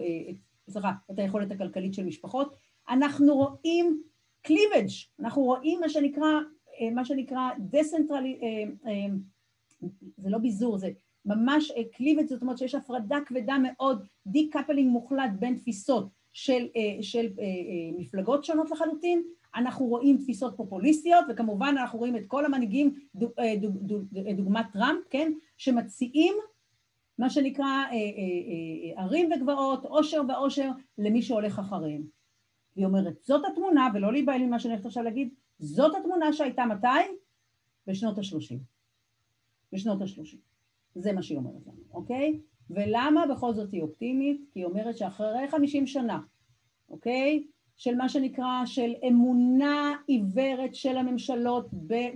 סליחה, 0.70 0.91
את 1.12 1.20
היכולת 1.20 1.51
הכלכלית 1.51 1.93
של 1.93 2.06
משפחות. 2.06 2.56
אנחנו 2.89 3.36
רואים 3.36 4.03
cleavage, 4.41 4.89
אנחנו 5.20 5.41
רואים 5.41 5.80
מה 5.80 5.89
שנקרא, 5.89 6.32
אה, 6.82 6.89
מה 6.91 7.06
שנקרא 7.06 7.49
decentrali, 7.59 8.39
אה, 8.43 8.91
אה, 8.91 9.16
זה 10.18 10.30
לא 10.30 10.38
ביזור, 10.38 10.78
זה 10.78 10.89
ממש 11.26 11.71
cleavage, 11.93 12.28
זאת 12.28 12.41
אומרת 12.41 12.57
שיש 12.57 12.76
הפרדה 12.76 13.17
כבדה 13.26 13.55
מאוד, 13.63 14.05
decoupling 14.28 14.91
מוחלט 14.91 15.32
בין 15.39 15.57
תפיסות 15.57 16.07
של, 16.34 16.67
של 17.01 17.28
מפלגות 17.97 18.43
שונות 18.43 18.71
לחלוטין, 18.71 19.23
אנחנו 19.55 19.86
רואים 19.86 20.17
תפיסות 20.17 20.57
פופוליסטיות, 20.57 21.26
וכמובן 21.30 21.76
אנחנו 21.78 21.99
רואים 21.99 22.15
את 22.15 22.26
כל 22.28 22.45
המנהיגים, 22.45 22.95
דוגמת 24.36 24.65
טראמפ, 24.73 24.99
כן, 25.09 25.32
שמציעים 25.57 26.36
מה 27.17 27.30
שנקרא 27.30 27.84
ערים 28.95 29.30
וגבעות, 29.32 29.86
עושר 29.86 30.21
ועושר 30.28 30.69
למי 30.97 31.21
שהולך 31.21 31.59
אחריהם. 31.59 32.03
והיא 32.76 32.86
אומרת, 32.86 33.13
זאת 33.23 33.41
התמונה, 33.51 33.89
ולא 33.93 34.11
להיבהל 34.11 34.41
ממה 34.41 34.59
שאני 34.59 34.73
הולכת 34.73 34.86
עכשיו 34.86 35.03
להגיד, 35.03 35.30
זאת 35.59 35.91
התמונה 35.99 36.34
שהייתה 36.34 36.65
מתי? 36.65 36.88
בשנות 37.88 38.17
ה-30. 38.17 38.55
בשנות 39.73 40.01
ה-30. 40.01 40.55
זה 40.96 41.14
מה 41.14 41.22
שהיא 41.22 41.38
אומרת 41.38 41.68
לנו, 41.68 41.84
אוקיי? 41.93 42.39
ולמה 42.70 43.26
בכל 43.28 43.54
זאת 43.54 43.72
היא 43.72 43.82
אופטימית? 43.82 44.41
כי 44.54 44.60
היא 44.60 44.66
אומרת 44.66 44.98
שאחרי 44.98 45.48
50 45.48 45.88
שנה, 45.88 46.20
אוקיי? 46.89 47.43
של 47.78 47.96
מה 47.96 48.10
שנקרא, 48.10 48.66
של 48.66 48.93
אמונה 49.08 49.93
עיוורת 50.08 50.76
של 50.76 50.98
הממשלות 50.98 51.70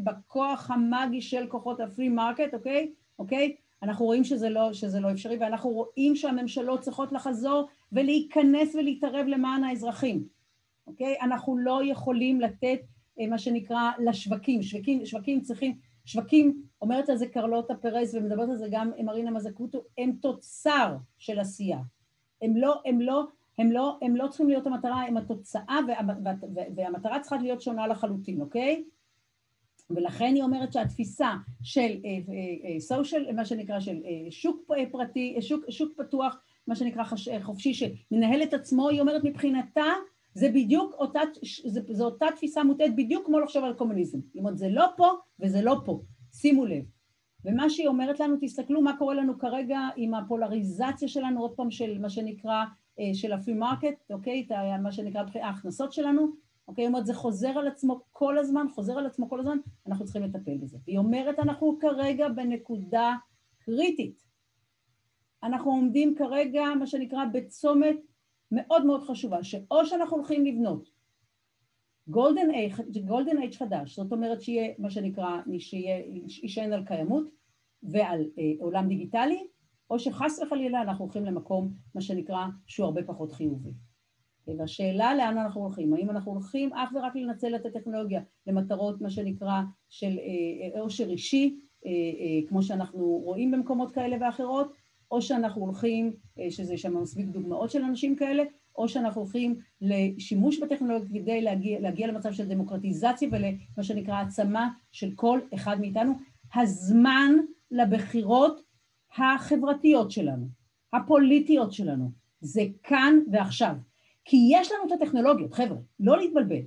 בכוח 0.04 0.72
המאגי 0.72 1.22
של 1.22 1.48
כוחות 1.48 1.80
ה 1.80 1.86
free 1.86 2.10
market, 2.10 2.54
אוקיי? 2.54 2.92
אוקיי? 3.20 3.56
אנחנו 3.84 4.06
רואים 4.06 4.24
שזה 4.24 4.50
לא, 4.50 4.74
שזה 4.74 5.00
לא 5.00 5.12
אפשרי 5.12 5.38
ואנחנו 5.38 5.70
רואים 5.70 6.16
שהממשלות 6.16 6.80
צריכות 6.80 7.12
לחזור 7.12 7.68
ולהיכנס 7.92 8.76
ולהתערב 8.76 9.26
למען 9.28 9.64
האזרחים, 9.64 10.24
אוקיי? 10.88 11.16
אנחנו 11.22 11.58
לא 11.58 11.82
יכולים 11.86 12.42
לתת 12.42 12.80
אה, 13.20 13.28
מה 13.28 13.38
שנקרא 13.38 13.92
לשווקים, 14.06 14.64
שווקים, 14.64 15.06
שווקים 15.06 15.42
צריכים, 15.42 15.78
שווקים, 16.06 16.64
אומרת 16.82 17.10
על 17.10 17.18
זה 17.18 17.28
קרלוטה 17.28 17.76
פרז 17.76 18.16
ומדברת 18.16 18.50
על 18.50 18.58
זה 18.58 18.68
גם 18.72 18.91
מרינה 19.04 19.32
מצוקאטו, 19.32 19.84
הם 19.97 20.12
תוצר 20.22 20.95
של 21.18 21.39
עשייה. 21.39 21.80
הם 22.41 22.58
לא, 22.58 22.82
הם 22.86 23.02
לא, 23.02 23.24
הם 23.58 23.72
לא, 23.72 23.97
הם 24.02 24.16
לא 24.16 24.28
צריכים 24.28 24.50
להיות 24.50 24.68
המטרה, 24.68 25.02
הם 25.02 25.18
התוצאה 25.18 25.80
והמטרה 26.76 27.20
צריכה 27.20 27.38
להיות 27.38 27.62
שונה 27.62 27.88
לחלוטין, 27.88 28.41
אוקיי? 28.41 28.84
ולכן 29.89 30.36
היא 30.36 30.43
אומרת 30.43 30.74
שהתפיסה 30.74 31.34
של 31.64 31.97
סושיאל, 32.80 33.24
אה, 33.24 33.30
אה, 33.30 33.34
מה 33.34 33.45
שנקרא 33.45 33.80
של 33.80 33.97
שוק 34.30 34.72
פרטי, 34.91 35.38
שוק, 35.41 35.70
שוק 35.70 35.93
פתוח, 35.97 36.41
מה 36.68 36.76
שנקרא 36.76 37.04
חופשי, 37.41 37.74
שמנהל 37.74 38.43
את 38.43 38.54
עצמו, 38.54 38.89
היא 38.89 39.02
אומרת 39.02 39.24
מבחינתה 39.24 39.84
זה 40.34 40.50
בדיוק 40.50 40.94
אותה, 40.94 41.20
זה, 41.66 41.82
זה 41.90 42.04
אותה 42.04 42.26
תפיסה 42.36 42.64
מוטעת 42.64 42.96
בדיוק 42.96 43.26
כמו 43.26 43.40
לחשוב 43.40 43.64
על 43.64 43.74
קומוניזם. 43.74 44.20
זאת 44.22 44.36
אומרת, 44.36 44.58
זה 44.58 44.70
לא 44.70 44.86
פה 44.98 45.12
וזה 45.40 45.62
לא 45.62 45.76
פה, 45.86 46.02
שימו 46.32 46.66
לב. 46.66 46.84
ומה 47.46 47.70
שהיא 47.70 47.88
אומרת 47.88 48.20
לנו, 48.20 48.36
תסתכלו 48.42 48.82
מה 48.82 48.98
קורה 48.98 49.16
לנו 49.16 49.40
כרגע 49.40 49.80
עם 49.96 50.14
הפולריזציה 50.14 51.08
שלנו, 51.08 51.42
עוד 51.42 51.56
פעם 51.56 51.72
של 51.72 52.00
מה 52.00 52.10
שנקרא, 52.10 52.66
אה, 53.00 53.10
של 53.14 53.34
ה 53.34 53.38
free 53.38 53.54
market, 53.54 54.12
אוקיי? 54.12 54.48
מה 54.82 54.92
שנקרא 54.92 55.24
ההכנסות 55.42 55.94
שלנו, 55.94 56.28
אוקיי? 56.68 56.84
היא 56.84 56.88
אומרת, 56.88 57.06
זה 57.06 57.14
חוזר 57.14 57.50
על 57.50 57.68
עצמו 57.68 58.02
כל 58.12 58.38
הזמן, 58.38 58.68
חוזר 58.76 58.98
על 58.98 59.06
עצמו 59.06 59.30
כל 59.30 59.40
הזמן, 59.40 59.58
אנחנו 59.88 60.06
צריכים 60.06 60.24
לטפל 60.24 60.58
בזה. 60.58 60.78
והיא 60.86 60.98
אומרת, 60.98 61.40
אנחנו 61.40 61.78
כרגע 61.80 62.30
בנקודה 62.30 63.16
קריטית. 63.60 64.30
אנחנו 65.44 65.72
עומדים 65.72 66.16
כרגע, 66.16 66.64
מה 66.80 66.88
שנקרא, 66.88 67.26
בצומת 67.34 67.98
מאוד 68.52 68.86
מאוד 68.86 69.04
חשובה, 69.04 69.43
שאו 69.43 69.86
שאנחנו 69.86 70.18
הולכים 70.18 70.45
לבנות 70.45 70.89
golden 72.10 73.38
age 73.39 73.54
חדש, 73.56 73.95
זאת 73.95 74.12
אומרת 74.12 74.41
שיהיה 74.41 74.74
מה 74.78 74.89
שנקרא, 74.89 75.41
שישען 76.30 76.74
על 76.74 76.86
קיימות 76.86 77.28
ועל 77.84 78.26
אה, 78.39 78.43
עולם 78.60 78.88
דיגיטלי, 78.88 79.47
או 79.89 80.00
שחס 80.00 80.39
וחלילה 80.39 80.82
אנחנו 80.82 81.06
הולכים 81.06 81.26
למקום, 81.26 81.74
מה 81.95 82.02
שנקרא, 82.02 82.45
שהוא 82.66 82.86
הרבה 82.86 83.04
פחות 83.04 83.32
חיובי. 83.32 83.70
והשאלה 84.58 85.16
לאן 85.16 85.38
אנחנו 85.38 85.62
הולכים, 85.62 85.93
האם 85.93 86.10
אנחנו 86.10 86.32
הולכים 86.32 86.74
אך 86.74 86.89
ורק 86.95 87.16
לנצל 87.16 87.56
את 87.56 87.66
הטכנולוגיה 87.66 88.22
למטרות, 88.47 89.02
מה 89.02 89.10
שנקרא, 89.10 89.62
של 89.89 90.18
אה, 90.76 91.06
אישי, 91.06 91.60
אה, 91.86 91.91
כמו 92.47 92.64
שאנחנו 92.64 93.06
רואים 93.06 93.52
במקומות 93.52 93.91
כאלה 93.91 94.18
ואחרות, 94.22 94.74
או 95.12 95.22
שאנחנו 95.22 95.62
הולכים, 95.62 96.14
אה, 96.39 96.51
שזה 96.51 96.78
שם 96.78 96.97
מספיק 96.97 97.26
דוגמאות 97.26 97.72
של 97.72 97.84
אנשים 97.84 98.16
כאלה, 98.16 98.43
או 98.76 98.89
שאנחנו 98.89 99.22
הולכים 99.22 99.60
לשימוש 99.82 100.60
בטכנולוגיה 100.60 101.22
כדי 101.22 101.41
להגיע, 101.41 101.80
להגיע 101.80 102.07
למצב 102.07 102.32
של 102.34 102.47
דמוקרטיזציה 102.47 103.30
ולמה 103.32 103.84
שנקרא 103.84 104.14
העצמה 104.14 104.70
של 104.91 105.12
כל 105.16 105.39
אחד 105.53 105.80
מאיתנו. 105.80 106.14
הזמן 106.55 107.32
לבחירות 107.72 108.62
החברתיות 109.18 110.12
שלנו, 110.12 110.47
הפוליטיות 110.93 111.74
שלנו, 111.74 112.12
זה 112.41 112.62
כאן 112.84 113.20
ועכשיו. 113.32 113.76
כי 114.26 114.38
יש 114.51 114.72
לנו 114.72 114.88
את 114.88 115.01
הטכנולוגיות, 115.01 115.53
חבר'ה, 115.53 115.78
לא 115.99 116.18
להתבלבל. 116.18 116.62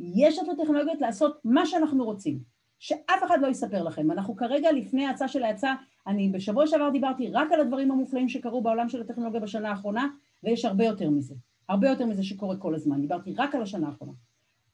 יש 0.00 0.38
את 0.38 0.48
הטכנולוגיות 0.48 1.00
לעשות 1.00 1.40
מה 1.44 1.66
שאנחנו 1.66 2.04
רוצים. 2.04 2.53
שאף 2.78 3.24
אחד 3.26 3.38
לא 3.40 3.46
יספר 3.46 3.82
לכם. 3.82 4.10
אנחנו 4.10 4.36
כרגע 4.36 4.72
לפני 4.72 5.06
ההצעה 5.06 5.28
של 5.28 5.42
ההצעה 5.42 5.74
אני 6.06 6.28
בשבוע 6.28 6.66
שעבר 6.66 6.90
דיברתי 6.90 7.30
רק 7.30 7.52
על 7.52 7.60
הדברים 7.60 7.90
המופלאים 7.90 8.28
שקרו 8.28 8.62
בעולם 8.62 8.88
של 8.88 9.00
הטכנולוגיה 9.00 9.40
בשנה 9.40 9.70
האחרונה, 9.70 10.08
ויש 10.42 10.64
הרבה 10.64 10.84
יותר 10.84 11.10
מזה, 11.10 11.34
הרבה 11.68 11.88
יותר 11.88 12.06
מזה 12.06 12.22
שקורה 12.22 12.56
כל 12.56 12.74
הזמן, 12.74 13.00
דיברתי 13.00 13.34
רק 13.38 13.54
על 13.54 13.62
השנה 13.62 13.86
האחרונה. 13.86 14.12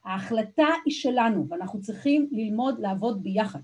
ההחלטה 0.05 0.67
היא 0.85 0.93
שלנו, 0.93 1.47
ואנחנו 1.49 1.81
צריכים 1.81 2.29
ללמוד 2.31 2.79
לעבוד 2.79 3.23
ביחד, 3.23 3.59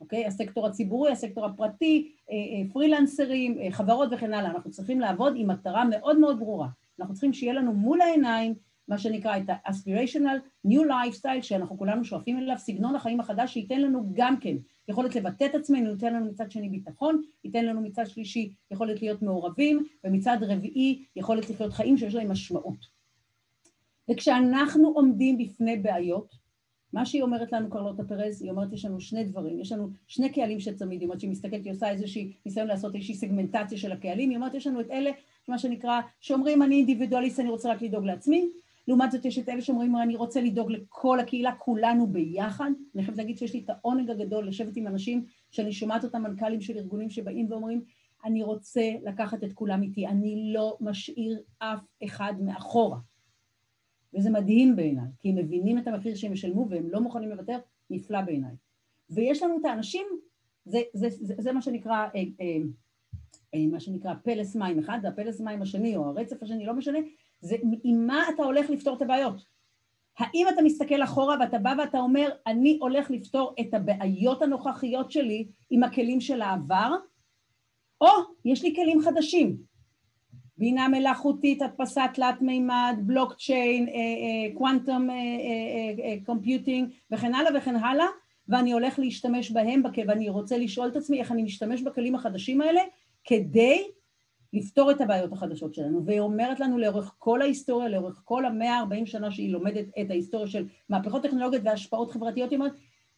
אוקיי? 0.00 0.26
הסקטור 0.26 0.66
הציבורי, 0.66 1.12
הסקטור 1.12 1.46
הפרטי, 1.46 2.12
אה, 2.30 2.34
אה, 2.34 2.72
פרילנסרים, 2.72 3.58
אה, 3.58 3.70
חברות 3.70 4.08
וכן 4.12 4.34
הלאה, 4.34 4.50
אנחנו 4.50 4.70
צריכים 4.70 5.00
לעבוד 5.00 5.32
עם 5.36 5.50
מטרה 5.50 5.84
מאוד 5.84 6.18
מאוד 6.18 6.38
ברורה. 6.38 6.68
אנחנו 7.00 7.14
צריכים 7.14 7.32
שיהיה 7.32 7.52
לנו 7.52 7.72
מול 7.72 8.00
העיניים 8.00 8.54
מה 8.90 8.98
שנקרא 8.98 9.36
את 9.36 9.50
ה-aspirational 9.50 10.66
new 10.66 10.80
lifestyle 10.88 11.42
שאנחנו 11.42 11.78
כולנו 11.78 12.04
שואפים 12.04 12.38
אליו, 12.38 12.58
סגנון 12.58 12.94
החיים 12.94 13.20
החדש 13.20 13.52
שייתן 13.52 13.80
לנו 13.80 14.10
גם 14.12 14.36
כן 14.40 14.56
יכולת 14.88 15.16
לבטא 15.16 15.44
את 15.44 15.54
עצמנו, 15.54 15.90
ייתן 15.90 16.14
לנו 16.14 16.26
מצד 16.26 16.50
שני 16.50 16.68
ביטחון, 16.68 17.22
ייתן 17.44 17.64
לנו 17.64 17.80
מצד 17.80 18.06
שלישי 18.06 18.52
יכולת 18.70 19.02
להיות 19.02 19.22
מעורבים, 19.22 19.84
ומצד 20.04 20.36
רביעי 20.40 21.04
יכולת 21.16 21.50
לחיות 21.50 21.72
חיים 21.72 21.98
שיש 21.98 22.14
להם 22.14 22.30
משמעות. 22.30 22.86
וכשאנחנו 24.10 24.88
עומדים 24.88 25.38
בפני 25.38 25.76
בעיות, 25.76 26.34
מה 26.92 27.06
שהיא 27.06 27.22
אומרת 27.22 27.52
לנו 27.52 27.70
קרלוטה 27.70 28.04
פרז, 28.04 28.42
היא 28.42 28.50
אומרת 28.50 28.72
יש 28.72 28.84
לנו 28.84 29.00
שני 29.00 29.24
דברים, 29.24 29.60
יש 29.60 29.72
לנו 29.72 29.88
שני 30.06 30.32
קהלים 30.32 30.60
של 30.60 30.74
צמיד, 30.74 31.00
היא 31.00 31.06
אומרת 31.06 31.20
שהיא 31.20 31.30
מסתכלת, 31.30 31.64
היא 31.64 31.72
עושה 31.72 31.90
איזושהי 31.90 32.32
ניסיון 32.46 32.66
לעשות 32.66 32.94
איזושהי 32.94 33.14
סגמנטציה 33.14 33.78
של 33.78 33.92
הקהלים, 33.92 34.30
היא 34.30 34.36
אומרת 34.36 34.54
יש 34.54 34.66
לנו 34.66 34.80
את 34.80 34.90
אלה, 34.90 35.10
מה 35.48 35.58
שנקרא, 35.58 36.00
שאומרים 36.20 36.62
אני 36.62 36.76
אינדיבידואליסט, 36.76 37.40
אני 37.40 37.50
רוצה 37.50 37.70
רק 37.70 37.82
לדאוג 37.82 38.04
לעצמי, 38.04 38.50
לעומת 38.90 39.10
זאת 39.12 39.24
יש 39.24 39.38
את 39.38 39.48
אלה 39.48 39.60
שאומרים, 39.60 39.96
אני 39.96 40.16
רוצה 40.16 40.40
לדאוג 40.40 40.70
לכל 40.70 41.20
הקהילה, 41.20 41.54
כולנו 41.54 42.06
ביחד. 42.06 42.70
אני 42.94 43.02
חייבת 43.02 43.18
להגיד 43.18 43.38
שיש 43.38 43.54
לי 43.54 43.60
את 43.64 43.70
העונג 43.70 44.10
הגדול 44.10 44.48
לשבת 44.48 44.76
עם 44.76 44.86
אנשים 44.86 45.24
שאני 45.50 45.72
שומעת 45.72 46.04
אותם 46.04 46.22
מנכ"לים 46.22 46.60
של 46.60 46.76
ארגונים 46.76 47.10
שבאים 47.10 47.46
ואומרים, 47.50 47.84
אני 48.24 48.42
רוצה 48.42 48.82
לקחת 49.04 49.44
את 49.44 49.52
כולם 49.52 49.82
איתי, 49.82 50.06
אני 50.06 50.52
לא 50.52 50.76
משאיר 50.80 51.42
אף 51.58 51.80
אחד 52.04 52.34
מאחורה. 52.40 52.98
וזה 54.14 54.30
מדהים 54.30 54.76
בעיניי, 54.76 55.08
כי 55.18 55.28
הם 55.28 55.36
מבינים 55.36 55.78
את 55.78 55.88
המחיר 55.88 56.14
שהם 56.14 56.32
ישלמו 56.32 56.66
והם 56.70 56.88
לא 56.90 57.00
מוכנים 57.00 57.30
לוותר, 57.30 57.58
נפלא 57.90 58.20
בעיניי. 58.20 58.54
ויש 59.10 59.42
לנו 59.42 59.58
את 59.60 59.64
האנשים, 59.64 60.06
זה, 60.64 60.80
זה, 60.92 61.08
זה, 61.10 61.34
זה 61.38 61.52
מה 61.52 61.62
שנקרא, 61.62 61.96
אה, 61.96 62.22
אה, 62.40 62.56
אה, 63.54 63.66
מה 63.66 63.80
שנקרא 63.80 64.14
פלס 64.22 64.56
מים 64.56 64.78
אחד, 64.78 64.98
והפלס 65.02 65.40
מים 65.40 65.62
השני 65.62 65.96
או 65.96 66.04
הרצף 66.04 66.42
השני, 66.42 66.66
לא 66.66 66.74
משנה, 66.74 66.98
זה 67.40 67.56
עם 67.84 68.06
מה 68.06 68.24
אתה 68.34 68.42
הולך 68.42 68.70
לפתור 68.70 68.96
את 68.96 69.02
הבעיות. 69.02 69.44
האם 70.18 70.46
אתה 70.54 70.62
מסתכל 70.62 71.02
אחורה 71.02 71.36
ואתה 71.40 71.58
בא 71.58 71.74
ואתה 71.78 71.98
אומר, 71.98 72.30
אני 72.46 72.78
הולך 72.80 73.10
לפתור 73.10 73.54
את 73.60 73.74
הבעיות 73.74 74.42
הנוכחיות 74.42 75.10
שלי 75.10 75.46
עם 75.70 75.82
הכלים 75.82 76.20
של 76.20 76.42
העבר, 76.42 76.96
או 78.00 78.08
יש 78.44 78.62
לי 78.64 78.74
כלים 78.74 79.00
חדשים, 79.00 79.56
בינה 80.56 80.88
מלאכותית, 80.88 81.62
הדפסה 81.62 82.04
תלת 82.14 82.42
מימד, 82.42 82.96
בלוקצ'יין, 83.02 83.88
quantum 84.54 85.08
computing 86.26 86.90
וכן 87.10 87.34
הלאה 87.34 87.50
וכן 87.58 87.76
הלאה, 87.76 88.06
ואני 88.48 88.72
הולך 88.72 88.98
להשתמש 88.98 89.50
בהם, 89.50 89.82
ואני 90.06 90.28
רוצה 90.28 90.58
לשאול 90.58 90.88
את 90.88 90.96
עצמי 90.96 91.20
איך 91.20 91.32
אני 91.32 91.42
משתמש 91.42 91.82
בכלים 91.82 92.14
החדשים 92.14 92.60
האלה 92.60 92.80
כדי 93.24 93.84
לפתור 94.52 94.90
את 94.90 95.00
הבעיות 95.00 95.32
החדשות 95.32 95.74
שלנו, 95.74 96.04
והיא 96.04 96.20
אומרת 96.20 96.60
לנו 96.60 96.78
לאורך 96.78 97.14
כל 97.18 97.42
ההיסטוריה, 97.42 97.88
לאורך 97.88 98.20
כל 98.24 98.44
המאה 98.44 98.78
ה-40 98.78 99.06
שנה 99.06 99.30
שהיא 99.30 99.52
לומדת 99.52 99.84
את 100.00 100.10
ההיסטוריה 100.10 100.46
של 100.46 100.66
מהפכות 100.88 101.22
טכנולוגיות 101.22 101.62
והשפעות 101.64 102.10
חברתיות, 102.10 102.50
היא 102.50 102.58
אומרת, 102.58 102.72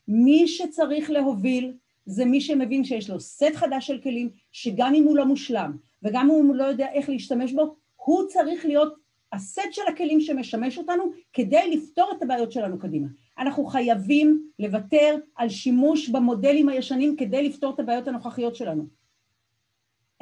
מי 0.09 0.49
שצריך 0.49 1.11
להוביל 1.11 1.73
זה 2.07 2.25
מי 2.25 2.41
שמבין 2.41 2.85
שיש 2.85 3.11
לו 3.11 3.21
סט 3.21 3.55
חדש 3.55 3.87
של 3.87 4.01
כלים, 4.01 4.31
שגם 4.53 4.95
אם 4.95 5.05
הוא 5.05 5.17
לא 5.17 5.27
מושלם, 5.27 5.77
וגם 6.03 6.31
אם 6.31 6.47
הוא 6.47 6.55
לא 6.55 6.65
יודע 6.65 6.93
איך 6.93 7.09
להשתמש 7.09 7.53
בו, 7.53 7.75
הוא 7.97 8.25
צריך 8.29 8.67
להיות 8.67 8.95
הסט 9.33 9.73
של 9.73 9.83
הכלים 9.89 10.21
שמשמש 10.21 10.79
אותנו 10.79 11.05
כדי 11.33 11.77
לפתור 11.77 12.13
את 12.17 12.23
הבעיות 12.23 12.53
שלנו 12.53 12.79
קדימה. 12.79 13.09
אנחנו 13.39 13.67
חייבים 13.67 14.49
לוותר 14.59 15.17
על 15.37 15.49
שימוש 15.49 16.09
במודלים 16.09 16.69
הישנים 16.69 17.17
כדי 17.17 17.49
לפתור 17.49 17.75
את 17.75 17.81
הבעיות 17.81 18.09
הנוכחיות 18.09 18.57
שלנו. 18.57 18.87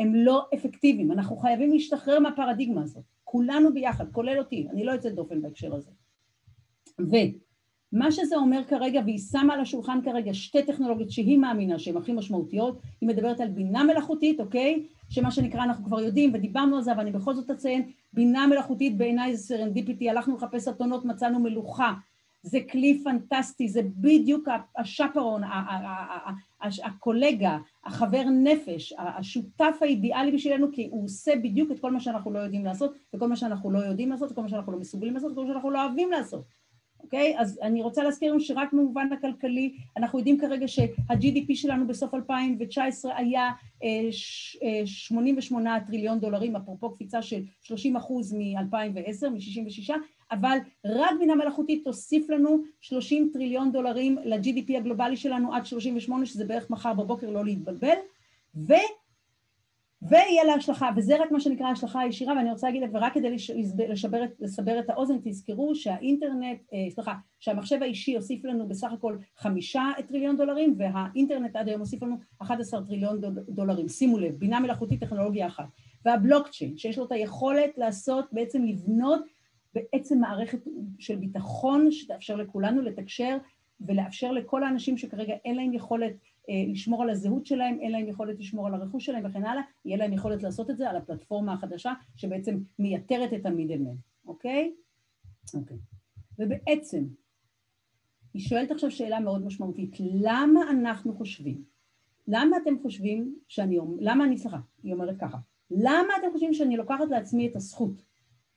הם 0.01 0.15
לא 0.15 0.47
אפקטיביים, 0.55 1.13
אנחנו 1.13 1.37
חייבים 1.37 1.73
להשתחרר 1.73 2.19
מהפרדיגמה 2.19 2.83
הזאת, 2.83 3.05
כולנו 3.25 3.75
ביחד, 3.75 4.13
כולל 4.13 4.39
אותי, 4.39 4.67
אני 4.73 4.85
לא 4.85 4.93
יוצאת 4.93 5.15
דופן 5.15 5.43
בהקשר 5.43 5.75
הזה. 5.75 5.91
ומה 6.99 8.13
שזה 8.13 8.37
אומר 8.37 8.61
כרגע, 8.69 9.01
והיא 9.05 9.19
שמה 9.19 9.55
על 9.55 9.61
השולחן 9.61 9.99
כרגע 10.05 10.35
שתי 10.35 10.63
טכנולוגיות 10.63 11.11
שהיא 11.11 11.39
מאמינה 11.39 11.79
שהן 11.79 11.97
הכי 11.97 12.13
משמעותיות, 12.13 12.79
היא 13.01 13.09
מדברת 13.09 13.41
על 13.41 13.49
בינה 13.49 13.85
מלאכותית, 13.85 14.41
אוקיי? 14.41 14.87
שמה 15.09 15.31
שנקרא 15.31 15.63
אנחנו 15.63 15.85
כבר 15.85 16.01
יודעים 16.01 16.31
ודיברנו 16.35 16.77
על 16.77 16.83
זה, 16.83 16.93
אבל 16.93 17.01
אני 17.01 17.13
בכל 17.13 17.35
זאת 17.35 17.51
אציין, 17.51 17.91
בינה 18.13 18.47
מלאכותית 18.47 18.99
בעיניי 18.99 19.37
זה 19.37 19.43
serendipity, 19.43 20.11
הלכנו 20.11 20.37
לחפש 20.37 20.69
אתונות, 20.69 21.05
מצאנו 21.05 21.39
מלוכה, 21.39 21.93
זה 22.43 22.59
כלי 22.71 23.01
פנטסטי, 23.05 23.69
זה 23.69 23.81
בדיוק 23.97 24.49
השפרון, 24.79 25.43
הקולגה, 26.85 27.59
החבר 27.85 28.23
נפש, 28.43 28.93
השותף 28.99 29.79
האידיאלי 29.81 30.33
בשבילנו, 30.33 30.73
כי 30.73 30.89
הוא 30.91 31.05
עושה 31.05 31.37
בדיוק 31.37 31.71
את 31.71 31.81
כל 31.81 31.91
מה 31.91 32.01
שאנחנו 32.01 32.33
לא 32.33 32.39
יודעים 32.39 32.65
לעשות, 32.65 32.95
וכל 33.15 33.29
מה 33.29 33.37
שאנחנו 33.37 33.71
לא 33.71 33.79
יודעים 33.79 34.11
לעשות, 34.11 34.33
וכל 34.33 34.43
מה 34.43 34.49
שאנחנו 34.49 34.73
לא 34.73 34.79
מסוגלים 34.79 35.15
לעשות, 35.15 35.33
וכל 35.33 35.43
מה 35.43 35.49
שאנחנו 35.49 35.71
לא 35.71 35.85
אוהבים 35.85 36.11
לעשות. 36.11 36.45
אוקיי? 37.03 37.35
אז 37.39 37.59
אני 37.63 37.83
רוצה 37.83 38.03
להזכיר 38.03 38.31
לנו 38.33 38.41
שרק 38.41 38.73
במובן 38.73 39.13
הכלכלי, 39.13 39.75
אנחנו 39.97 40.19
יודעים 40.19 40.39
כרגע 40.39 40.69
שה-GDP 40.69 41.55
שלנו 41.55 41.87
בסוף 41.87 42.15
2019 42.15 43.17
היה 43.17 43.51
88 44.85 45.81
טריליון 45.87 46.21
דולרים, 46.21 46.57
אפרופו 46.57 46.91
קפיצה 46.91 47.23
של 47.23 47.43
30 47.63 47.97
אחוז 47.97 48.33
מ-2010, 48.33 49.29
מ-66, 49.29 49.93
אבל 50.31 50.59
רק 50.85 51.11
בינה 51.19 51.35
מלאכותית 51.35 51.85
תוסיף 51.85 52.31
לנו 52.31 52.59
30 52.81 53.31
טריליון 53.33 53.73
דולרים 53.73 54.19
ל-GDP 54.25 54.77
הגלובלי 54.77 55.17
שלנו 55.17 55.55
עד 55.55 55.67
38, 55.67 56.27
שזה 56.27 56.45
בערך 56.45 56.71
מחר 56.71 56.95
בבוקר, 56.95 57.31
לא 57.31 57.45
להתבלבל, 57.45 57.97
ו... 58.57 58.73
ויהיה 60.03 60.45
לה 60.45 60.55
השלכה, 60.55 60.91
וזה 60.97 61.23
רק 61.23 61.31
מה 61.31 61.41
שנקרא 61.41 61.67
ההשלכה 61.67 62.01
הישירה, 62.01 62.37
ואני 62.37 62.51
רוצה 62.51 62.67
להגיד, 62.67 62.83
ורק 62.93 63.15
כדי 63.15 63.37
לשבר, 63.89 64.23
לסבר 64.41 64.79
את 64.79 64.91
האוזן, 64.91 65.17
תזכרו 65.25 65.75
שהאינטרנט, 65.75 66.59
אה, 66.73 66.91
סליחה, 66.91 67.15
שהמחשב 67.41 67.83
האישי 67.83 68.17
הוסיף 68.17 68.45
לנו 68.45 68.69
בסך 68.69 68.93
הכל 68.93 69.17
חמישה 69.37 69.85
טריליון 70.09 70.37
דולרים, 70.37 70.75
והאינטרנט 70.79 71.57
עד 71.57 71.69
היום 71.69 71.81
הוסיף 71.81 72.03
לנו 72.03 72.17
11 72.39 72.85
טריליון 72.85 73.21
דולרים. 73.49 73.89
שימו 73.89 74.19
לב, 74.19 74.35
בינה 74.35 74.61
מלאכותית 74.61 75.01
טכנולוגיה 75.01 75.47
אחת. 75.47 75.65
והבלוקצ'יין, 76.05 76.77
שיש 76.77 76.99
לו 76.99 77.05
את 77.05 77.13
היכולת 77.13 77.79
לעשות, 77.79 78.25
בעצם 78.33 78.65
לבנות 78.65 79.25
בעצם 79.75 80.21
מערכת 80.21 80.59
של 80.99 81.17
ביטחון 81.17 81.93
שתאפשר 81.93 82.37
לכולנו 82.37 82.83
לתקשר 82.83 83.37
ולאפשר 83.81 84.33
לכל 84.33 84.65
האנשים 84.65 84.99
שכרגע 84.99 85.35
אין 85.45 85.57
להם 85.57 85.73
יכולת 85.73 86.13
לשמור 86.69 87.03
על 87.03 87.11
הזהות 87.11 87.47
שלהם, 87.47 87.79
אין 87.81 87.93
להם 87.93 88.09
יכולת 88.09 88.39
לשמור 88.39 88.67
על 88.67 88.75
הרכוש 88.75 89.07
שלהם 89.07 89.27
וכן 89.27 89.45
הלאה, 89.45 89.63
יהיה 89.85 89.97
להם 89.97 90.13
יכולת 90.13 90.43
לעשות 90.43 90.71
את 90.71 90.77
זה 90.77 90.91
על 90.91 90.97
הפלטפורמה 90.97 91.53
החדשה 91.53 91.93
שבעצם 92.17 92.59
מייתרת 92.79 93.33
את 93.33 93.47
המידלמן, 93.47 93.95
אוקיי? 94.27 94.75
אוקיי. 95.55 95.77
ובעצם, 96.39 97.05
היא 98.35 98.43
שואלת 98.43 98.71
עכשיו 98.71 98.91
שאלה 98.91 99.21
מאוד 99.21 99.47
משמעותית, 99.47 99.97
למה 100.01 100.61
אנחנו 100.71 101.15
חושבים, 101.15 101.65
למה 102.29 102.57
אתם 102.57 102.79
חושבים 102.83 103.35
שאני, 103.49 103.79
למה 104.01 104.25
אני, 104.25 104.39
סליחה, 104.39 104.59
היא 104.83 104.93
אומרת 104.93 105.17
ככה, 105.21 105.39
למה 105.71 106.15
אתם 106.19 106.27
חושבים 106.33 106.55
שאני 106.55 106.77
לוקחת 106.77 107.11
לעצמי 107.11 107.49
את 107.49 107.57
הזכות 107.57 108.03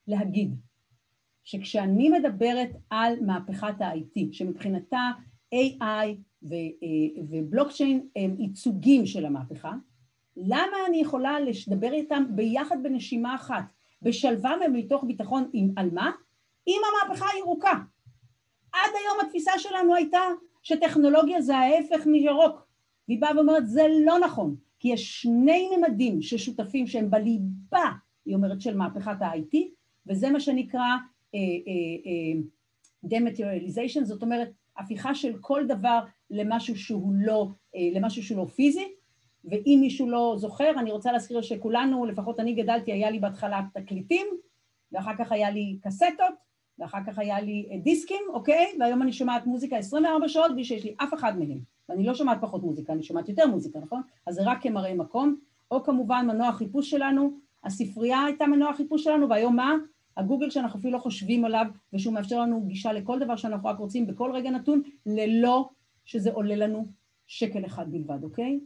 להגיד 0.08 0.56
שכשאני 1.44 2.10
מדברת 2.10 2.70
על 2.89 3.14
מהפכת 3.22 3.82
ה-IT, 3.82 4.20
שמבחינתה 4.32 5.12
AI 5.54 5.82
אה, 5.82 6.14
ובלוקצ'יין 7.30 8.08
הם 8.16 8.36
ייצוגים 8.39 9.06
של 9.06 9.26
המהפכה, 9.26 9.74
למה 10.38 10.78
אני 10.88 10.98
יכולה 10.98 11.38
לדבר 11.39 11.94
איתם 11.94 12.24
ביחד 12.30 12.84
בנשימה 12.84 13.36
אחת, 13.36 13.64
בשלווה 14.02 14.56
ומתוך 14.66 15.04
ביטחון 15.04 15.50
עם 15.54 15.74
על 15.76 15.89
מה? 15.94 16.12
עם 16.66 16.82
המהפכה 16.89 17.26
הירוקה. 17.34 17.74
עד 18.74 18.91
היום 19.00 19.26
התפיסה 19.26 19.52
שלנו 19.58 19.96
הייתה 19.96 20.22
שטכנולוגיה 20.64 21.41
זה 21.41 21.58
ההפך 21.58 22.06
מירוק. 22.06 22.68
והיא 23.08 23.22
באה 23.22 23.36
ואומרת 23.36 23.68
זה 23.68 23.88
לא 24.06 24.20
נכון, 24.20 24.56
כי 24.80 24.88
יש 24.88 25.22
שני 25.22 25.70
ממדים 25.78 26.22
ששותפים 26.22 26.88
שהם 26.88 27.12
בליבה, 27.12 27.91
היא 28.26 28.36
אומרת, 28.36 28.62
של 28.62 28.78
מהפכת 28.78 29.22
ה-IT, 29.22 29.58
וזה 30.08 30.30
מה 30.30 30.39
שנקרא 30.39 30.86
דמטריאליזיישן, 33.04 34.00
uh, 34.00 34.04
uh, 34.04 34.06
זאת 34.08 34.22
אומרת 34.22 34.52
הפיכה 34.78 35.16
של 35.16 35.38
כל 35.42 35.66
דבר 35.68 36.00
למשהו 36.30 36.76
שהוא 36.76 37.14
לא, 37.16 37.48
אה, 37.76 37.90
למשהו 37.94 38.24
שהוא 38.24 38.38
לא 38.38 38.46
פיזי, 38.46 38.88
ואם 39.46 39.78
מישהו 39.82 40.10
לא 40.10 40.36
זוכר, 40.38 40.72
אני 40.80 40.92
רוצה 40.92 41.12
להזכיר 41.12 41.42
שכולנו, 41.42 42.06
לפחות 42.06 42.40
אני 42.40 42.54
גדלתי, 42.54 42.92
היה 42.92 43.12
לי 43.12 43.20
בהתחלה 43.20 43.62
תקליטים, 43.74 44.28
ואחר 44.92 45.12
כך 45.18 45.32
היה 45.32 45.52
לי 45.52 45.78
קסטות, 45.82 46.36
ואחר 46.80 47.00
כך 47.08 47.20
היה 47.20 47.42
לי 47.42 47.68
אה, 47.72 47.78
דיסקים, 47.78 48.22
אוקיי? 48.34 48.76
והיום 48.80 49.02
אני 49.02 49.14
שומעת 49.14 49.46
מוזיקה 49.46 49.78
24 49.78 50.28
שעות 50.28 50.52
בלי 50.52 50.64
שיש 50.64 50.84
לי 50.84 50.96
אף 50.98 51.14
אחד 51.14 51.40
מהם. 51.40 51.60
ואני 51.90 52.06
לא 52.06 52.16
שומעת 52.16 52.38
פחות 52.42 52.64
מוזיקה, 52.64 52.94
אני 52.94 53.04
שומעת 53.04 53.30
יותר 53.30 53.48
מוזיקה, 53.48 53.80
נכון? 53.80 54.02
אז 54.28 54.36
זה 54.36 54.42
רק 54.46 54.62
כמראה 54.62 54.94
מקום. 54.94 55.36
או 55.72 55.84
כמובן 55.84 56.26
מנוע 56.28 56.48
החיפוש 56.48 56.90
שלנו, 56.90 57.32
הספרייה 57.64 58.24
הייתה 58.26 58.48
מנוע 58.48 58.70
החיפוש 58.70 59.04
שלנו, 59.04 59.30
והיום 59.30 59.56
מה? 59.56 59.74
הגוגל 60.18 60.49
שאנחנו 60.49 60.80
אפילו 60.80 60.93
לא 60.93 60.99
חושבים 60.99 61.45
עליו, 61.45 61.66
ושהוא 61.93 62.14
מאפשר 62.14 62.39
לנו 62.41 62.66
גישה 62.66 62.93
לכל 62.93 63.20
דבר 63.20 63.36
שאנחנו 63.36 63.70
רק 63.70 63.78
רוצים 63.78 64.07
בכל 64.07 64.32
רגע 64.34 64.49
נתון, 64.49 64.82
ללא 65.05 65.70
שזה 66.05 66.32
עולה 66.32 66.55
לנו 66.55 66.88
שקל 67.28 67.66
אחד 67.66 67.91
בלבד, 67.91 68.24
אוקיי? 68.24 68.59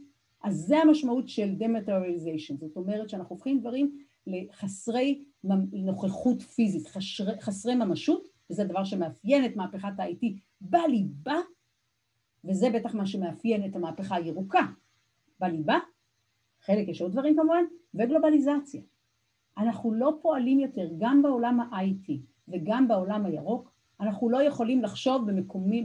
אז 0.44 0.56
זה 0.56 0.78
המשמעות 0.78 1.28
של 1.28 1.54
דמטריאליזיישן, 1.54 2.56
זאת 2.56 2.76
אומרת 2.76 3.08
שאנחנו 3.08 3.34
הופכים 3.34 3.60
דברים 3.60 3.98
לחסרי 4.26 5.24
נוכחות 5.72 6.42
פיזית, 6.42 6.86
חסרי, 6.86 7.40
חסרי 7.40 7.74
ממשות, 7.74 8.28
וזה 8.50 8.64
דבר 8.64 8.84
שמאפיין 8.84 9.44
את 9.44 9.56
מהפכת 9.56 9.88
ה-IT 9.98 10.26
בליבה, 10.60 11.36
וזה 12.44 12.70
בטח 12.70 12.94
מה 12.94 13.06
שמאפיין 13.06 13.64
את 13.64 13.76
המהפכה 13.76 14.16
הירוקה 14.16 14.66
בליבה, 15.40 15.78
חלק 16.60 16.88
יש 16.88 17.00
עוד 17.00 17.12
דברים 17.12 17.36
כמובן, 17.36 17.64
וגלובליזציה. 17.94 18.82
אנחנו 19.58 19.92
לא 19.92 20.12
פועלים 20.22 20.60
יותר, 20.60 20.88
גם 20.98 21.22
בעולם 21.22 21.60
ה-IT 21.60 22.12
וגם 22.48 22.88
בעולם 22.88 23.26
הירוק, 23.26 23.72
אנחנו 24.00 24.30
לא 24.30 24.42
יכולים 24.42 24.82
לחשוב 24.82 25.30
במקומי, 25.30 25.82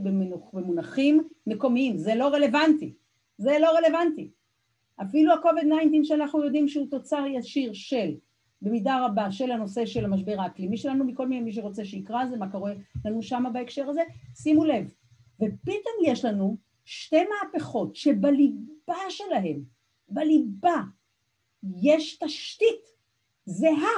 במונחים 0.52 1.28
מקומיים, 1.46 1.98
זה 1.98 2.14
לא 2.14 2.28
רלוונטי, 2.28 2.94
זה 3.38 3.56
לא 3.60 3.68
רלוונטי. 3.78 4.30
אפילו 5.02 5.32
ה-COVID-19 5.32 6.04
שאנחנו 6.04 6.44
יודעים 6.44 6.68
שהוא 6.68 6.86
תוצר 6.90 7.24
ישיר 7.26 7.72
של, 7.72 8.14
במידה 8.62 9.06
רבה, 9.06 9.32
של 9.32 9.50
הנושא 9.50 9.86
של 9.86 10.04
המשבר 10.04 10.40
האקלימי 10.40 10.76
שלנו, 10.76 11.04
מכל 11.04 11.28
מיני 11.28 11.42
מי 11.42 11.52
שרוצה 11.52 11.84
שיקרא 11.84 12.26
זה, 12.26 12.36
מה 12.36 12.50
קורה 12.50 12.72
לנו 13.04 13.22
שם 13.22 13.44
בהקשר 13.52 13.88
הזה, 13.88 14.02
שימו 14.34 14.64
לב. 14.64 14.94
ופתאום 15.36 15.94
יש 16.04 16.24
לנו 16.24 16.56
שתי 16.84 17.24
מהפכות 17.24 17.96
שבליבה 17.96 18.94
שלהן, 19.08 19.62
בליבה, 20.08 20.82
יש 21.82 22.18
תשתית 22.18 22.93
זהה, 23.46 23.96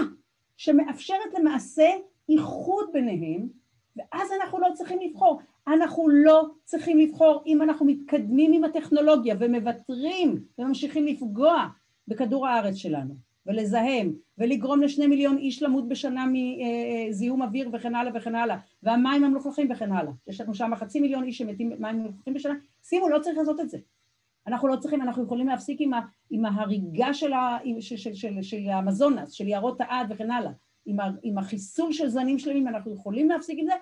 שמאפשרת 0.56 1.34
למעשה 1.38 1.90
איחוד 2.28 2.88
ביניהם, 2.92 3.48
ואז 3.96 4.28
אנחנו 4.40 4.60
לא 4.60 4.68
צריכים 4.74 4.98
לבחור. 5.00 5.40
אנחנו 5.68 6.08
לא 6.08 6.46
צריכים 6.64 6.98
לבחור 6.98 7.42
אם 7.46 7.62
אנחנו 7.62 7.86
מתקדמים 7.86 8.52
עם 8.52 8.64
הטכנולוגיה 8.64 9.34
ומוותרים 9.38 10.44
וממשיכים 10.58 11.06
לפגוע 11.06 11.66
בכדור 12.08 12.46
הארץ 12.46 12.74
שלנו 12.74 13.14
ולזהם 13.46 14.12
ולגרום 14.38 14.82
לשני 14.82 15.06
מיליון 15.06 15.38
איש 15.38 15.62
למות 15.62 15.88
בשנה 15.88 16.26
מזיהום 16.32 17.42
אוויר 17.42 17.70
וכן 17.72 17.94
הלאה 17.94 18.12
וכן 18.14 18.34
הלאה 18.34 18.56
והמים 18.82 19.24
המלוכלכים 19.24 19.68
וכן 19.70 19.92
הלאה. 19.92 20.12
יש 20.28 20.40
לנו 20.40 20.54
שם 20.54 20.70
חצי 20.76 21.00
מיליון 21.00 21.24
איש 21.24 21.38
שמתים 21.38 21.72
מים 21.78 22.02
מלוכלכים 22.02 22.34
בשנה. 22.34 22.54
שימו 22.82 23.08
לא 23.08 23.18
צריך 23.18 23.38
לעשות 23.38 23.60
את 23.60 23.70
זה 23.70 23.78
אנחנו 24.46 24.68
לא 24.68 24.76
צריכים, 24.76 25.02
אנחנו 25.02 25.24
יכולים 25.24 25.46
להפסיק 25.46 25.80
עם, 25.80 25.94
ה, 25.94 26.00
עם 26.30 26.44
ההריגה 26.44 27.14
של, 27.14 27.32
ה, 27.32 27.58
של, 27.80 27.96
של, 27.96 28.14
של, 28.14 28.42
של 28.42 28.68
המזונס, 28.68 29.32
של 29.32 29.48
יערות 29.48 29.80
העד 29.80 30.06
וכן 30.10 30.30
הלאה, 30.30 30.52
עם, 30.86 31.00
ה, 31.00 31.10
עם 31.22 31.38
החיסול 31.38 31.92
של 31.92 32.08
זנים 32.08 32.38
שלמים, 32.38 32.68
אנחנו 32.68 32.94
יכולים 32.94 33.28
להפסיק 33.28 33.58
עם 33.58 33.66
זה 33.66 33.72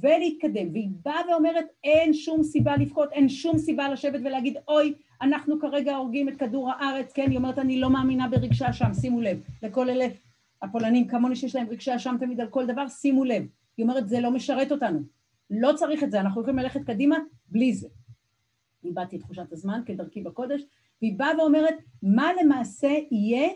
ולהתקדם. 0.00 0.72
והיא 0.72 0.88
באה 1.04 1.20
ואומרת 1.30 1.66
אין 1.84 2.14
שום 2.14 2.42
סיבה 2.42 2.76
לבכות, 2.76 3.12
אין 3.12 3.28
שום 3.28 3.58
סיבה 3.58 3.88
לשבת 3.88 4.20
ולהגיד 4.24 4.56
אוי, 4.68 4.94
אנחנו 5.22 5.60
כרגע 5.60 5.96
הורגים 5.96 6.28
את 6.28 6.36
כדור 6.36 6.70
הארץ, 6.70 7.12
כן, 7.12 7.30
היא 7.30 7.38
אומרת 7.38 7.58
אני 7.58 7.80
לא 7.80 7.90
מאמינה 7.90 8.28
ברגשי 8.28 8.70
אשם, 8.70 8.94
שימו 9.00 9.20
לב, 9.20 9.38
לכל 9.62 9.90
אלה 9.90 10.06
הפולנים 10.62 11.08
כמוני 11.08 11.36
שיש 11.36 11.56
להם 11.56 11.68
רגשי 11.70 11.96
אשם 11.96 12.16
תמיד 12.20 12.40
על 12.40 12.48
כל 12.48 12.66
דבר, 12.66 12.88
שימו 12.88 13.24
לב. 13.24 13.42
היא 13.76 13.84
אומרת 13.84 14.08
זה 14.08 14.20
לא 14.20 14.30
משרת 14.30 14.72
אותנו, 14.72 15.00
לא 15.50 15.72
צריך 15.72 16.02
את 16.02 16.10
זה, 16.10 16.20
אנחנו 16.20 16.40
יכולים 16.40 16.58
ללכת 16.58 16.84
קדימה 16.84 17.16
בלי 17.46 17.72
זה. 17.72 17.88
איבדתי 18.84 19.16
את 19.16 19.20
תחושת 19.20 19.52
הזמן 19.52 19.80
כדרכי 19.86 20.22
בקודש, 20.22 20.62
והיא 21.02 21.18
באה 21.18 21.38
ואומרת 21.38 21.74
מה 22.02 22.30
למעשה 22.42 22.90
יהיה, 23.10 23.48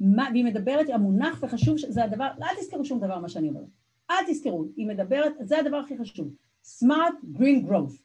מה, 0.00 0.28
והיא 0.32 0.44
מדברת, 0.44 0.88
המונח 0.88 1.38
וחשוב, 1.42 1.76
זה 1.78 2.04
הדבר, 2.04 2.28
אל 2.42 2.60
תזכרו 2.60 2.84
שום 2.84 3.00
דבר 3.00 3.18
מה 3.18 3.28
שאני 3.28 3.48
אומרת, 3.48 3.68
אל 4.10 4.16
תזכרו, 4.26 4.64
היא 4.76 4.86
מדברת, 4.86 5.32
זה 5.40 5.58
הדבר 5.58 5.76
הכי 5.76 5.98
חשוב, 5.98 6.34
smart 6.64 7.38
green 7.38 7.68
growth, 7.68 8.02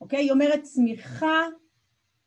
אוקיי? 0.00 0.18
היא 0.18 0.30
אומרת 0.30 0.62
צמיחה 0.62 1.42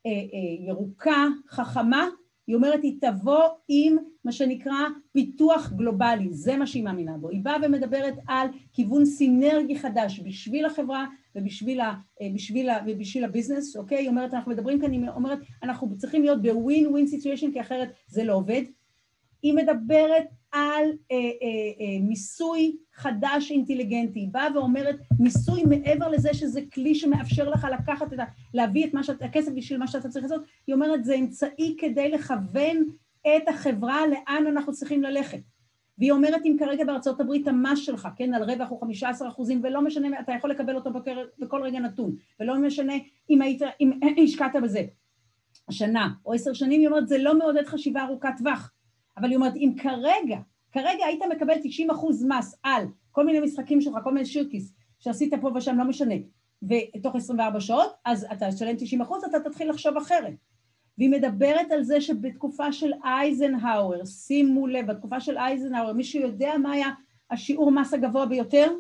אה, 0.06 0.12
אה, 0.12 0.68
ירוקה, 0.68 1.28
חכמה, 1.48 2.08
היא 2.48 2.56
אומרת 2.56 2.84
היא 2.84 2.98
תבוא 3.02 3.44
עם 3.68 3.98
מה 4.26 4.32
שנקרא 4.32 4.80
פיתוח 5.12 5.72
גלובלי, 5.74 6.34
זה 6.34 6.58
מה 6.58 6.68
שהיא 6.68 6.84
מאמינה 6.84 7.18
בו. 7.18 7.30
היא 7.30 7.44
באה 7.44 7.56
ומדברת 7.64 8.14
על 8.28 8.48
כיוון 8.74 9.06
סינרגי 9.06 9.80
חדש 9.80 10.20
בשביל 10.20 10.66
החברה 10.66 11.06
ובשביל 11.36 11.82
ה, 11.82 11.94
אה, 12.22 12.28
בשביל 12.34 12.70
ה, 12.70 12.78
ובשביל 12.88 13.24
ה 13.24 13.29
business, 13.29 13.78
אוקיי? 13.78 13.98
היא 13.98 14.10
אומרת, 14.10 14.34
אנחנו 14.34 14.52
מדברים 14.52 14.82
כאן, 14.82 14.92
היא 14.92 15.10
אומרת, 15.16 15.40
אנחנו 15.64 15.98
צריכים 15.98 16.24
להיות 16.24 16.42
ב 16.42 16.53
win 16.53 16.88
win 16.88 17.08
situation 17.08 17.52
כי 17.52 17.62
אחרת 17.62 17.90
זה 18.08 18.24
לא 18.24 18.34
עובד. 18.34 18.64
היא 19.44 19.54
מדברת 19.54 20.24
על 20.52 20.86
אה, 21.12 21.18
אה, 21.18 21.22
אה, 21.80 22.00
מיסוי 22.02 22.76
חדש 22.94 23.52
אינטליגנטי, 23.52 24.20
היא 24.20 24.28
באה 24.32 24.48
ואומרת 24.56 24.96
מיסוי 25.20 25.64
מעבר 25.64 26.10
לזה 26.10 26.34
שזה 26.34 26.62
כלי 26.74 26.96
שמאפשר 26.96 27.50
לך 27.50 27.68
לקחת 27.80 28.14
את 28.14 28.20
ה... 28.20 28.24
להביא 28.54 28.86
את 28.86 28.94
מה 28.94 29.04
שאת, 29.04 29.22
הכסף 29.22 29.52
בשביל 29.56 29.80
מה 29.80 29.88
שאתה 29.88 30.10
צריך 30.10 30.26
לעשות, 30.26 30.44
היא 30.68 30.76
אומרת 30.76 31.06
זה 31.06 31.16
אמצעי 31.16 31.76
כדי 31.80 32.10
לכוון 32.10 32.84
את 33.28 33.48
החברה 33.48 34.00
לאן 34.08 34.48
אנחנו 34.48 34.74
צריכים 34.74 35.04
ללכת. 35.04 35.40
והיא 35.98 36.12
אומרת 36.12 36.42
אם 36.46 36.56
כרגע 36.60 36.86
בארצות 36.86 37.20
הברית 37.20 37.48
המס 37.48 37.80
שלך, 37.80 38.08
כן, 38.16 38.34
על 38.34 38.44
רווח 38.44 38.70
הוא 38.70 38.82
15 38.82 39.28
אחוזים, 39.28 39.62
ולא 39.64 39.82
משנה, 39.82 40.20
אתה 40.20 40.32
יכול 40.32 40.50
לקבל 40.50 40.76
אותו 40.76 40.94
בקר, 40.94 41.18
בכל 41.40 41.62
רגע 41.64 41.80
נתון, 41.80 42.16
ולא 42.40 42.60
משנה 42.60 42.94
אם 43.30 43.42
היית, 43.42 43.62
אם 43.82 44.00
השקעת 44.24 44.56
בזה 44.64 44.84
שנה 45.72 46.10
או 46.26 46.34
עשר 46.34 46.54
שנים, 46.54 46.80
היא 46.80 46.88
אומרת 46.88 47.08
זה 47.08 47.18
לא 47.18 47.38
מעודד 47.38 47.66
חשיבה 47.66 48.04
ארוכת 48.04 48.30
טווח. 48.38 48.72
אבל 49.18 49.30
היא 49.30 49.36
אומרת, 49.36 49.56
אם 49.56 49.74
כרגע, 49.78 50.38
כרגע 50.72 51.06
היית 51.06 51.22
מקבל 51.36 51.54
90 51.64 51.90
אחוז 51.90 52.26
מס 52.26 52.60
על 52.64 52.86
כל 53.12 53.26
מיני 53.26 53.40
משחקים 53.40 53.82
שלך, 53.82 53.94
כל 54.04 54.14
מיני 54.14 54.26
שירקיס 54.26 54.74
שעשית 55.00 55.34
פה 55.42 55.52
ושם, 55.56 55.78
לא 55.78 55.84
משנה, 55.84 56.16
ותוך 56.64 57.16
24 57.16 57.60
שעות, 57.60 57.94
אז 58.06 58.28
אתה 58.32 58.52
תשלם 58.52 58.76
90 58.78 59.02
אחוז, 59.02 59.24
אתה 59.24 59.40
תתחיל 59.40 59.70
לחשוב 59.70 59.98
אחרת. 59.98 60.34
והיא 60.98 61.10
מדברת 61.10 61.72
על 61.72 61.84
זה 61.84 62.02
שבתקופה 62.02 62.72
של 62.72 62.92
אייזנהאואר, 63.04 64.06
שימו 64.06 64.68
לב, 64.68 64.92
בתקופה 64.92 65.20
של 65.20 65.38
אייזנהאואר, 65.38 65.94
מישהו 65.94 66.22
יודע 66.22 66.54
מה 66.62 66.72
היה 66.72 66.90
השיעור 67.32 67.72
מס 67.72 67.94
הגבוה 67.94 68.26
ביותר? 68.26 68.72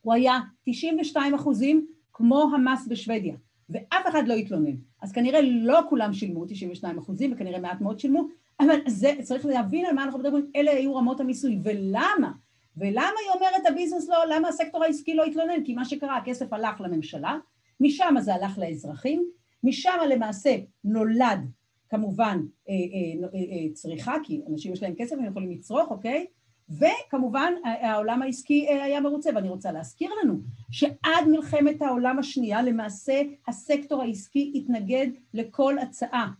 הוא 0.00 0.14
היה 0.14 0.40
92 0.64 1.34
אחוזים 1.34 1.86
כמו 2.12 2.50
המס 2.54 2.86
בשוודיה, 2.86 3.36
ואף 3.70 4.06
אחד 4.08 4.28
לא 4.28 4.34
התלונן. 4.34 4.76
אז 5.02 5.12
כנראה 5.12 5.40
לא 5.42 5.80
כולם 5.88 6.12
שילמו 6.12 6.44
92 6.46 6.98
אחוזים, 6.98 7.32
וכנראה 7.32 7.60
מעט 7.60 7.80
מאוד 7.80 7.98
שילמו, 8.00 8.28
אבל 8.60 8.76
זה, 8.86 9.12
צריך 9.22 9.46
להבין 9.46 9.86
על 9.86 9.94
מה 9.94 10.04
אנחנו 10.04 10.18
מדברים, 10.18 10.50
אלה 10.56 10.70
היו 10.70 10.96
רמות 10.96 11.20
המיסוי, 11.20 11.58
ולמה? 11.62 12.32
ולמה 12.76 13.18
היא 13.24 13.30
אומרת 13.34 13.66
הביזנס 13.68 14.08
לא, 14.08 14.16
למה 14.30 14.48
הסקטור 14.48 14.84
העסקי 14.84 15.14
לא 15.14 15.24
התלונן? 15.24 15.64
כי 15.64 15.74
מה 15.74 15.84
שקרה, 15.84 16.16
הכסף 16.16 16.52
הלך 16.52 16.80
לממשלה, 16.80 17.38
משם 17.80 18.14
זה 18.20 18.34
הלך 18.34 18.58
לאזרחים, 18.58 19.30
משם 19.64 19.98
למעשה 20.10 20.56
נולד 20.84 21.50
כמובן 21.88 22.38
אה, 22.68 22.74
אה, 22.74 23.28
אה, 23.34 23.72
צריכה, 23.72 24.14
כי 24.22 24.42
אנשים 24.50 24.72
יש 24.72 24.82
להם 24.82 24.94
כסף, 24.98 25.16
הם 25.18 25.24
יכולים 25.24 25.50
לצרוך, 25.50 25.90
אוקיי? 25.90 26.26
וכמובן 26.70 27.52
העולם 27.64 28.22
העסקי 28.22 28.68
היה 28.68 29.00
מרוצה, 29.00 29.30
ואני 29.34 29.48
רוצה 29.48 29.72
להזכיר 29.72 30.10
לנו 30.22 30.40
שעד 30.70 31.28
מלחמת 31.30 31.82
העולם 31.82 32.18
השנייה 32.18 32.62
למעשה 32.62 33.22
הסקטור 33.48 34.02
העסקי 34.02 34.52
התנגד 34.54 35.06
לכל 35.34 35.78
הצעה 35.78 36.30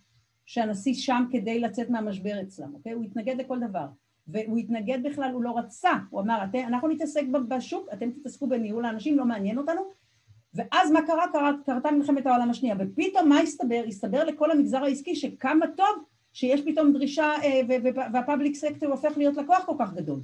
שהנשיא 0.47 0.95
שם 0.95 1.25
כדי 1.31 1.61
לצאת 1.61 1.91
מהמשבר 1.91 2.43
אצלם, 2.43 2.75
אוקיי? 2.75 2.93
הוא 2.93 3.05
התנגד 3.05 3.37
לכל 3.39 3.59
דבר. 3.69 3.87
והוא 4.29 4.59
התנגד 4.59 4.99
בכלל, 5.05 5.31
הוא 5.33 5.43
לא 5.43 5.59
רצה, 5.59 5.93
הוא 6.11 6.21
אמר, 6.21 6.45
אנחנו 6.55 6.89
נתעסק 6.89 7.23
בשוק, 7.49 7.89
אתם 7.93 8.11
תתעסקו 8.11 8.47
בניהול 8.47 8.85
האנשים, 8.85 9.19
לא 9.19 9.25
מעניין 9.25 9.59
אותנו. 9.59 10.02
ואז 10.55 10.91
מה 10.91 11.01
קרה? 11.07 11.53
קרתה 11.67 11.91
מלחמת 11.91 12.27
העולם 12.27 12.51
השנייה, 12.51 12.77
ופתאום 12.79 13.29
מה 13.29 13.41
הסתבר? 13.41 13.83
הסתבר 13.89 14.25
לכל 14.25 14.51
המגזר 14.51 14.85
העסקי 14.85 15.17
שכמה 15.17 15.67
טוב 15.77 16.05
שיש 16.33 16.61
פתאום 16.61 16.93
דרישה 16.93 17.33
אה, 17.43 17.61
והפאבליק 18.13 18.55
סקטור 18.55 18.91
הופך 18.91 19.13
להיות 19.17 19.37
לקוח 19.37 19.65
כל 19.67 19.75
כך 19.79 19.95
גדול, 19.95 20.21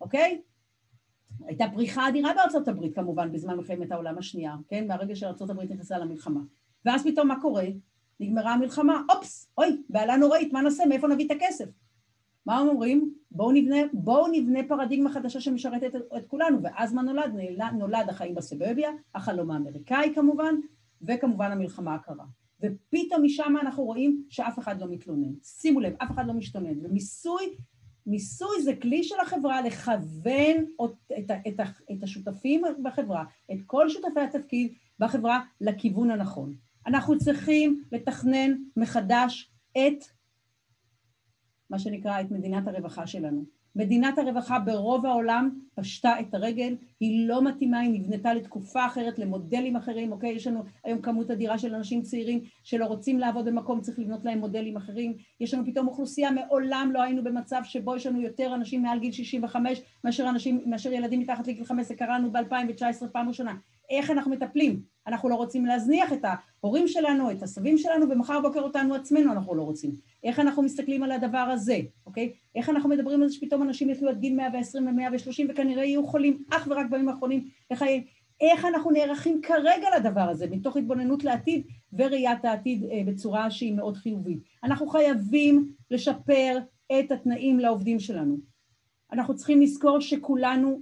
אוקיי? 0.00 0.40
הייתה 1.46 1.64
פריחה 1.72 2.08
אדירה 2.08 2.32
בארצות 2.34 2.68
הברית 2.68 2.94
כמובן 2.94 3.32
בזמן 3.32 3.56
מלחמת 3.56 3.92
העולם 3.92 4.18
השנייה, 4.18 4.54
כן? 4.68 4.86
מהרגע 4.88 5.16
שארצות 5.16 5.50
הברית 5.50 5.70
נכנסה 5.70 5.98
למלחמה. 5.98 6.40
ואז 6.84 7.04
פתאום 7.04 7.28
מה 7.28 7.40
קורה? 7.40 7.66
נגמרה 8.20 8.52
המלחמה, 8.52 9.02
אופס, 9.10 9.50
אוי, 9.58 9.82
בעלה 9.88 10.16
נוראית, 10.16 10.52
מה 10.52 10.60
נעשה, 10.60 10.86
מאיפה 10.86 11.08
נביא 11.08 11.26
את 11.26 11.30
הכסף? 11.30 11.64
מה 12.46 12.58
הם 12.58 12.68
אומרים? 12.68 13.14
בואו 13.30 13.52
נבנה, 13.52 13.76
בואו 13.92 14.26
נבנה 14.32 14.60
פרדיגמה 14.68 15.10
חדשה 15.10 15.40
שמשרתת 15.40 15.94
את, 15.96 16.02
את 16.16 16.26
כולנו, 16.26 16.58
ואז 16.62 16.92
מה 16.92 17.02
נולד? 17.02 17.32
נולד 17.78 18.08
החיים 18.08 18.34
בסבביה, 18.34 18.90
החלום 19.14 19.50
האמריקאי 19.50 20.12
כמובן, 20.14 20.54
וכמובן 21.02 21.52
המלחמה 21.52 21.94
הקרה. 21.94 22.24
ופתאום 22.62 23.22
משם 23.22 23.54
אנחנו 23.62 23.84
רואים 23.84 24.22
שאף 24.28 24.58
אחד 24.58 24.80
לא 24.80 24.86
מתלונן. 24.90 25.32
שימו 25.42 25.80
לב, 25.80 25.92
אף 25.98 26.10
אחד 26.10 26.26
לא 26.26 26.32
משתונן. 26.34 26.86
ומיסוי, 26.86 27.56
מיסוי 28.06 28.62
זה 28.62 28.76
כלי 28.82 29.04
של 29.04 29.20
החברה 29.22 29.62
לכוון 29.62 30.64
את, 31.18 31.30
את, 31.48 31.60
את 31.92 32.02
השותפים 32.02 32.62
בחברה, 32.82 33.24
את 33.52 33.58
כל 33.66 33.88
שותפי 33.88 34.20
התפקיד 34.20 34.72
בחברה, 34.98 35.40
לכיוון 35.60 36.10
הנכון. 36.10 36.54
אנחנו 36.86 37.18
צריכים 37.18 37.82
לתכנן 37.92 38.52
מחדש 38.76 39.50
את 39.72 40.04
מה 41.74 41.78
שנקרא 41.78 42.20
את 42.20 42.30
מדינת 42.30 42.68
הרווחה 42.68 43.06
שלנו. 43.06 43.44
מדינת 43.76 44.18
הרווחה 44.18 44.58
ברוב 44.58 45.06
העולם 45.06 45.50
פשטה 45.74 46.20
את 46.20 46.34
הרגל, 46.34 46.76
היא 47.00 47.28
לא 47.28 47.42
מתאימה, 47.44 47.80
היא 47.80 47.90
נבנתה 47.90 48.34
לתקופה 48.34 48.86
אחרת, 48.86 49.18
למודלים 49.18 49.76
אחרים, 49.76 50.12
אוקיי? 50.12 50.30
יש 50.30 50.46
לנו 50.46 50.62
היום 50.84 51.00
כמות 51.00 51.30
אדירה 51.30 51.58
של 51.58 51.74
אנשים 51.74 52.02
צעירים 52.02 52.40
שלא 52.62 52.86
רוצים 52.86 53.18
לעבוד 53.18 53.44
במקום, 53.44 53.80
צריך 53.80 53.98
לבנות 53.98 54.24
להם 54.24 54.38
מודלים 54.38 54.76
אחרים. 54.76 55.14
יש 55.40 55.54
לנו 55.54 55.66
פתאום 55.66 55.88
אוכלוסייה, 55.88 56.30
מעולם 56.30 56.90
לא 56.92 57.02
היינו 57.02 57.24
במצב 57.24 57.60
שבו 57.64 57.96
יש 57.96 58.06
לנו 58.06 58.20
יותר 58.20 58.54
אנשים 58.54 58.82
מעל 58.82 58.98
גיל 58.98 59.12
65 59.12 59.82
מאשר 60.04 60.28
אנשים, 60.28 60.62
מאשר 60.66 60.92
ילדים 60.92 61.20
מתחת 61.20 61.46
לגיל 61.46 61.64
5, 61.64 61.86
זה 61.86 61.94
קראנו 61.94 62.32
ב-2019 62.32 63.08
פעם 63.12 63.28
ראשונה. 63.28 63.54
איך 63.90 64.10
אנחנו 64.10 64.30
מטפלים? 64.30 64.93
אנחנו 65.06 65.28
לא 65.28 65.34
רוצים 65.34 65.66
להזניח 65.66 66.12
את 66.12 66.24
ההורים 66.24 66.88
שלנו, 66.88 67.30
את 67.30 67.42
הסבים 67.42 67.78
שלנו, 67.78 68.10
ומחר 68.10 68.40
בוקר 68.40 68.60
אותנו 68.60 68.94
עצמנו 68.94 69.32
אנחנו 69.32 69.54
לא 69.54 69.62
רוצים. 69.62 69.90
איך 70.24 70.40
אנחנו 70.40 70.62
מסתכלים 70.62 71.02
על 71.02 71.12
הדבר 71.12 71.38
הזה, 71.38 71.78
אוקיי? 72.06 72.32
איך 72.54 72.68
אנחנו 72.68 72.88
מדברים 72.88 73.22
על 73.22 73.28
זה 73.28 73.34
שפתאום 73.34 73.62
אנשים 73.62 73.90
יחיו 73.90 74.08
עד 74.08 74.18
גיל 74.18 74.36
120 74.36 74.86
ו-130 74.86 75.44
וכנראה 75.48 75.84
יהיו 75.84 76.06
חולים 76.06 76.42
אך 76.50 76.66
ורק 76.70 76.86
בימים 76.90 77.08
האחרונים 77.08 77.48
לחיים. 77.70 78.04
איך 78.40 78.64
אנחנו 78.64 78.90
נערכים 78.90 79.40
כרגע 79.42 79.88
לדבר 79.98 80.20
הזה, 80.20 80.46
מתוך 80.50 80.76
התבוננות 80.76 81.24
לעתיד 81.24 81.66
וראיית 81.92 82.44
העתיד 82.44 82.84
אה, 82.84 83.02
בצורה 83.06 83.50
שהיא 83.50 83.74
מאוד 83.74 83.96
חיובית. 83.96 84.38
אנחנו 84.64 84.86
חייבים 84.86 85.72
לשפר 85.90 86.58
את 86.98 87.12
התנאים 87.12 87.60
לעובדים 87.60 88.00
שלנו. 88.00 88.36
אנחנו 89.12 89.34
צריכים 89.34 89.60
לזכור 89.60 90.00
שכולנו, 90.00 90.80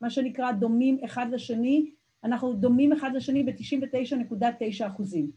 מה 0.00 0.10
שנקרא, 0.10 0.52
דומים 0.52 0.98
אחד 1.04 1.26
לשני, 1.32 1.90
אנחנו 2.24 2.52
דומים 2.52 2.92
אחד 2.92 3.10
לשני 3.14 3.42
ב-99.9 3.42 4.86
אחוזים. 4.86 5.30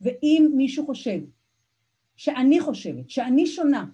ואם 0.00 0.52
מישהו 0.56 0.86
חושב, 0.86 1.20
שאני 2.16 2.60
חושבת, 2.60 3.10
שאני 3.10 3.46
שונה 3.46 3.86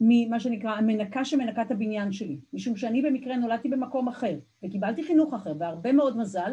ממה 0.00 0.40
שנקרא 0.40 0.70
המנקה 0.70 1.24
שמנקה 1.24 1.62
את 1.62 1.70
הבניין 1.70 2.12
שלי, 2.12 2.38
משום 2.52 2.76
שאני 2.76 3.02
במקרה 3.02 3.36
נולדתי 3.36 3.68
במקום 3.68 4.08
אחר 4.08 4.38
וקיבלתי 4.62 5.02
חינוך 5.02 5.34
אחר 5.34 5.52
והרבה 5.58 5.92
מאוד 5.92 6.16
מזל, 6.16 6.52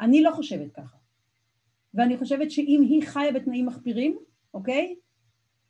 אני 0.00 0.22
לא 0.22 0.30
חושבת 0.30 0.72
ככה. 0.72 0.96
ואני 1.94 2.16
חושבת 2.16 2.50
שאם 2.50 2.80
היא 2.88 3.02
חיה 3.02 3.32
בתנאים 3.32 3.66
מחפירים, 3.66 4.18
אוקיי? 4.54 4.94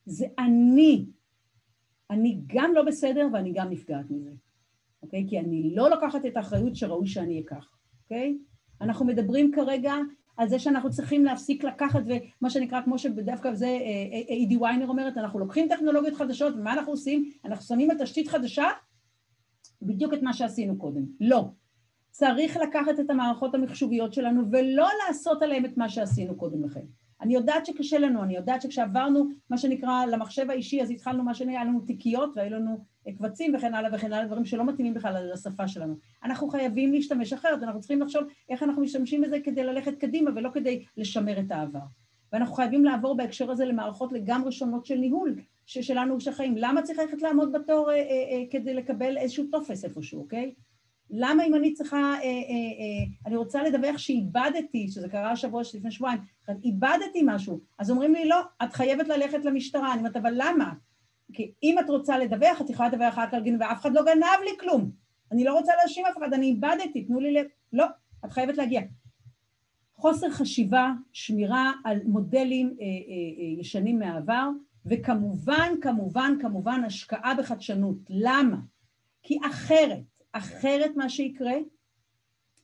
זה 0.06 0.26
אני. 0.38 1.06
אני 2.10 2.40
גם 2.46 2.72
לא 2.74 2.82
בסדר 2.82 3.28
ואני 3.32 3.52
גם 3.52 3.70
נפגעת 3.70 4.10
מזה, 4.10 4.30
אוקיי? 5.02 5.26
כי 5.28 5.38
אני 5.38 5.74
לא 5.74 5.90
לוקחת 5.90 6.26
את 6.26 6.36
האחריות 6.36 6.76
שראוי 6.76 7.06
שאני 7.06 7.40
אקח, 7.40 7.78
אוקיי? 8.04 8.38
אנחנו 8.80 9.06
מדברים 9.06 9.52
כרגע 9.52 9.94
על 10.36 10.48
זה 10.48 10.58
שאנחנו 10.58 10.90
צריכים 10.90 11.24
להפסיק 11.24 11.64
לקחת, 11.64 12.00
ומה 12.06 12.50
שנקרא, 12.50 12.82
כמו 12.82 12.98
שדווקא 12.98 13.54
זה 13.54 13.66
אידי 14.28 14.54
אה, 14.54 14.60
ויינר 14.60 14.88
אומרת, 14.88 15.18
אנחנו 15.18 15.38
לוקחים 15.38 15.68
טכנולוגיות 15.68 16.14
חדשות, 16.14 16.54
ומה 16.54 16.72
אנחנו 16.72 16.92
עושים? 16.92 17.30
אנחנו 17.44 17.64
שמים 17.64 17.90
על 17.90 17.98
תשתית 17.98 18.28
חדשה, 18.28 18.66
בדיוק 19.82 20.14
את 20.14 20.22
מה 20.22 20.32
שעשינו 20.32 20.78
קודם. 20.78 21.02
לא. 21.20 21.48
צריך 22.10 22.56
לקחת 22.56 23.00
את 23.00 23.10
המערכות 23.10 23.54
המחשוביות 23.54 24.12
שלנו 24.12 24.42
ולא 24.50 24.88
לעשות 25.06 25.42
עליהן 25.42 25.64
את 25.64 25.76
מה 25.76 25.88
שעשינו 25.88 26.36
קודם 26.36 26.64
לכן. 26.64 26.84
אני 27.20 27.34
יודעת 27.34 27.66
שקשה 27.66 27.98
לנו, 27.98 28.22
אני 28.22 28.36
יודעת 28.36 28.62
שכשעברנו 28.62 29.28
מה 29.50 29.58
שנקרא 29.58 30.06
למחשב 30.06 30.50
האישי, 30.50 30.82
אז 30.82 30.90
התחלנו 30.90 31.24
מה 31.24 31.34
שנקרא, 31.34 31.52
היה 31.52 31.64
לנו 31.64 31.80
תיקיות 31.80 32.36
והיו 32.36 32.50
לנו 32.50 32.84
קבצים 33.18 33.54
וכן 33.54 33.74
הלאה 33.74 33.90
וכן 33.94 34.12
הלאה, 34.12 34.26
דברים 34.26 34.44
שלא 34.44 34.64
מתאימים 34.64 34.94
בכלל 34.94 35.30
לשפה 35.32 35.68
שלנו. 35.68 35.94
אנחנו 36.24 36.48
חייבים 36.48 36.92
להשתמש 36.92 37.32
אחרת, 37.32 37.62
אנחנו 37.62 37.80
צריכים 37.80 38.00
לחשוב 38.00 38.22
איך 38.48 38.62
אנחנו 38.62 38.82
משתמשים 38.82 39.22
בזה 39.22 39.40
כדי 39.44 39.64
ללכת 39.64 39.98
קדימה 39.98 40.30
ולא 40.34 40.50
כדי 40.54 40.84
לשמר 40.96 41.40
את 41.40 41.50
העבר. 41.50 41.80
ואנחנו 42.32 42.54
חייבים 42.54 42.84
לעבור 42.84 43.16
בהקשר 43.16 43.50
הזה 43.50 43.64
למערכות 43.64 44.12
לגמרי 44.12 44.52
שונות 44.52 44.86
של 44.86 44.94
ניהול 44.94 45.34
שלנו 45.66 46.20
שחיים. 46.20 46.54
למה 46.56 46.82
צריך 46.82 46.98
ללכת 46.98 47.22
לעמוד 47.22 47.52
בתור 47.52 47.90
אה, 47.90 47.94
אה, 47.94 48.00
אה, 48.00 48.42
כדי 48.50 48.74
לקבל 48.74 49.18
איזשהו 49.18 49.44
טופס 49.50 49.84
איפשהו, 49.84 50.20
אוקיי? 50.20 50.54
למה 51.10 51.44
אם 51.44 51.54
אני 51.54 51.72
צריכה, 51.72 51.96
אה, 51.96 52.22
אה, 52.22 52.28
אה, 52.28 53.04
אני 53.26 53.36
רוצה 53.36 53.62
לדווח 53.62 53.98
שאיבדתי, 53.98 54.88
שזה 54.88 55.08
קרה 55.08 55.30
השבוע 55.30 55.62
לפני 55.74 55.90
שבועיים, 55.90 56.20
איבדתי 56.64 57.22
משהו, 57.24 57.60
אז 57.78 57.90
אומרים 57.90 58.14
לי, 58.14 58.28
לא, 58.28 58.40
את 58.64 58.72
חייבת 58.72 59.08
ללכת 59.08 59.44
למשטרה. 59.44 59.92
אני 59.92 59.98
אומרת, 59.98 60.16
אבל 60.16 60.32
למה? 60.36 60.72
כי 61.32 61.52
אם 61.62 61.78
את 61.78 61.90
רוצה 61.90 62.18
לדווח, 62.18 62.60
את 62.60 62.70
יכולה 62.70 62.88
לדווח 62.88 63.18
רק 63.18 63.34
על 63.34 63.42
גנבה, 63.42 63.66
ואף 63.66 63.80
אחד 63.80 63.92
לא 63.92 64.02
גנב 64.02 64.44
לי 64.44 64.50
כלום. 64.60 64.90
אני 65.32 65.44
לא 65.44 65.58
רוצה 65.58 65.72
להאשים 65.76 66.06
אף 66.06 66.18
אחד, 66.18 66.32
אני 66.32 66.46
איבדתי, 66.46 67.04
תנו 67.04 67.20
לי 67.20 67.32
ל... 67.32 67.38
לא, 67.72 67.86
את 68.24 68.32
חייבת 68.32 68.56
להגיע. 68.56 68.80
חוסר 69.96 70.30
חשיבה, 70.30 70.92
שמירה 71.12 71.72
על 71.84 72.00
מודלים 72.04 72.76
אה, 72.80 72.84
אה, 72.84 72.90
אה, 73.38 73.60
ישנים 73.60 73.98
מהעבר, 73.98 74.48
וכמובן, 74.86 75.72
כמובן, 75.80 76.34
כמובן 76.40 76.84
השקעה 76.84 77.34
בחדשנות. 77.38 77.96
למה? 78.10 78.56
כי 79.22 79.38
אחרת, 79.46 80.15
אחרת 80.38 80.96
מה 80.96 81.08
שיקרה, 81.08 81.54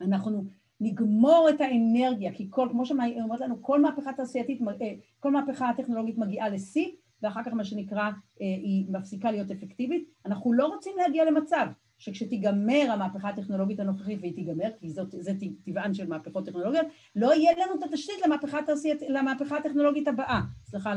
אנחנו 0.01 0.45
נגמור 0.81 1.49
את 1.51 1.61
האנרגיה, 1.61 2.33
כי 2.33 2.47
כל, 2.51 2.69
כמו 2.71 2.87
שאומרת 2.87 3.41
לנו, 3.41 3.63
כל 3.63 3.83
מהפכה 3.83 4.13
תעשייתית, 4.13 4.61
אה, 4.83 4.95
כל 5.21 5.31
מהפכה 5.31 5.69
הטכנולוגית 5.69 6.19
מגיעה 6.19 6.49
לשיא, 6.49 6.89
ואחר 7.23 7.41
כך 7.45 7.53
מה 7.53 7.65
שנקרא, 7.65 8.03
אה, 8.03 8.11
היא 8.41 8.87
מפסיקה 8.93 9.31
להיות 9.31 9.51
אפקטיבית. 9.51 10.09
אנחנו 10.27 10.53
לא 10.53 10.67
רוצים 10.67 10.93
להגיע 10.97 11.25
למצב 11.25 11.67
שכשתיגמר 11.99 12.87
המהפכה 12.91 13.29
הטכנולוגית 13.29 13.81
הנוכחית, 13.81 14.19
והיא 14.21 14.35
תיגמר, 14.35 14.71
כי 14.81 14.91
זאת, 14.91 15.11
זה 15.11 15.33
טבען 15.65 15.95
של 15.95 16.09
מהפכות 16.09 16.47
טכנולוגיות, 16.47 16.87
לא 17.17 17.35
יהיה 17.35 17.53
לנו 17.53 17.79
את 17.79 17.83
התשתית 17.83 18.15
למהפכה, 18.27 18.59
תעשיית, 18.67 19.03
למהפכה 19.09 19.57
הטכנולוגית 19.57 20.09
הבאה. 20.09 20.41
סליחה, 20.65 20.95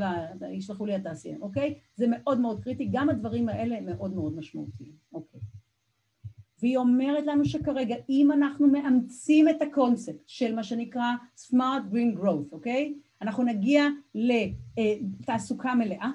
ישלחו 0.52 0.86
לי 0.86 0.96
התעשיינים, 0.96 1.42
אוקיי? 1.42 1.80
זה 1.96 2.06
מאוד 2.10 2.40
מאוד 2.40 2.64
קריטי, 2.64 2.90
גם 2.92 3.10
הדברים 3.10 3.50
האלה 3.50 3.82
מאוד 3.82 4.14
מאוד 4.14 4.36
משמעותיים, 4.36 4.92
אוקיי. 5.14 5.40
והיא 6.66 6.78
אומרת 6.78 7.26
לנו 7.26 7.46
שכרגע, 7.46 7.96
אם 8.10 8.32
אנחנו 8.32 8.68
מאמצים 8.68 9.50
את 9.50 9.62
הקונספט 9.62 10.24
של 10.28 10.56
מה 10.56 10.64
שנקרא 10.64 11.12
Smart 11.38 11.94
Green 11.94 12.20
Growth, 12.20 12.52
אוקיי? 12.52 12.94
אנחנו 13.22 13.44
נגיע 13.44 13.84
לתעסוקה 14.16 15.76
מלאה, 15.76 16.12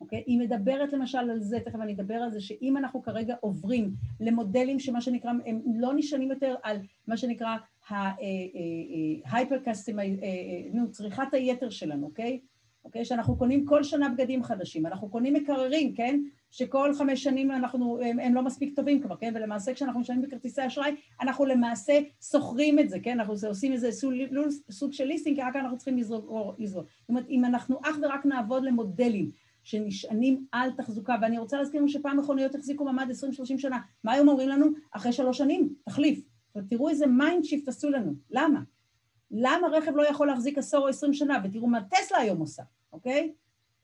אוקיי? 0.00 0.22
היא 0.26 0.38
מדברת 0.38 0.92
למשל 0.92 1.18
על 1.18 1.40
זה, 1.40 1.60
תכף 1.60 1.80
אני 1.80 1.92
אדבר 1.92 2.14
על 2.14 2.30
זה, 2.30 2.40
שאם 2.40 2.76
אנחנו 2.76 3.02
כרגע 3.02 3.34
עוברים 3.40 3.94
למודלים 4.20 4.78
שמה 4.78 5.00
שנקרא, 5.00 5.30
הם 5.46 5.62
לא 5.74 5.94
נשענים 5.94 6.30
יותר 6.30 6.54
על 6.62 6.76
מה 7.06 7.16
שנקרא 7.16 7.56
ההייפר 7.88 9.58
קסטים, 9.64 9.98
אה, 9.98 10.04
אה, 10.04 10.10
אה, 10.22 10.68
נו, 10.72 10.90
צריכת 10.90 11.28
היתר 11.32 11.70
שלנו, 11.70 12.06
אוקיי? 12.06 12.40
אוקיי? 12.84 13.04
שאנחנו 13.04 13.36
קונים 13.36 13.66
כל 13.66 13.82
שנה 13.82 14.08
בגדים 14.08 14.42
חדשים, 14.42 14.86
אנחנו 14.86 15.08
קונים 15.08 15.34
מקררים, 15.34 15.94
כן? 15.94 16.20
שכל 16.54 16.94
חמש 16.94 17.22
שנים 17.22 17.50
אנחנו, 17.50 17.98
הם, 18.02 18.18
הם 18.18 18.34
לא 18.34 18.42
מספיק 18.42 18.76
טובים 18.76 19.02
כבר, 19.02 19.16
כן? 19.16 19.32
ולמעשה 19.36 19.74
כשאנחנו 19.74 20.00
משלמים 20.00 20.22
בכרטיסי 20.22 20.66
אשראי, 20.66 20.94
אנחנו 21.20 21.44
למעשה 21.44 22.00
שוכרים 22.30 22.78
את 22.78 22.90
זה, 22.90 23.00
כן? 23.00 23.20
אנחנו 23.20 23.34
עושים 23.48 23.72
איזה 23.72 23.92
סוג, 23.92 24.12
סוג 24.70 24.92
של 24.92 25.04
ליסטינג, 25.04 25.36
כי 25.36 25.42
רק 25.42 25.56
אנחנו 25.56 25.76
צריכים 25.76 25.98
לזרוק. 25.98 26.24
זאת 26.64 27.08
אומרת, 27.08 27.28
אם 27.28 27.44
אנחנו 27.44 27.80
אך 27.82 27.96
ורק 28.02 28.26
נעבוד 28.26 28.64
למודלים 28.64 29.30
שנשענים 29.62 30.46
על 30.52 30.70
תחזוקה, 30.70 31.14
ואני 31.22 31.38
רוצה 31.38 31.58
להזכיר 31.58 31.80
לנו 31.80 31.88
שפעם 31.88 32.18
מכוניות 32.18 32.54
החזיקו 32.54 32.84
מעמד 32.84 33.10
20-30 33.10 33.58
שנה, 33.58 33.78
מה 34.04 34.12
היום 34.12 34.28
אומרים 34.28 34.48
לנו? 34.48 34.66
אחרי 34.90 35.12
שלוש 35.12 35.38
שנים, 35.38 35.74
תחליף. 35.84 36.24
תראו 36.68 36.88
איזה 36.88 37.06
mind 37.06 37.44
shift 37.44 37.68
עשו 37.68 37.90
לנו, 37.90 38.12
למה? 38.30 38.60
למה 39.30 39.68
רכב 39.68 39.96
לא 39.96 40.08
יכול 40.08 40.26
להחזיק 40.26 40.58
עשור 40.58 40.80
או 40.80 40.88
עשרים 40.88 41.12
שנה? 41.12 41.38
ותראו 41.44 41.66
מה 41.66 41.80
טסלה 41.90 42.18
היום 42.18 42.38
עושה, 42.38 42.62
אוקיי? 42.92 43.32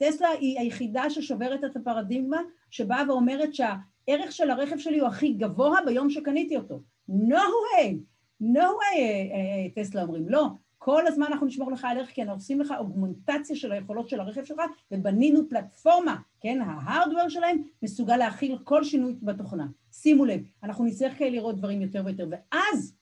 טסלה 0.02 0.28
היא 0.28 0.58
היחידה 0.58 1.10
ששוברת 1.10 1.64
את 1.64 1.76
הפרדיגמה, 1.76 2.40
שבאה 2.70 3.02
ואומרת 3.08 3.54
שהערך 3.54 4.32
של 4.32 4.50
הרכב 4.50 4.78
שלי 4.78 4.98
הוא 4.98 5.08
הכי 5.08 5.32
גבוה 5.32 5.78
ביום 5.86 6.10
שקניתי 6.10 6.56
אותו. 6.56 6.80
No 7.10 7.34
way! 7.34 7.94
no 8.42 8.58
way, 8.58 8.98
אה, 8.98 9.02
אה, 9.34 9.82
טסלה 9.82 10.02
אומרים, 10.02 10.28
לא. 10.28 10.46
כל 10.78 11.06
הזמן 11.06 11.26
אנחנו 11.26 11.46
נשמור 11.46 11.72
לך 11.72 11.84
על 11.84 11.98
ערך, 11.98 12.08
כי 12.08 12.22
אנחנו 12.22 12.34
עושים 12.34 12.60
לך 12.60 12.74
אוגמנטציה 12.78 13.56
של 13.56 13.72
היכולות 13.72 14.08
של 14.08 14.20
הרכב 14.20 14.44
שלך, 14.44 14.60
ובנינו 14.90 15.48
פלטפורמה, 15.48 16.16
כן, 16.40 16.60
ה 16.60 16.68
hardware 16.68 17.28
שלהם 17.28 17.62
מסוגל 17.82 18.16
להכיל 18.16 18.58
כל 18.64 18.84
שינוי 18.84 19.14
בתוכנה. 19.22 19.66
שימו 19.92 20.24
לב, 20.24 20.40
אנחנו 20.62 20.84
נצטרך 20.84 21.18
כאלה 21.18 21.30
לראות 21.30 21.56
דברים 21.56 21.82
יותר 21.82 22.02
ויותר, 22.04 22.28
ואז, 22.30 22.94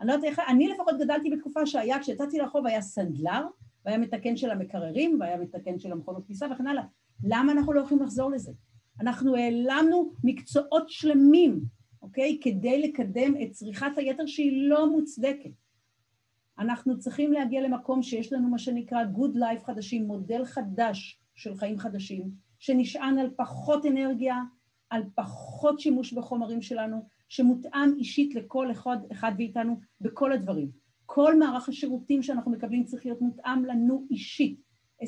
אני 0.00 0.08
לא 0.08 0.12
יודעת 0.12 0.30
איך, 0.30 0.38
אני 0.48 0.68
לפחות 0.68 0.94
גדלתי 0.98 1.30
בתקופה 1.30 1.66
שהיה, 1.66 1.98
כשיצאתי 1.98 2.38
לרחוב 2.38 2.66
היה 2.66 2.82
סנדלר, 2.82 3.46
והיה 3.84 3.98
מתקן 3.98 4.36
של 4.36 4.50
המקררים, 4.50 5.16
והיה 5.20 5.36
מתקן 5.36 5.78
של 5.78 5.92
המכונות 5.92 6.26
כניסה 6.26 6.46
וכן 6.54 6.66
הלאה. 6.66 6.84
למה 7.24 7.52
אנחנו 7.52 7.72
לא 7.72 7.80
יכולים 7.80 8.02
לחזור 8.02 8.30
לזה? 8.30 8.52
אנחנו 9.00 9.36
העלמנו 9.36 10.12
מקצועות 10.24 10.90
שלמים, 10.90 11.60
אוקיי? 12.02 12.38
כדי 12.42 12.82
לקדם 12.82 13.34
את 13.42 13.50
צריכת 13.50 13.92
היתר 13.96 14.26
שהיא 14.26 14.68
לא 14.68 14.90
מוצדקת. 14.90 15.50
אנחנו 16.58 16.98
צריכים 16.98 17.32
להגיע 17.32 17.60
למקום 17.60 18.02
שיש 18.02 18.32
לנו 18.32 18.48
מה 18.48 18.58
שנקרא 18.58 19.04
Good 19.14 19.36
Life 19.36 19.64
חדשים, 19.64 20.06
מודל 20.06 20.44
חדש 20.44 21.20
של 21.34 21.54
חיים 21.54 21.78
חדשים, 21.78 22.30
שנשען 22.58 23.18
על 23.18 23.30
פחות 23.36 23.86
אנרגיה, 23.86 24.36
על 24.90 25.02
פחות 25.14 25.80
שימוש 25.80 26.12
בחומרים 26.12 26.62
שלנו, 26.62 27.06
שמותאם 27.28 27.94
אישית 27.98 28.34
לכל 28.34 28.70
אחד, 28.70 28.96
אחד 29.12 29.32
מאיתנו 29.38 29.80
בכל 30.00 30.32
הדברים. 30.32 30.70
כל 31.12 31.38
מערך 31.38 31.68
השירותים 31.68 32.22
שאנחנו 32.22 32.50
מקבלים 32.50 32.84
צריך 32.84 33.06
להיות 33.06 33.20
מותאם 33.20 33.64
לנו 33.64 34.06
אישית, 34.10 34.60
24-7 35.02 35.04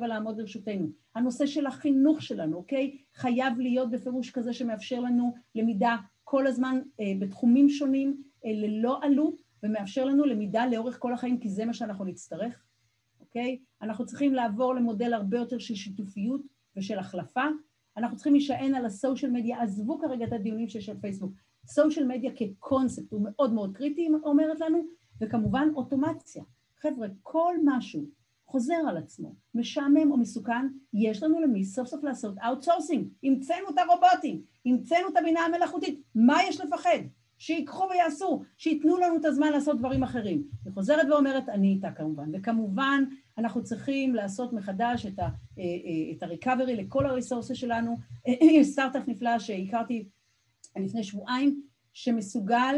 לעמוד 0.00 0.38
לרשותנו. 0.38 0.88
הנושא 1.14 1.46
של 1.46 1.66
החינוך 1.66 2.22
שלנו, 2.22 2.56
אוקיי? 2.56 2.98
חייב 3.14 3.58
להיות 3.58 3.90
בפירוש 3.90 4.30
כזה 4.30 4.52
שמאפשר 4.52 5.00
לנו 5.00 5.34
למידה 5.54 5.96
כל 6.24 6.46
הזמן 6.46 6.80
אה, 7.00 7.12
בתחומים 7.18 7.68
שונים, 7.68 8.22
אה, 8.44 8.50
ללא 8.52 8.98
עלות, 9.02 9.42
ומאפשר 9.62 10.04
לנו 10.04 10.24
למידה 10.24 10.66
לאורך 10.66 10.98
כל 10.98 11.12
החיים, 11.12 11.38
כי 11.38 11.48
זה 11.48 11.64
מה 11.64 11.74
שאנחנו 11.74 12.04
נצטרך, 12.04 12.64
אוקיי? 13.20 13.58
אנחנו 13.82 14.06
צריכים 14.06 14.34
לעבור 14.34 14.74
למודל 14.74 15.12
הרבה 15.12 15.38
יותר 15.38 15.58
של 15.58 15.74
שיתופיות 15.74 16.42
ושל 16.76 16.98
החלפה. 16.98 17.44
אנחנו 17.96 18.16
צריכים 18.16 18.32
להישען 18.32 18.74
על 18.74 18.86
ה 18.86 18.92
social 18.92 19.30
media, 19.30 19.62
עזבו 19.62 19.98
כרגע 19.98 20.24
את 20.24 20.32
הדיונים 20.32 20.68
שיש 20.68 20.88
על 20.88 20.96
פייסבוק. 21.00 21.32
social 21.66 22.06
media 22.06 22.30
כקונספט 22.36 23.12
הוא 23.12 23.20
מאוד 23.24 23.52
מאוד 23.52 23.76
קריטי, 23.76 24.08
אומרת 24.24 24.60
לנו, 24.60 24.97
וכמובן 25.20 25.68
אוטומציה. 25.74 26.44
חבר'ה, 26.80 27.08
כל 27.22 27.54
משהו 27.64 28.04
חוזר 28.46 28.80
על 28.88 28.96
עצמו, 28.96 29.34
משעמם 29.54 30.12
או 30.12 30.16
מסוכן, 30.16 30.66
יש 30.94 31.22
לנו 31.22 31.40
למי 31.40 31.64
סוף 31.64 31.88
סוף 31.88 32.04
לעשות 32.04 32.34
outsourcing. 32.38 33.08
המצאנו 33.22 33.68
את 33.70 33.74
הרובוטים, 33.78 34.42
המצאנו 34.66 35.08
את 35.08 35.16
הבינה 35.16 35.40
המלאכותית, 35.40 36.00
מה 36.14 36.38
יש 36.48 36.60
לפחד? 36.60 36.98
שיקחו 37.38 37.88
ויעשו, 37.90 38.42
שייתנו 38.56 38.96
לנו 38.96 39.16
את 39.16 39.24
הזמן 39.24 39.52
לעשות 39.52 39.78
דברים 39.78 40.02
אחרים. 40.02 40.42
היא 40.64 40.72
חוזרת 40.72 41.06
ואומרת, 41.10 41.48
אני 41.48 41.68
איתה 41.68 41.92
כמובן. 41.92 42.30
וכמובן, 42.32 43.04
אנחנו 43.38 43.62
צריכים 43.64 44.14
לעשות 44.14 44.52
מחדש 44.52 45.06
את, 45.06 45.18
אה, 45.18 45.24
אה, 45.58 46.28
ה-recovery 46.28 46.72
לכל 46.72 47.06
הריסורסס 47.06 47.54
שלנו. 47.54 47.96
סטארט-אפ 48.72 49.08
נפלא 49.08 49.38
שהכרתי 49.38 50.08
לפני 50.76 51.04
שבועיים, 51.04 51.62
שמסוגל 51.92 52.76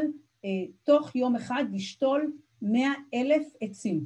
תוך 0.83 1.17
יום 1.17 1.37
אחד 1.37 1.65
לשתול 1.73 2.33
מאה 2.63 2.93
אלף 3.15 3.53
עצים. 3.61 4.05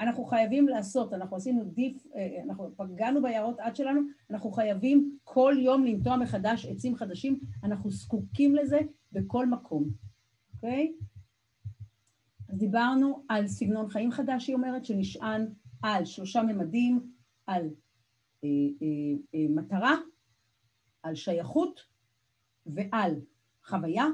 אנחנו 0.00 0.24
חייבים 0.24 0.68
לעשות, 0.68 1.12
אנחנו 1.12 1.36
עשינו 1.36 1.64
דיף, 1.64 2.06
אנחנו 2.44 2.70
פגענו 2.76 3.22
ביערות 3.22 3.60
עד 3.60 3.76
שלנו, 3.76 4.00
אנחנו 4.30 4.50
חייבים 4.50 5.18
כל 5.24 5.54
יום 5.58 5.84
לנטוע 5.84 6.16
מחדש 6.16 6.66
עצים 6.66 6.96
חדשים, 6.96 7.40
אנחנו 7.64 7.90
זקוקים 7.90 8.54
לזה 8.54 8.78
בכל 9.12 9.46
מקום, 9.46 9.84
אוקיי? 10.54 10.92
אז 12.48 12.58
דיברנו 12.58 13.24
על 13.28 13.46
סגנון 13.46 13.90
חיים 13.90 14.10
חדש, 14.10 14.48
היא 14.48 14.54
אומרת, 14.54 14.84
שנשען 14.84 15.46
על 15.82 16.04
שלושה 16.04 16.42
ממדים, 16.42 17.12
על 17.46 17.70
אה, 18.44 18.48
אה, 18.82 18.88
אה, 19.34 19.46
מטרה, 19.48 19.96
על 21.02 21.14
שייכות 21.14 21.80
ועל 22.66 23.14
חוויה, 23.64 24.06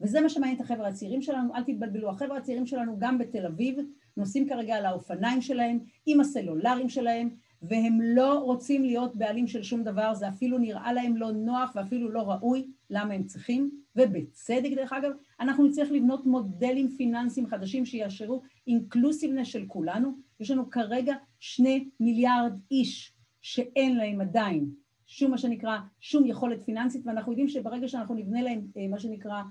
וזה 0.00 0.20
מה 0.20 0.28
שמעניין 0.28 0.56
את 0.56 0.64
החבר'ה 0.64 0.88
הצעירים 0.88 1.22
שלנו, 1.22 1.54
אל 1.54 1.62
תתבלבלו, 1.62 2.10
החבר'ה 2.10 2.36
הצעירים 2.36 2.66
שלנו 2.66 2.96
גם 2.98 3.18
בתל 3.18 3.46
אביב 3.46 3.78
נוסעים 4.16 4.48
כרגע 4.48 4.74
על 4.76 4.86
האופניים 4.86 5.42
שלהם, 5.42 5.78
עם 6.06 6.20
הסלולרים 6.20 6.88
שלהם, 6.88 7.30
והם 7.62 8.00
לא 8.00 8.38
רוצים 8.38 8.84
להיות 8.84 9.16
בעלים 9.16 9.46
של 9.46 9.62
שום 9.62 9.82
דבר, 9.84 10.14
זה 10.14 10.28
אפילו 10.28 10.58
נראה 10.58 10.92
להם 10.92 11.16
לא 11.16 11.32
נוח 11.32 11.72
ואפילו 11.74 12.10
לא 12.10 12.30
ראוי, 12.30 12.70
למה 12.90 13.14
הם 13.14 13.24
צריכים, 13.24 13.70
ובצדק 13.96 14.70
דרך 14.76 14.92
אגב, 14.92 15.10
אנחנו 15.40 15.66
נצטרך 15.66 15.90
לבנות 15.90 16.26
מודלים 16.26 16.88
פיננסיים 16.96 17.46
חדשים 17.46 17.86
שיאשרו 17.86 18.42
אינקלוסיבנס 18.66 19.46
של 19.46 19.64
כולנו, 19.66 20.12
יש 20.40 20.50
לנו 20.50 20.70
כרגע 20.70 21.14
שני 21.40 21.88
מיליארד 22.00 22.52
איש 22.70 23.12
שאין 23.42 23.96
להם 23.96 24.20
עדיין 24.20 24.70
שום 25.06 25.30
מה 25.30 25.38
שנקרא, 25.38 25.78
שום 26.00 26.26
יכולת 26.26 26.64
פיננסית, 26.64 27.06
ואנחנו 27.06 27.32
יודעים 27.32 27.48
שברגע 27.48 27.88
שאנחנו 27.88 28.14
נבנה 28.14 28.42
להם 28.42 28.66
אה, 28.76 28.88
מה 28.88 28.98
שנקרא 28.98 29.42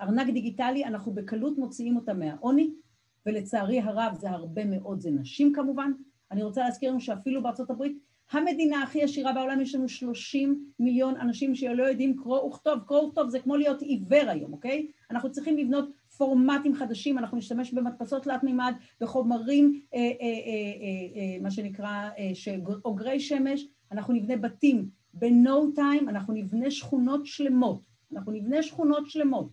ארנק 0.00 0.26
דיגיטלי, 0.26 0.84
אנחנו 0.84 1.12
בקלות 1.12 1.58
מוציאים 1.58 1.96
אותם 1.96 2.18
מהעוני, 2.18 2.70
ולצערי 3.26 3.80
הרב 3.80 4.14
זה 4.20 4.30
הרבה 4.30 4.64
מאוד, 4.64 5.00
זה 5.00 5.10
נשים 5.10 5.52
כמובן, 5.52 5.90
אני 6.30 6.42
רוצה 6.42 6.60
להזכיר 6.60 6.90
לנו 6.90 7.00
שאפילו 7.00 7.42
בארצות 7.42 7.70
הברית, 7.70 7.98
המדינה 8.32 8.82
הכי 8.82 9.02
עשירה 9.02 9.32
בעולם, 9.32 9.60
יש 9.60 9.74
לנו 9.74 9.88
30 9.88 10.64
מיליון 10.78 11.16
אנשים 11.16 11.54
שלא 11.54 11.82
יודעים 11.82 12.16
קרוא 12.16 12.40
וכתוב. 12.40 12.78
קרוא 12.86 13.00
וכתוב 13.00 13.28
זה 13.28 13.40
כמו 13.40 13.56
להיות 13.56 13.82
עיוור 13.82 14.30
היום, 14.30 14.52
אוקיי? 14.52 14.86
אנחנו 15.10 15.32
צריכים 15.32 15.56
לבנות 15.56 15.88
פורמטים 16.16 16.74
חדשים, 16.74 17.18
אנחנו 17.18 17.38
נשתמש 17.38 17.72
במדפסות 17.72 18.22
תלת 18.22 18.42
מימד, 18.42 18.74
בחומרים, 19.00 19.80
אה, 19.94 19.98
אה, 19.98 20.04
אה, 20.04 20.10
אה, 20.20 21.36
אה, 21.36 21.42
מה 21.42 21.50
שנקרא, 21.50 22.10
אה, 22.18 22.56
אוגרי 22.84 23.20
שמש, 23.20 23.66
אנחנו 23.92 24.14
נבנה 24.14 24.36
בתים 24.36 24.88
ב-no 25.14 25.78
time, 25.78 26.08
אנחנו 26.08 26.34
נבנה 26.34 26.70
שכונות 26.70 27.26
שלמות, 27.26 27.80
אנחנו 28.12 28.32
נבנה 28.32 28.62
שכונות 28.62 29.10
שלמות, 29.10 29.48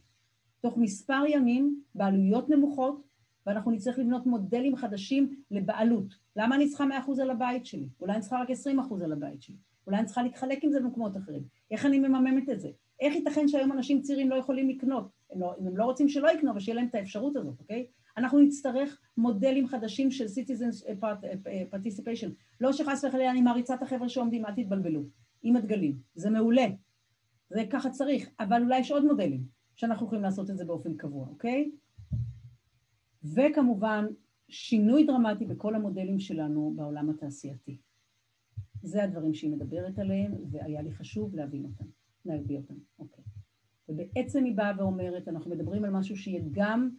תוך 0.61 0.77
מספר 0.77 1.23
ימים, 1.27 1.81
בעלויות 1.95 2.49
נמוכות, 2.49 3.01
ואנחנו 3.45 3.71
נצטרך 3.71 3.99
לבנות 3.99 4.25
מודלים 4.25 4.75
חדשים 4.75 5.35
לבעלות. 5.51 6.13
למה 6.35 6.55
אני 6.55 6.69
צריכה 6.69 6.85
100% 7.07 7.21
על 7.21 7.29
הבית 7.29 7.65
שלי? 7.65 7.87
אולי 8.01 8.13
אני 8.13 8.21
צריכה 8.21 8.41
רק 8.41 8.49
20% 8.49 9.03
על 9.03 9.11
הבית 9.11 9.41
שלי. 9.41 9.55
אולי 9.87 9.97
אני 9.97 10.05
צריכה 10.05 10.23
להתחלק 10.23 10.63
עם 10.63 10.71
זה 10.71 10.79
במקומות 10.79 11.17
אחרים. 11.17 11.43
איך 11.71 11.85
אני 11.85 11.99
ממממת 11.99 12.49
את 12.49 12.59
זה? 12.59 12.69
איך 12.99 13.15
ייתכן 13.15 13.47
שהיום 13.47 13.71
אנשים 13.71 14.01
צעירים 14.01 14.29
לא 14.29 14.35
יכולים 14.35 14.69
לקנות? 14.69 15.09
הם 15.31 15.41
לא, 15.41 15.55
אם 15.61 15.67
הם 15.67 15.77
לא 15.77 15.83
רוצים 15.83 16.09
שלא 16.09 16.29
יקנו, 16.31 16.51
אבל 16.51 16.59
שיהיה 16.59 16.75
להם 16.75 16.87
את 16.87 16.95
האפשרות 16.95 17.35
הזאת, 17.35 17.59
אוקיי? 17.59 17.85
אנחנו 18.17 18.39
נצטרך 18.39 19.01
מודלים 19.17 19.67
חדשים 19.67 20.11
של 20.11 20.25
citizens 20.25 21.03
participation. 21.71 22.29
לא 22.61 22.73
שחס 22.73 23.03
וחלילה 23.03 23.31
אני 23.31 23.41
מעריצה 23.41 23.73
את 23.73 23.81
החבר'ה 23.81 24.09
שעומדים, 24.09 24.45
אל 24.45 24.51
תתבלבלו, 24.55 25.03
עם 25.43 25.55
הדגלים. 25.55 25.97
זה 26.15 26.29
מעולה, 26.29 26.65
זה 27.49 27.63
ככה 27.69 27.89
צריך, 27.89 28.29
אבל 28.39 28.63
אולי 28.63 28.79
יש 28.79 28.91
עוד 28.91 29.05
מודלים 29.05 29.60
שאנחנו 29.75 30.05
יכולים 30.05 30.23
לעשות 30.23 30.49
את 30.49 30.57
זה 30.57 30.65
באופן 30.65 30.97
קבוע, 30.97 31.27
אוקיי? 31.27 31.71
וכמובן, 33.23 34.05
שינוי 34.49 35.05
דרמטי 35.05 35.45
בכל 35.45 35.75
המודלים 35.75 36.19
שלנו 36.19 36.73
בעולם 36.75 37.09
התעשייתי. 37.09 37.77
זה 38.83 39.03
הדברים 39.03 39.33
שהיא 39.33 39.51
מדברת 39.51 39.99
עליהם, 39.99 40.33
והיה 40.51 40.81
לי 40.81 40.91
חשוב 40.91 41.35
להבין 41.35 41.65
אותם, 41.65 41.85
להביא 42.25 42.57
אותם, 42.57 42.73
אוקיי. 42.99 43.23
ובעצם 43.89 44.43
היא 44.43 44.55
באה 44.55 44.71
ואומרת, 44.77 45.27
אנחנו 45.27 45.51
מדברים 45.51 45.83
על 45.83 45.91
משהו 45.91 46.17
שיהיה 46.17 46.41
גם, 46.51 46.89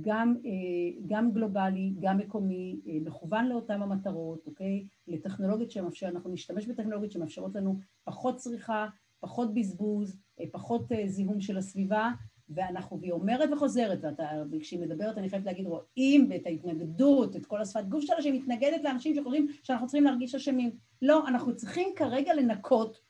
גם, 0.00 0.36
אה, 0.46 1.02
גם 1.06 1.32
גלובלי, 1.32 1.94
גם 2.00 2.18
מקומי, 2.18 2.80
אה, 2.86 2.98
מכוון 3.04 3.48
לאותן 3.48 3.82
המטרות, 3.82 4.46
אוקיי? 4.46 4.86
לטכנולוגיות 5.08 5.70
שמאפשר, 5.70 6.08
אנחנו 6.08 6.32
נשתמש 6.32 6.66
בטכנולוגיות 6.66 7.12
שמאפשרות 7.12 7.54
לנו 7.54 7.78
פחות 8.04 8.36
צריכה, 8.36 8.88
פחות 9.20 9.54
בזבוז, 9.54 10.16
פחות 10.52 10.92
זיהום 11.06 11.40
של 11.40 11.58
הסביבה, 11.58 12.10
ואנחנו, 12.50 13.00
והיא 13.00 13.12
אומרת 13.12 13.48
וחוזרת, 13.52 14.04
וכשהיא 14.50 14.80
מדברת 14.80 15.18
אני 15.18 15.30
חייבת 15.30 15.46
להגיד, 15.46 15.66
רואים 15.66 16.32
את 16.36 16.46
ההתנגדות, 16.46 17.36
את 17.36 17.46
כל 17.46 17.60
השפת 17.60 17.84
גוף 17.88 18.04
שלה, 18.04 18.22
שהיא 18.22 18.32
מתנגדת 18.32 18.84
לאנשים 18.84 19.14
שחושבים 19.14 19.48
שאנחנו 19.62 19.86
צריכים 19.86 20.04
להרגיש 20.04 20.34
אשמים. 20.34 20.70
לא, 21.02 21.28
אנחנו 21.28 21.56
צריכים 21.56 21.88
כרגע 21.96 22.34
לנקות 22.34 23.00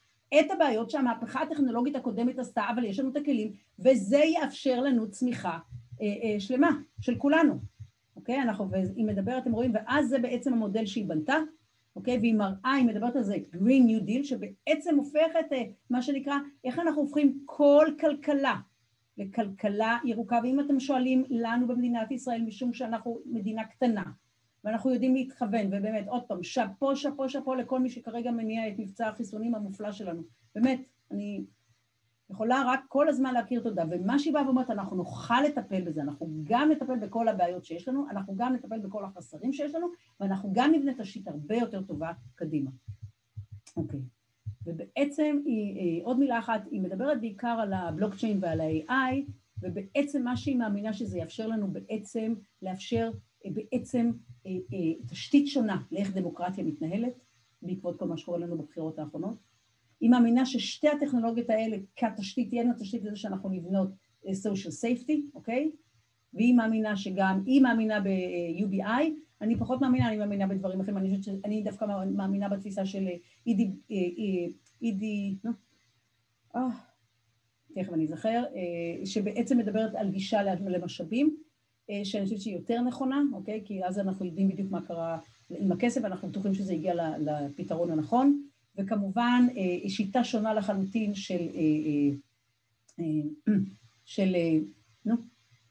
את 0.40 0.50
הבעיות 0.50 0.90
שהמהפכה 0.90 1.42
הטכנולוגית 1.42 1.96
הקודמת 1.96 2.38
עשתה, 2.38 2.62
אבל 2.74 2.84
יש 2.84 2.98
לנו 2.98 3.10
את 3.10 3.16
הכלים, 3.16 3.52
וזה 3.78 4.18
יאפשר 4.18 4.80
לנו 4.80 5.10
צמיחה 5.10 5.58
אה, 6.02 6.06
אה, 6.22 6.40
שלמה 6.40 6.70
של 7.00 7.14
כולנו, 7.18 7.54
אוקיי? 8.16 8.42
אנחנו, 8.42 8.70
והיא 8.70 9.04
מדברת, 9.04 9.42
אתם 9.42 9.52
רואים, 9.52 9.72
ואז 9.74 10.08
זה 10.08 10.18
בעצם 10.18 10.52
המודל 10.52 10.86
שהיא 10.86 11.06
בנתה, 11.06 11.36
אוקיי? 11.96 12.18
והיא 12.18 12.34
מראה, 12.34 12.72
היא 12.72 12.86
מדברת 12.86 13.16
על 13.16 13.22
זה, 13.22 13.34
Green 13.52 13.82
New 13.88 14.08
Deal, 14.08 14.24
שבעצם 14.24 14.96
הופכת, 14.96 15.52
אה, 15.52 15.62
מה 15.90 16.02
שנקרא, 16.02 16.34
איך 16.64 16.78
אנחנו 16.78 17.02
הופכים 17.02 17.42
כל 17.46 17.86
כלכלה 18.00 18.56
לכלכלה 19.18 19.98
ירוקה, 20.04 20.40
ואם 20.42 20.60
אתם 20.60 20.80
שואלים 20.80 21.24
לנו 21.30 21.66
במדינת 21.66 22.10
ישראל, 22.10 22.42
משום 22.42 22.72
שאנחנו 22.72 23.18
מדינה 23.26 23.64
קטנה, 23.64 24.04
ואנחנו 24.64 24.90
יודעים 24.90 25.14
להתכוון, 25.14 25.66
ובאמת, 25.66 26.08
עוד 26.08 26.22
פעם, 26.22 26.42
שאפו, 26.42 26.96
שאפו, 26.96 27.28
שאפו 27.28 27.54
לכל 27.54 27.80
מי 27.80 27.90
שכרגע 27.90 28.30
מניע 28.30 28.68
את 28.68 28.74
מבצע 28.78 29.08
החיסונים 29.08 29.54
המופלא 29.54 29.92
שלנו. 29.92 30.22
באמת, 30.54 30.80
אני 31.10 31.44
יכולה 32.30 32.62
רק 32.66 32.80
כל 32.88 33.08
הזמן 33.08 33.34
להכיר 33.34 33.62
תודה. 33.62 33.84
ומה 33.90 34.18
שהיא 34.18 34.34
באה 34.34 34.44
ואומרת, 34.44 34.70
אנחנו 34.70 34.96
נוכל 34.96 35.42
לטפל 35.46 35.80
בזה, 35.80 36.02
אנחנו 36.02 36.28
גם 36.44 36.70
נטפל 36.70 36.96
בכל 36.96 37.28
הבעיות 37.28 37.64
שיש 37.64 37.88
לנו, 37.88 38.06
אנחנו 38.10 38.36
גם 38.36 38.54
נטפל 38.54 38.78
בכל 38.78 39.04
החסרים 39.04 39.52
שיש 39.52 39.74
לנו, 39.74 39.86
ואנחנו 40.20 40.50
גם 40.52 40.72
נבנה 40.72 40.92
תשתית 40.94 41.28
הרבה 41.28 41.56
יותר 41.56 41.82
טובה 41.82 42.12
קדימה. 42.34 42.70
אוקיי. 43.76 44.00
ובעצם 44.64 45.38
היא, 45.44 46.04
עוד 46.04 46.18
מילה 46.18 46.38
אחת, 46.38 46.60
היא 46.70 46.80
מדברת 46.80 47.20
בעיקר 47.20 47.58
על 47.62 47.72
הבלוקצ'יין 47.72 48.38
ועל 48.42 48.60
ה-AI, 48.60 49.30
ובעצם 49.62 50.22
מה 50.22 50.36
שהיא 50.36 50.56
מאמינה 50.56 50.92
שזה 50.92 51.18
יאפשר 51.18 51.46
לנו 51.46 51.68
בעצם, 51.68 52.34
לאפשר 52.62 53.10
בעצם 53.44 54.10
אה, 54.46 54.50
אה, 54.50 55.04
תשתית 55.08 55.48
שונה 55.48 55.82
לאיך 55.92 56.14
דמוקרטיה 56.14 56.64
מתנהלת, 56.64 57.12
בעקבות 57.62 57.98
כל 57.98 58.08
מה 58.08 58.16
שקורה 58.16 58.38
לנו 58.38 58.58
בבחירות 58.58 58.98
האחרונות. 58.98 59.49
היא 60.00 60.10
מאמינה 60.10 60.46
ששתי 60.46 60.88
הטכנולוגיות 60.88 61.50
האלה 61.50 61.76
כתשתית, 61.96 62.48
תהיינה 62.50 62.74
תשתית 62.78 63.04
לזה 63.04 63.16
שאנחנו 63.16 63.48
נבנות 63.48 63.88
אה, 64.26 64.32
social 64.32 64.70
safety, 64.70 65.20
אוקיי? 65.34 65.70
והיא 66.34 66.54
מאמינה 66.54 66.96
שגם, 66.96 67.42
היא 67.46 67.62
מאמינה 67.62 68.00
ב-UBI, 68.00 69.04
אני 69.40 69.58
פחות 69.58 69.80
מאמינה, 69.80 70.08
אני 70.08 70.16
מאמינה 70.16 70.46
בדברים 70.46 70.80
אחרים, 70.80 70.96
אני 70.96 71.08
חושבת 71.08 71.24
שאני 71.42 71.62
דווקא 71.62 71.84
מאמינה 72.16 72.48
בתפיסה 72.48 72.86
של 72.86 73.08
אידי, 73.46 73.70
אידי, 74.82 75.36
נו, 75.44 75.50
תכף 77.74 77.92
אני 77.92 78.04
אזכר, 78.04 78.42
שבעצם 79.04 79.58
מדברת 79.58 79.94
על 79.94 80.10
גישה 80.10 80.42
למשאבים, 80.42 81.36
אה, 81.90 82.04
שאני 82.04 82.24
חושבת 82.24 82.40
שהיא 82.40 82.56
יותר 82.56 82.80
נכונה, 82.80 83.22
אוקיי? 83.32 83.62
כי 83.64 83.84
אז 83.84 83.98
אנחנו 83.98 84.26
יודעים 84.26 84.48
בדיוק 84.48 84.70
מה 84.70 84.82
קרה 84.86 85.18
עם 85.50 85.72
הכסף, 85.72 86.00
ואנחנו 86.02 86.28
בטוחים 86.28 86.54
שזה 86.54 86.72
הגיע 86.72 86.94
לפתרון 87.18 87.90
הנכון. 87.90 88.42
וכמובן, 88.76 89.46
אה, 89.56 89.90
שיטה 89.90 90.24
שונה 90.24 90.54
לחלוטין 90.54 91.14
של, 91.14 91.48
אה, 91.54 93.04
של 94.04 94.36
נו, 95.04 95.14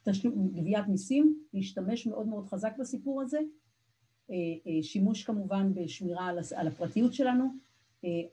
תשלום, 0.04 0.50
גביית 0.54 0.88
מיסים, 0.88 1.40
להשתמש 1.54 2.08
מאוד 2.08 2.28
מאוד 2.28 2.48
חזק 2.48 2.74
בסיפור 2.80 3.22
הזה. 3.22 3.40
שימוש 4.82 5.24
כמובן 5.24 5.74
בשמירה 5.74 6.30
על 6.56 6.68
הפרטיות 6.68 7.14
שלנו. 7.14 7.54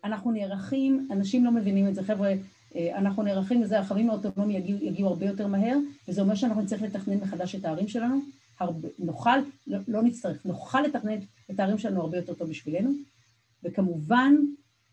אנחנו 0.05 0.31
נערכים, 0.31 1.09
אנשים 1.11 1.45
לא 1.45 1.51
מבינים 1.51 1.89
את 1.89 1.95
זה, 1.95 2.03
חבר'ה, 2.03 2.35
אה, 2.77 2.99
אנחנו 2.99 3.23
נערכים 3.23 3.63
לזה, 3.63 3.79
הרכבים 3.79 4.11
האוטונומיים 4.11 4.63
יגיעו, 4.63 4.79
יגיעו 4.83 5.09
הרבה 5.09 5.27
יותר 5.27 5.47
מהר, 5.47 5.77
וזה 6.09 6.21
אומר 6.21 6.35
שאנחנו 6.35 6.63
נצטרך 6.63 6.83
לתכנן 6.83 7.17
מחדש 7.17 7.55
את 7.55 7.65
הערים 7.65 7.89
שלנו, 7.89 8.21
הרבה, 8.61 8.89
נוכל, 8.99 9.39
לא, 9.67 9.79
לא 9.89 10.03
נצטרך, 10.03 10.47
נוכל 10.47 10.81
לתכנן 10.81 11.19
את 11.51 11.61
הערים 11.61 11.79
שלנו 11.79 12.01
הרבה 12.01 12.17
יותר 12.17 12.35
טוב 12.35 12.49
בשבילנו, 12.49 12.91
וכמובן, 13.65 14.35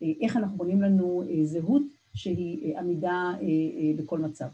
אה, 0.03 0.07
איך 0.21 0.37
אנחנו 0.37 0.57
בונים 0.57 0.81
לנו 0.81 1.23
אה, 1.29 1.45
זהות 1.45 1.83
שהיא 2.13 2.77
עמידה 2.77 3.33
בכל 3.97 4.19
מצב, 4.19 4.47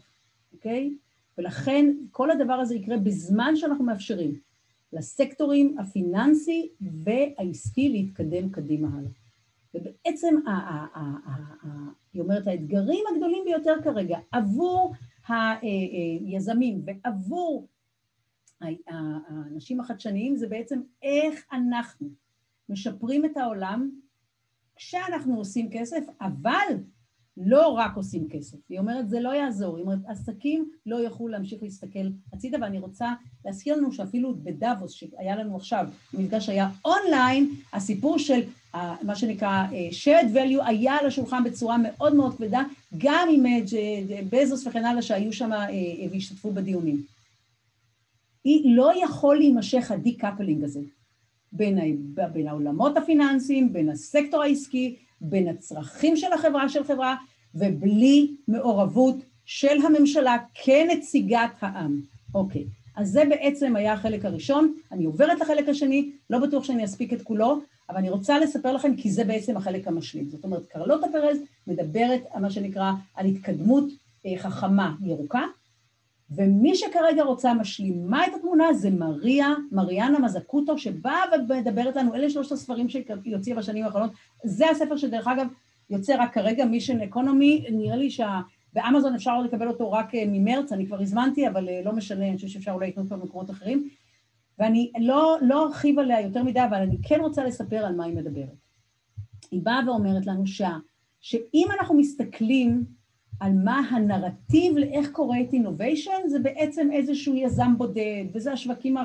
אוקיי? 0.52 0.94
ולכן 1.38 1.94
כל 2.10 2.30
הדבר 2.30 2.52
הזה 2.52 2.74
יקרה 2.74 2.96
בזמן 2.96 3.56
שאנחנו 3.56 3.84
מאפשרים 3.84 4.34
לסקטורים 4.92 5.76
הפיננסי 5.78 6.68
והעסקי 6.80 7.88
להתקדם 7.88 8.50
קדימה 8.50 8.88
הלאה. 8.88 9.10
ובעצם 9.74 10.34
היא 12.12 12.22
אומרת, 12.22 12.46
האתגרים 12.46 13.04
הגדולים 13.14 13.42
ביותר 13.44 13.74
כרגע 13.84 14.18
עבור 14.32 14.94
היזמים 15.28 16.82
ועבור 16.84 17.66
האנשים 18.60 19.80
החדשניים 19.80 20.36
זה 20.36 20.48
בעצם 20.48 20.80
איך 21.02 21.46
אנחנו 21.52 22.08
משפרים 22.70 23.24
את 23.24 23.36
העולם 23.36 23.90
כשאנחנו 24.76 25.36
עושים 25.36 25.68
כסף, 25.72 26.04
אבל 26.20 26.76
לא 27.36 27.68
רק 27.68 27.96
עושים 27.96 28.28
כסף. 28.28 28.58
היא 28.68 28.78
אומרת, 28.78 29.10
זה 29.10 29.20
לא 29.20 29.34
יעזור. 29.34 29.76
היא 29.76 29.84
אומרת, 29.84 29.98
עסקים 30.06 30.70
לא 30.86 30.96
יוכלו 30.96 31.28
להמשיך 31.28 31.62
להסתכל 31.62 32.08
הצידה, 32.32 32.58
ואני 32.60 32.78
רוצה 32.78 33.12
להזכיר 33.44 33.76
לנו 33.76 33.92
שאפילו 33.92 34.34
בדאבוס, 34.34 34.92
שהיה 34.92 35.36
לנו 35.36 35.56
עכשיו, 35.56 35.86
המפגש 36.14 36.48
היה 36.48 36.68
אונליין, 36.84 37.50
הסיפור 37.72 38.18
של 38.18 38.40
מה 39.02 39.16
שנקרא 39.16 39.66
shared 40.04 40.34
value 40.34 40.64
היה 40.66 40.96
על 40.96 41.06
השולחן 41.06 41.44
בצורה 41.44 41.78
מאוד 41.78 42.14
מאוד 42.14 42.36
כבדה, 42.36 42.62
גם 42.98 43.28
עם 43.32 43.44
בזוס 44.30 44.66
וכן 44.66 44.84
הלאה 44.84 45.02
שהיו 45.02 45.32
שם 45.32 45.50
והשתתפו 46.12 46.52
בדיונים. 46.52 47.02
היא 48.44 48.76
לא 48.76 48.92
יכול 49.04 49.36
להימשך 49.36 49.90
ה 49.90 49.97
decoupling 49.97 50.64
הזה 50.64 50.80
בין, 51.52 51.78
בין 52.32 52.48
העולמות 52.48 52.96
הפיננסיים, 52.96 53.72
בין 53.72 53.88
הסקטור 53.88 54.42
העסקי, 54.42 54.96
בין 55.20 55.48
הצרכים 55.48 56.16
של 56.16 56.32
החברה 56.32 56.68
של 56.68 56.84
חברה, 56.84 57.16
ובלי 57.54 58.34
מעורבות 58.48 59.16
של 59.44 59.76
הממשלה 59.86 60.36
כנציגת 60.54 61.50
העם. 61.60 62.00
אוקיי, 62.34 62.64
אז 62.96 63.08
זה 63.08 63.22
בעצם 63.28 63.76
היה 63.76 63.92
החלק 63.92 64.24
הראשון. 64.24 64.74
אני 64.92 65.04
עוברת 65.04 65.40
לחלק 65.40 65.68
השני, 65.68 66.10
לא 66.30 66.38
בטוח 66.38 66.64
שאני 66.64 66.84
אספיק 66.84 67.12
את 67.12 67.22
כולו, 67.22 67.60
אבל 67.90 67.98
אני 67.98 68.10
רוצה 68.10 68.38
לספר 68.38 68.72
לכם 68.72 68.96
כי 68.96 69.10
זה 69.10 69.24
בעצם 69.24 69.56
החלק 69.56 69.88
המשלים. 69.88 70.28
זאת 70.28 70.44
אומרת, 70.44 70.66
קרלוטה 70.66 71.06
פרז 71.12 71.38
מדברת 71.66 72.20
מה 72.40 72.50
שנקרא, 72.50 72.92
על 73.14 73.26
התקדמות 73.26 73.84
אה, 74.26 74.32
חכמה 74.38 74.94
ירוקה, 75.02 75.42
ומי 76.30 76.74
שכרגע 76.74 77.22
רוצה 77.22 77.54
משלימה 77.54 78.26
את 78.26 78.32
התמונה 78.34 78.72
זה 78.72 78.90
מריה, 78.90 79.48
מריאנה 79.72 80.18
מזקוטו, 80.18 80.78
שבאה 80.78 81.20
ומדברת 81.48 81.96
לנו, 81.96 82.14
אלה 82.14 82.30
שלושת 82.30 82.52
הספרים 82.52 82.86
הוציאה 83.34 83.56
בשנים 83.56 83.84
האחרונות, 83.84 84.10
זה 84.44 84.70
הספר 84.70 84.96
שדרך 84.96 85.26
אגב 85.28 85.46
יוצא 85.90 86.14
רק 86.18 86.34
כרגע, 86.34 86.64
מישן 86.64 87.00
אקונומי, 87.00 87.64
נראה 87.70 87.96
לי 87.96 88.10
שבאמזון 88.10 89.14
אפשר 89.14 89.40
לקבל 89.40 89.68
אותו 89.68 89.92
רק 89.92 90.14
אה, 90.14 90.24
ממרץ, 90.26 90.72
אני 90.72 90.86
כבר 90.86 91.00
הזמנתי, 91.00 91.48
אבל 91.48 91.68
אה, 91.68 91.80
לא 91.84 91.92
משנה, 91.92 92.28
אני 92.28 92.34
חושבת 92.36 92.50
שאפשר 92.50 92.72
אולי 92.72 92.88
לקנות 92.88 93.12
אותו 93.12 93.22
במקומות 93.22 93.50
אחרים, 93.50 93.88
ואני 94.58 94.92
לא, 95.00 95.36
לא 95.42 95.66
ארחיב 95.66 95.98
עליה 95.98 96.20
יותר 96.20 96.42
מדי, 96.42 96.64
אבל 96.64 96.82
אני 96.82 96.96
כן 97.02 97.20
רוצה 97.20 97.44
לספר 97.44 97.76
על 97.76 97.94
מה 97.94 98.04
היא 98.04 98.16
מדברת. 98.16 98.56
היא 99.50 99.60
באה 99.62 99.80
ואומרת 99.86 100.26
לנו 100.26 100.46
שה, 100.46 100.76
שאם 101.20 101.66
אנחנו 101.80 101.94
מסתכלים 101.94 102.84
על 103.40 103.52
מה 103.64 103.80
הנרטיב 103.90 104.78
לאיך 104.78 105.10
קורית 105.10 105.52
אינוביישן, 105.52 106.28
זה 106.28 106.38
בעצם 106.38 106.88
איזשהו 106.92 107.34
יזם 107.34 107.74
בודד, 107.78 108.24
וזה 108.32 108.52
השווקים 108.52 108.96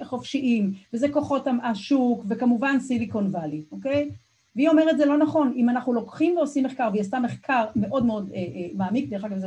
החופשיים, 0.00 0.72
וזה 0.92 1.08
כוחות 1.08 1.46
השוק, 1.62 2.24
וכמובן 2.28 2.80
סיליקון 2.80 3.26
וואלי, 3.26 3.62
אוקיי? 3.72 4.10
והיא 4.56 4.68
אומרת 4.68 4.96
זה 4.98 5.06
לא 5.06 5.18
נכון, 5.18 5.52
אם 5.56 5.68
אנחנו 5.68 5.92
לוקחים 5.92 6.36
ועושים 6.36 6.64
מחקר, 6.64 6.88
והיא 6.92 7.00
עשתה 7.00 7.20
מחקר 7.20 7.64
מאוד 7.76 8.06
מאוד 8.06 8.30
אה, 8.34 8.38
אה, 8.38 8.68
מעמיק, 8.74 9.10
דרך 9.10 9.24
אגב 9.24 9.38
זה 9.38 9.46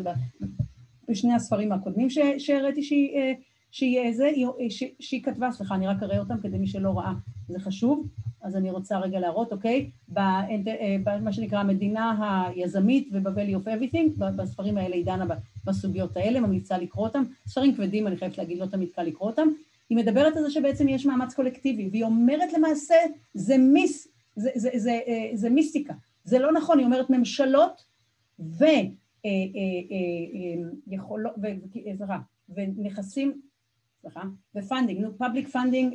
בשני 1.09 1.33
הספרים 1.33 1.71
הקודמים 1.71 2.07
שהראיתי 2.37 2.83
שהיא, 2.83 3.17
אה, 3.17 3.33
שהיא, 3.73 4.13
זה, 4.13 4.29
שהיא, 4.69 4.89
שהיא 4.99 5.23
כתבה, 5.23 5.51
סליחה, 5.51 5.75
אני 5.75 5.87
רק 5.87 6.03
אראה 6.03 6.19
אותם 6.19 6.37
כדי 6.41 6.57
מי 6.57 6.67
שלא 6.67 6.99
ראה, 6.99 7.13
זה 7.47 7.59
חשוב, 7.59 8.07
אז 8.41 8.55
אני 8.55 8.71
רוצה 8.71 8.99
רגע 8.99 9.19
להראות, 9.19 9.51
אוקיי? 9.51 9.89
במה 11.03 11.33
שנקרא 11.33 11.59
המדינה 11.59 12.47
היזמית 12.55 13.09
וב-value 13.11 13.65
of 13.65 13.67
everything, 13.67 14.19
בספרים 14.35 14.77
האלה 14.77 14.95
היא 14.95 15.05
דנה 15.05 15.35
בסוגיות 15.65 16.17
האלה, 16.17 16.39
ממליצה 16.39 16.77
לקרוא 16.77 17.07
אותם, 17.07 17.23
ספרים 17.47 17.75
כבדים, 17.75 18.07
אני 18.07 18.17
חייבת 18.17 18.37
להגיד, 18.37 18.57
לא 18.57 18.65
תמיד 18.65 18.89
קל 18.95 19.03
לקרוא 19.03 19.29
אותם, 19.29 19.47
היא 19.89 19.97
מדברת 19.97 20.37
על 20.37 20.43
זה 20.43 20.51
שבעצם 20.51 20.87
יש 20.87 21.05
מאמץ 21.05 21.33
קולקטיבי, 21.33 21.89
והיא 21.91 22.03
אומרת 22.03 22.53
למעשה, 22.53 22.95
זה 23.33 23.57
מיס, 23.57 24.07
זה, 24.35 24.49
זה, 24.55 24.69
זה, 24.73 24.79
זה, 24.79 24.99
זה 25.33 25.49
מיסטיקה, 25.49 25.93
זה 26.23 26.39
לא 26.39 26.53
נכון, 26.53 26.77
היא 26.77 26.85
אומרת 26.85 27.09
ממשלות 27.09 27.83
ו... 28.39 28.65
יכולות, 30.87 31.33
סליחה, 31.97 32.19
ונכסים, 32.49 33.41
סליחה, 34.03 34.23
ו 34.55 34.61
funding, 34.61 35.01
נו, 35.01 35.17
public 35.17 35.47
funding, 35.47 35.93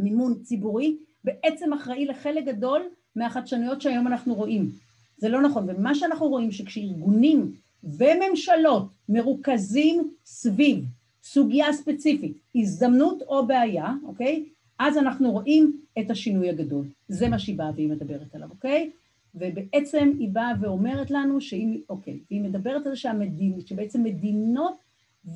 מימון 0.00 0.34
ציבורי, 0.42 0.96
בעצם 1.24 1.72
אחראי 1.72 2.06
לחלק 2.06 2.44
גדול 2.44 2.82
מהחדשנויות 3.16 3.82
שהיום 3.82 4.06
אנחנו 4.06 4.34
רואים. 4.34 4.70
זה 5.16 5.28
לא 5.28 5.42
נכון, 5.42 5.70
ומה 5.70 5.94
שאנחנו 5.94 6.28
רואים 6.28 6.52
שכשארגונים 6.52 7.52
וממשלות 7.84 8.88
מרוכזים 9.08 10.10
סביב 10.24 10.84
סוגיה 11.22 11.72
ספציפית, 11.72 12.38
הזדמנות 12.54 13.22
או 13.22 13.46
בעיה, 13.46 13.92
אוקיי? 14.04 14.44
אז 14.78 14.98
אנחנו 14.98 15.30
רואים 15.30 15.80
את 15.98 16.10
השינוי 16.10 16.50
הגדול. 16.50 16.86
זה 17.08 17.28
מה 17.28 17.38
שהיא 17.38 17.58
באה 17.58 17.70
והיא 17.74 17.88
מדברת 17.88 18.34
עליו, 18.34 18.50
אוקיי? 18.50 18.90
ובעצם 19.34 20.12
היא 20.18 20.28
באה 20.28 20.52
ואומרת 20.60 21.10
לנו 21.10 21.40
שאם, 21.40 21.76
אוקיי, 21.88 22.18
והיא 22.30 22.42
מדברת 22.42 22.86
על 22.86 22.92
זה 22.92 22.96
שהמדין, 22.96 23.60
שבעצם 23.66 24.04
מדינות 24.04 24.83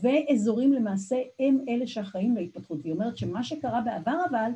ואזורים 0.03 0.72
למעשה 0.72 1.16
הם 1.41 1.59
אלה 1.68 1.86
שאחראים 1.86 2.36
להתפתחות. 2.36 2.78
והיא 2.82 2.93
אומרת 2.93 3.16
שמה 3.16 3.45
שקרה 3.45 3.80
בעבר 3.80 4.18
אבל, 4.30 4.51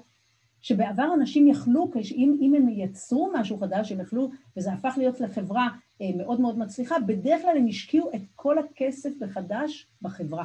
שבעבר 0.60 1.08
אנשים 1.14 1.48
יכלו, 1.48 1.90
אם, 2.10 2.36
אם 2.40 2.54
הם 2.54 2.68
יצרו 2.68 3.30
משהו 3.34 3.58
חדש, 3.58 3.92
הם 3.92 4.00
יכלו, 4.00 4.30
וזה 4.56 4.72
הפך 4.72 4.94
להיות 4.98 5.20
לחברה 5.20 5.68
אה, 6.00 6.10
מאוד 6.16 6.40
מאוד 6.40 6.58
מצליחה, 6.58 6.98
בדרך 7.06 7.42
כלל 7.42 7.56
הם 7.56 7.66
השקיעו 7.66 8.10
את 8.14 8.20
כל 8.34 8.58
הכסף 8.58 9.10
מחדש 9.20 9.86
בחברה. 10.02 10.44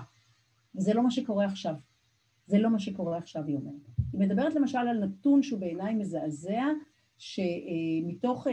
וזה 0.76 0.94
לא 0.94 1.04
מה 1.04 1.12
שקורה 1.12 1.46
עכשיו. 1.46 1.74
זה 2.48 2.60
לא 2.60 2.70
מה 2.70 2.80
שקורה 2.80 3.18
עכשיו, 3.18 3.44
היא 3.46 3.56
אומרת. 3.56 3.82
היא 4.14 4.22
מדברת 4.22 4.56
למשל 4.56 4.78
על 4.78 5.06
נתון 5.06 5.44
שהוא 5.44 5.60
בעיניי 5.60 5.94
מזעזע, 5.94 6.64
שמתוך 7.18 8.48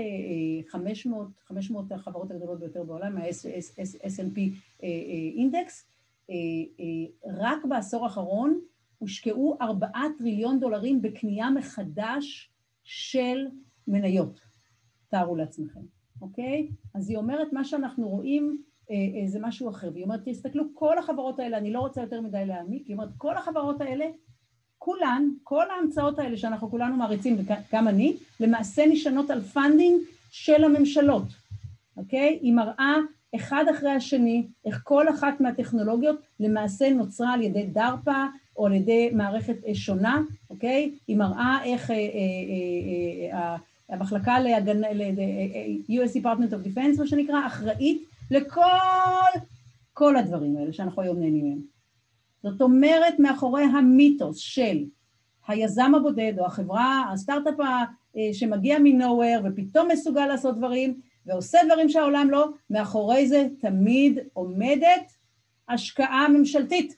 500, 0.68 1.28
500 1.46 1.92
החברות 1.92 2.30
הגדולות 2.30 2.60
ביותר 2.60 2.84
בעולם, 2.84 3.16
ה-S&P 3.16 4.40
אינדקס, 5.36 5.93
רק 7.26 7.64
בעשור 7.68 8.04
האחרון 8.04 8.60
הושקעו 8.98 9.56
ארבעה 9.60 10.04
טריליון 10.18 10.60
דולרים 10.60 11.02
בקנייה 11.02 11.50
מחדש 11.50 12.50
של 12.84 13.46
מניות. 13.88 14.40
תארו 15.08 15.36
לעצמכם, 15.36 15.80
אוקיי? 16.20 16.68
אז 16.94 17.10
היא 17.10 17.16
אומרת, 17.18 17.52
מה 17.52 17.64
שאנחנו 17.64 18.08
רואים 18.08 18.62
זה 19.26 19.38
משהו 19.42 19.70
אחר. 19.70 19.90
והיא 19.92 20.04
אומרת, 20.04 20.20
תסתכלו, 20.24 20.64
כל 20.74 20.98
החברות 20.98 21.38
האלה, 21.38 21.58
אני 21.58 21.72
לא 21.72 21.80
רוצה 21.80 22.00
יותר 22.00 22.20
מדי 22.20 22.46
להעמיק, 22.46 22.86
היא 22.86 22.94
אומרת, 22.94 23.08
כל 23.18 23.36
החברות 23.36 23.80
האלה 23.80 24.04
כולן, 24.78 25.28
כל 25.42 25.70
ההמצאות 25.70 26.18
האלה 26.18 26.36
שאנחנו 26.36 26.70
כולנו 26.70 26.96
מעריצים, 26.96 27.36
וגם 27.38 27.88
אני, 27.88 28.16
למעשה 28.40 28.86
נשענות 28.86 29.30
על 29.30 29.40
funding 29.40 30.00
של 30.30 30.64
הממשלות, 30.64 31.24
אוקיי? 31.96 32.38
היא 32.42 32.52
מראה 32.52 32.96
אחד 33.34 33.64
אחרי 33.70 33.90
השני 33.90 34.46
איך 34.64 34.80
כל 34.84 35.08
אחת 35.08 35.40
מהטכנולוגיות 35.40 36.16
למעשה 36.40 36.90
נוצרה 36.90 37.32
על 37.32 37.42
ידי 37.42 37.66
DARPA 37.66 38.26
או 38.56 38.66
על 38.66 38.72
ידי 38.72 39.10
מערכת 39.12 39.56
שונה, 39.74 40.20
אוקיי? 40.50 40.94
היא 41.08 41.16
מראה 41.16 41.64
איך 41.64 41.90
אה, 41.90 41.96
אה, 41.96 43.38
אה, 43.38 43.56
המחלקה 43.88 44.40
להגנה, 44.40 44.86
ל-US 44.92 46.20
Department 46.20 46.50
of 46.50 46.66
Defense, 46.66 46.98
מה 46.98 47.06
שנקרא, 47.06 47.46
אחראית 47.46 48.02
לכל 48.30 48.60
כל 49.92 50.16
הדברים 50.16 50.56
האלה 50.56 50.72
שאנחנו 50.72 51.02
היום 51.02 51.20
נהנים 51.20 51.48
מהם. 51.48 51.58
זאת 52.42 52.60
אומרת, 52.62 53.18
מאחורי 53.18 53.62
המיתוס 53.62 54.36
של 54.38 54.84
היזם 55.48 55.92
הבודד 55.96 56.32
או 56.38 56.46
החברה, 56.46 57.04
הסטארט-אפ 57.12 57.54
שמגיע 58.32 58.78
מנוהוור 58.82 59.40
ופתאום 59.44 59.88
מסוגל 59.92 60.26
לעשות 60.26 60.56
דברים 60.56 61.00
ועושה 61.26 61.58
דברים 61.66 61.88
שהעולם 61.88 62.30
לא, 62.30 62.48
מאחורי 62.70 63.28
זה 63.28 63.46
תמיד 63.60 64.18
עומדת 64.32 65.12
השקעה 65.68 66.28
ממשלתית, 66.28 66.96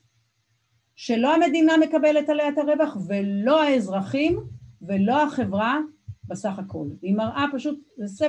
שלא 0.97 1.35
המדינה 1.35 1.77
מקבלת 1.77 2.29
עליה 2.29 2.49
את 2.49 2.59
הרווח 2.59 2.97
ולא 3.07 3.63
האזרחים 3.63 4.41
ולא 4.83 5.23
החברה 5.23 5.79
בסך 6.25 6.59
הכל. 6.59 6.89
היא 7.03 7.15
מראה 7.15 7.45
פשוט, 7.53 7.81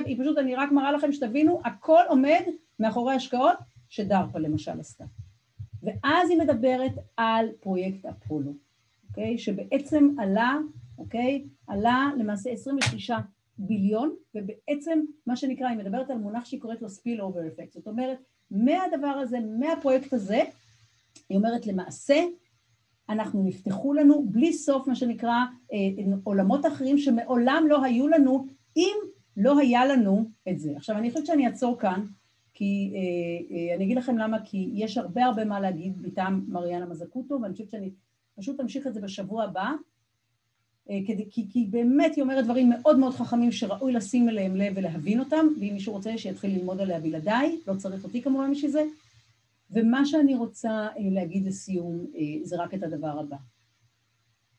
היא 0.06 0.20
פשוט, 0.20 0.38
אני 0.38 0.54
רק 0.54 0.72
מראה 0.72 0.92
לכם 0.92 1.12
שתבינו, 1.12 1.60
הכל 1.64 2.02
עומד 2.08 2.42
מאחורי 2.78 3.14
השקעות 3.14 3.56
שדרפה 3.88 4.38
למשל 4.38 4.80
עשתה. 4.80 5.04
ואז 5.82 6.30
היא 6.30 6.38
מדברת 6.38 6.92
על 7.16 7.48
פרויקט 7.60 8.06
אפולו, 8.06 8.52
אוקיי? 9.08 9.38
שבעצם 9.38 10.14
עלה, 10.18 10.56
אוקיי? 10.98 11.44
עלה 11.66 12.10
למעשה 12.18 12.50
26 12.50 13.10
ביליון, 13.58 14.14
ובעצם 14.34 15.00
מה 15.26 15.36
שנקרא, 15.36 15.68
היא 15.68 15.78
מדברת 15.78 16.10
על 16.10 16.18
מונח 16.18 16.44
שהיא 16.44 16.60
קוראת 16.60 16.82
לו 16.82 16.88
spill 16.88 17.20
over 17.20 17.60
effect, 17.60 17.72
זאת 17.74 17.86
אומרת, 17.86 18.18
מהדבר 18.50 19.06
הזה, 19.06 19.38
מהפרויקט 19.58 20.12
הזה, 20.12 20.42
היא 21.28 21.38
אומרת 21.38 21.66
למעשה, 21.66 22.24
אנחנו 23.08 23.44
נפתחו 23.44 23.94
לנו 23.94 24.24
בלי 24.26 24.52
סוף 24.52 24.88
מה 24.88 24.94
שנקרא 24.94 25.34
אה, 25.72 25.78
עולמות 26.24 26.66
אחרים 26.66 26.98
שמעולם 26.98 27.64
לא 27.68 27.84
היו 27.84 28.08
לנו 28.08 28.46
אם 28.76 28.96
לא 29.36 29.58
היה 29.58 29.86
לנו 29.86 30.30
את 30.48 30.58
זה. 30.58 30.72
עכשיו 30.76 30.98
אני 30.98 31.10
חושבת 31.10 31.26
שאני 31.26 31.46
אעצור 31.46 31.78
כאן 31.78 32.04
כי 32.58 32.92
אה, 32.94 33.56
אה, 33.56 33.76
אני 33.76 33.84
אגיד 33.84 33.96
לכם 33.96 34.18
למה, 34.18 34.44
כי 34.44 34.70
יש 34.74 34.98
הרבה 34.98 35.24
הרבה 35.24 35.44
מה 35.44 35.60
להגיד 35.60 36.02
מטעם 36.02 36.44
מריאנה 36.48 36.86
מזקוטו, 36.86 37.38
ואני 37.42 37.52
חושבת 37.52 37.70
שאני 37.70 37.90
פשוט 38.36 38.60
אמשיך 38.60 38.86
את 38.86 38.94
זה 38.94 39.00
בשבוע 39.00 39.44
הבא, 39.44 39.72
כי, 41.30 41.48
כי 41.50 41.66
באמת 41.70 42.14
היא 42.16 42.22
אומרת 42.22 42.44
דברים 42.44 42.70
מאוד 42.70 42.98
מאוד 42.98 43.14
חכמים 43.14 43.52
שראוי 43.52 43.92
לשים 43.92 44.28
אליהם 44.28 44.56
לב 44.56 44.72
ולהבין 44.76 45.20
אותם, 45.20 45.46
ואם 45.60 45.70
מישהו 45.72 45.92
רוצה 45.92 46.18
שיתחיל 46.18 46.50
ללמוד 46.50 46.80
עליה 46.80 47.00
בלעדיי, 47.00 47.60
לא 47.66 47.74
צריך 47.74 48.04
אותי 48.04 48.22
כמובן 48.22 48.50
בשביל 48.50 48.70
זה. 48.70 48.84
ומה 49.70 50.06
שאני 50.06 50.34
רוצה 50.34 50.88
להגיד 50.98 51.46
לסיום 51.46 52.06
זה 52.42 52.56
רק 52.56 52.74
את 52.74 52.82
הדבר 52.82 53.18
הבא. 53.20 53.36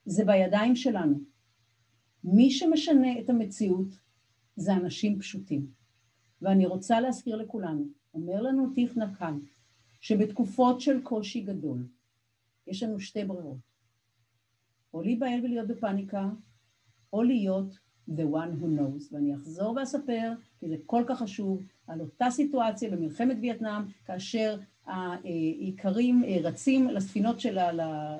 זה 0.06 0.24
בידיים 0.24 0.76
שלנו. 0.76 1.20
מי 2.24 2.50
שמשנה 2.50 3.18
את 3.20 3.30
המציאות 3.30 3.88
זה 4.56 4.72
אנשים 4.72 5.18
פשוטים. 5.18 5.66
ואני 6.42 6.66
רוצה 6.66 7.00
להזכיר 7.00 7.36
לכולנו, 7.36 7.84
אומר 8.14 8.42
לנו 8.42 8.70
טיף 8.74 8.96
נקן, 8.96 9.38
שבתקופות 10.00 10.80
של 10.80 11.02
קושי 11.02 11.40
גדול 11.40 11.86
יש 12.66 12.82
לנו 12.82 13.00
שתי 13.00 13.24
ברירות, 13.24 13.69
או 14.94 15.02
להיבהל 15.02 15.40
ולהיות 15.44 15.68
בפאניקה, 15.68 16.28
או 17.12 17.22
להיות 17.22 17.78
the 18.08 18.22
one 18.32 18.62
who 18.62 18.64
knows. 18.64 19.12
ואני 19.12 19.34
אחזור 19.34 19.76
ואספר, 19.76 20.32
כי 20.60 20.68
זה 20.68 20.76
כל 20.86 21.04
כך 21.06 21.18
חשוב, 21.18 21.62
על 21.86 22.00
אותה 22.00 22.30
סיטואציה 22.30 22.90
במלחמת 22.90 23.36
וייטנאם, 23.40 23.82
כאשר 24.04 24.58
האיכרים 24.86 26.22
רצים 26.42 26.88
לספינות 26.88 27.40
של 27.40 27.58
ה... 27.58 28.18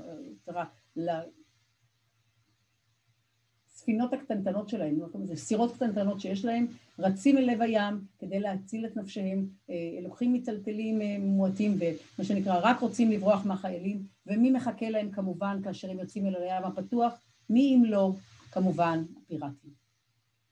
הספינות 3.81 4.13
הקטנטנות 4.13 4.69
שלהם, 4.69 4.99
זה 5.25 5.37
סירות 5.37 5.75
קטנטנות 5.75 6.21
שיש 6.21 6.45
להם, 6.45 6.67
רצים 6.99 7.39
אל 7.39 7.51
לב 7.51 7.63
הים 7.63 8.05
כדי 8.19 8.41
להציל 8.41 8.87
את 8.87 8.97
נפשיהם, 8.97 9.49
אה, 9.71 9.75
לוקחים 10.03 10.33
מיטלטלים 10.33 11.03
אה, 11.03 11.17
מועטים 11.21 11.79
ומה 11.79 12.25
שנקרא 12.25 12.61
רק 12.63 12.81
רוצים 12.81 13.11
לברוח 13.11 13.47
מהחיילים, 13.47 14.07
ומי 14.27 14.51
מחכה 14.51 14.91
להם 14.91 15.11
כמובן 15.11 15.61
כאשר 15.65 15.91
הם 15.91 15.99
יוצאים 15.99 16.27
אל 16.27 16.35
הים 16.35 16.65
הפתוח? 16.65 17.21
מי 17.51 17.77
אם 17.77 17.85
לא, 17.85 18.13
כמובן, 18.51 19.05
הפיראטים. 19.17 19.71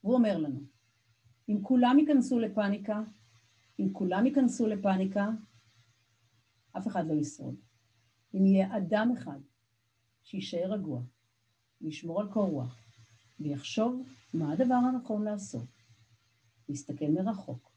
הוא 0.00 0.14
אומר 0.14 0.38
לנו, 0.38 0.60
אם 1.48 1.58
כולם 1.62 1.98
ייכנסו 1.98 2.38
לפאניקה, 2.38 3.02
אם 3.80 3.92
כולם 3.92 4.26
ייכנסו 4.26 4.66
לפאניקה, 4.66 5.28
אף 6.78 6.86
אחד 6.86 7.08
לא 7.08 7.14
ישרוד. 7.14 7.54
אם 8.34 8.46
יהיה 8.46 8.76
אדם 8.76 9.12
אחד 9.18 9.38
שיישאר 10.22 10.72
רגוע, 10.72 11.00
וישמור 11.80 12.20
על 12.20 12.28
קור 12.32 12.48
רוח, 12.48 12.87
ויחשוב 13.40 14.02
מה 14.34 14.52
הדבר 14.52 14.74
הנכון 14.74 15.24
לעשות, 15.24 15.66
להסתכל 16.68 17.08
מרחוק 17.08 17.70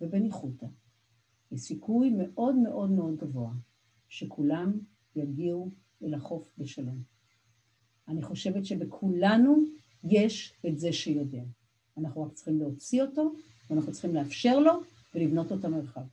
ובניחותא. 0.00 0.66
יש 1.52 1.60
סיכוי 1.60 2.10
מאוד 2.10 2.56
מאוד 2.56 2.90
מאוד 2.90 3.16
גבוה 3.16 3.52
שכולם 4.08 4.72
יגיעו 5.16 5.70
אל 6.02 6.14
החוף 6.14 6.52
בשלום. 6.58 7.02
אני 8.08 8.22
חושבת 8.22 8.66
שבכולנו 8.66 9.64
יש 10.04 10.54
את 10.68 10.78
זה 10.78 10.92
שיודע. 10.92 11.42
אנחנו 11.98 12.22
רק 12.22 12.32
צריכים 12.32 12.58
להוציא 12.58 13.02
אותו, 13.02 13.32
ואנחנו 13.70 13.92
צריכים 13.92 14.14
לאפשר 14.14 14.58
לו 14.58 14.72
ולבנות 15.14 15.50
לו 15.50 15.58
את 15.58 15.64
המרחב. 15.64 16.04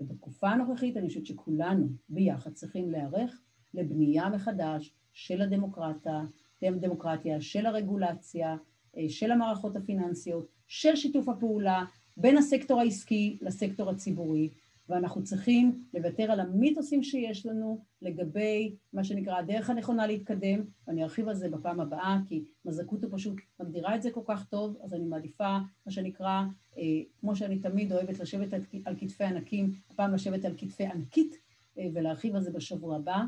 ובתקופה 0.00 0.50
הנוכחית 0.50 0.96
אני 0.96 1.08
חושבת 1.08 1.26
שכולנו 1.26 1.88
ביחד 2.08 2.52
צריכים 2.52 2.90
להיערך 2.90 3.42
לבנייה 3.74 4.28
מחדש 4.28 4.92
של 5.12 5.42
הדמוקרטיה, 5.42 6.22
דמוקרטיה, 6.62 7.40
של 7.40 7.66
הרגולציה, 7.66 8.56
אה, 8.96 9.08
של 9.08 9.30
המערכות 9.30 9.76
הפיננסיות, 9.76 10.46
של 10.66 10.96
שיתוף 10.96 11.28
הפעולה 11.28 11.84
בין 12.16 12.36
הסקטור 12.36 12.80
העסקי 12.80 13.38
לסקטור 13.42 13.90
הציבורי, 13.90 14.50
ואנחנו 14.88 15.22
צריכים 15.22 15.84
לוותר 15.94 16.22
על 16.22 16.40
המיתוסים 16.40 17.02
שיש 17.02 17.46
לנו 17.46 17.84
לגבי 18.02 18.76
מה 18.92 19.04
שנקרא 19.04 19.38
הדרך 19.38 19.70
הנכונה 19.70 20.06
להתקדם, 20.06 20.60
ואני 20.86 21.02
ארחיב 21.02 21.28
על 21.28 21.34
זה 21.34 21.48
בפעם 21.48 21.80
הבאה, 21.80 22.18
כי 22.28 22.44
מזקותו 22.64 23.10
פשוט 23.10 23.36
מגדירה 23.60 23.96
את 23.96 24.02
זה 24.02 24.10
כל 24.10 24.20
כך 24.26 24.48
טוב, 24.48 24.76
אז 24.82 24.94
אני 24.94 25.04
מעדיפה 25.04 25.58
מה 25.86 25.92
שנקרא, 25.92 26.42
אה, 26.78 26.82
כמו 27.20 27.36
שאני 27.36 27.58
תמיד 27.58 27.92
אוהבת 27.92 28.18
לשבת 28.18 28.52
על, 28.84 28.96
כתפי 28.98 29.24
ענקים, 29.24 29.72
הפעם 29.90 30.14
לשבת 30.14 30.44
על 30.44 30.54
כתפי 30.58 30.86
ענקית 30.86 31.36
אה, 31.78 31.86
ולהרחיב 31.94 32.34
על 32.34 32.42
זה 32.42 32.50
בשבוע 32.50 32.96
הבא. 32.96 33.24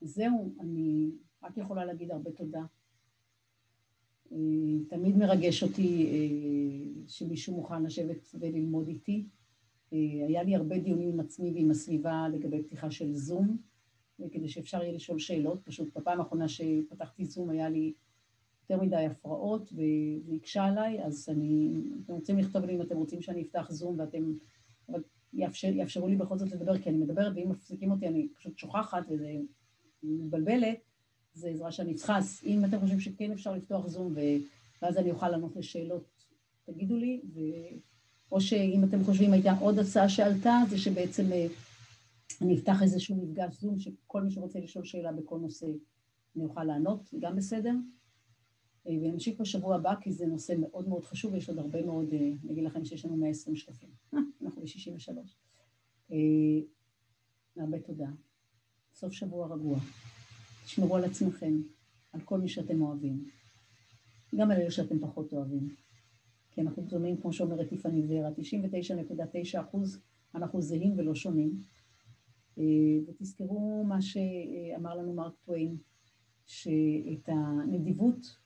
זהו, 0.00 0.54
אני 0.60 1.10
רק 1.42 1.56
יכולה 1.56 1.84
להגיד 1.84 2.10
הרבה 2.10 2.30
תודה. 2.30 2.62
אה, 4.32 4.36
תמיד 4.88 5.16
מרגש 5.16 5.62
אותי 5.62 6.06
אה, 6.06 7.06
שמישהו 7.08 7.54
מוכן 7.54 7.82
לשבת 7.82 8.28
וללמוד 8.34 8.88
איתי. 8.88 9.24
אה, 9.92 9.98
היה 10.28 10.42
לי 10.42 10.56
הרבה 10.56 10.78
דיונים 10.78 11.08
עם 11.08 11.20
עצמי 11.20 11.52
ועם 11.54 11.70
הסביבה 11.70 12.28
לגבי 12.28 12.62
פתיחה 12.62 12.90
של 12.90 13.12
זום, 13.12 13.56
כדי 14.32 14.48
שאפשר 14.48 14.82
יהיה 14.82 14.92
לשאול 14.92 15.18
שאלות. 15.18 15.60
פשוט 15.64 15.88
בפעם 15.96 16.20
האחרונה 16.20 16.48
שפתחתי 16.48 17.24
זום 17.24 17.50
היה 17.50 17.68
לי 17.68 17.92
יותר 18.62 18.84
מדי 18.84 19.06
הפרעות 19.06 19.72
וזה 19.72 20.34
הקשה 20.36 20.64
עליי, 20.64 21.04
אז 21.04 21.28
אני... 21.28 21.70
אתם 22.04 22.12
רוצים 22.12 22.38
לכתוב 22.38 22.64
לי 22.64 22.76
אם 22.76 22.82
אתם 22.82 22.96
רוצים 22.96 23.22
שאני 23.22 23.42
אפתח 23.42 23.70
זום 23.70 23.98
ואתם... 23.98 24.32
אבל 24.88 25.02
יאפשר, 25.32 25.68
יאפשרו 25.68 26.08
לי 26.08 26.16
בכל 26.16 26.38
זאת 26.38 26.52
לדבר, 26.52 26.78
כי 26.78 26.90
אני 26.90 26.98
מדברת 26.98 27.32
ואם 27.36 27.48
מפסיקים 27.50 27.90
אותי 27.90 28.08
אני 28.08 28.28
פשוט 28.34 28.58
שוכחת 28.58 29.02
וזה 29.08 29.32
מבלבלת, 30.02 30.89
זה 31.34 31.48
עזרה 31.48 31.72
שאני 31.72 31.94
צריכה. 31.94 32.18
אז 32.18 32.40
אם 32.44 32.64
אתם 32.64 32.80
חושבים 32.80 33.00
שכן 33.00 33.32
אפשר 33.32 33.52
לפתוח 33.52 33.86
זום 33.86 34.14
ואז 34.82 34.96
אני 34.96 35.10
אוכל 35.10 35.28
לענות 35.28 35.56
לשאלות, 35.56 36.26
תגידו 36.64 36.96
לי, 36.96 37.20
ו... 37.34 37.40
או 38.32 38.40
שאם 38.40 38.84
אתם 38.84 39.04
חושבים, 39.04 39.32
הייתה 39.32 39.52
עוד 39.60 39.78
הצעה 39.78 40.08
שעלתה, 40.08 40.62
זה 40.68 40.78
שבעצם 40.78 41.32
אה, 41.32 41.46
אני 42.42 42.54
אפתח 42.54 42.82
איזשהו 42.82 43.16
מפגש 43.16 43.60
זום, 43.60 43.78
שכל 43.78 44.22
מי 44.22 44.30
שרוצה 44.30 44.60
לשאול 44.60 44.84
שאלה 44.84 45.12
בכל 45.12 45.38
נושא, 45.38 45.66
אני 46.36 46.44
אוכל 46.44 46.64
לענות, 46.64 47.10
גם 47.18 47.36
בסדר. 47.36 47.74
אה, 48.86 48.92
ונמשיך 49.02 49.40
בשבוע 49.40 49.76
הבא, 49.76 49.94
כי 50.00 50.12
זה 50.12 50.26
נושא 50.26 50.54
מאוד 50.60 50.88
מאוד 50.88 51.04
חשוב, 51.04 51.32
ויש 51.32 51.48
עוד 51.48 51.58
הרבה 51.58 51.82
מאוד, 51.82 52.12
אה, 52.12 52.18
אני 52.18 52.52
אגיד 52.52 52.64
לכם 52.64 52.84
שיש 52.84 53.04
לנו 53.04 53.16
120 53.16 53.56
שקפים. 53.56 53.90
אנחנו 54.42 54.62
ב-63. 54.62 55.12
הרבה 57.56 57.80
תודה. 57.80 58.08
סוף 58.94 59.12
שבוע 59.12 59.54
רגוע. 59.54 59.78
תשמרו 60.70 60.96
על 60.96 61.04
עצמכם, 61.04 61.62
על 62.12 62.20
כל 62.20 62.40
מי 62.40 62.48
שאתם 62.48 62.82
אוהבים. 62.82 63.24
גם 64.34 64.50
על 64.50 64.56
אלה 64.56 64.70
שאתם 64.70 64.98
פחות 64.98 65.32
אוהבים. 65.32 65.68
כי 66.50 66.60
אנחנו 66.60 66.82
דומים, 66.82 67.16
כמו 67.16 67.32
שאומרת 67.32 67.72
יפני 67.72 68.02
ורה, 68.08 68.30
99.9 68.30 69.60
אחוז 69.60 70.00
אנחנו 70.34 70.62
זהים 70.62 70.98
ולא 70.98 71.14
שונים. 71.14 71.62
אה, 72.58 72.64
ותזכרו 73.06 73.84
מה 73.84 74.02
שאמר 74.02 74.94
לנו 74.94 75.14
מרק 75.14 75.34
טוויין, 75.44 75.76
שאת 76.46 77.28
הנדיבות 77.28 78.36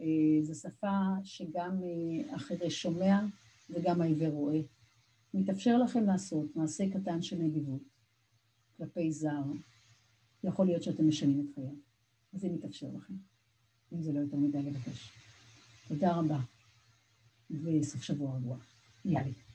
אה, 0.00 0.06
זו 0.42 0.54
שפה 0.54 0.98
שגם 1.24 1.80
אה, 1.82 2.34
החירש 2.34 2.82
שומע 2.82 3.20
וגם 3.70 4.00
העיוור 4.00 4.30
רואה. 4.30 4.60
מתאפשר 5.34 5.78
לכם 5.78 6.04
לעשות 6.04 6.56
מעשה 6.56 6.90
קטן 6.90 7.22
של 7.22 7.36
נדיבות 7.38 7.82
כלפי 8.76 9.12
זר, 9.12 9.42
יכול 10.44 10.66
להיות 10.66 10.82
שאתם 10.82 11.08
משנים 11.08 11.40
את 11.40 11.54
חייו. 11.54 11.74
אז 12.34 12.40
זה 12.40 12.48
מתאפשר 12.48 12.86
לכם, 12.96 13.14
אם 13.92 14.02
זה 14.02 14.12
לא 14.12 14.20
יותר 14.20 14.36
מדי 14.36 14.62
לבקש. 14.62 15.10
תודה 15.88 16.16
רבה. 16.16 16.40
וסוף 17.50 18.02
שבוע 18.02 18.36
רגוע. 18.36 18.56
יאללה. 19.04 19.51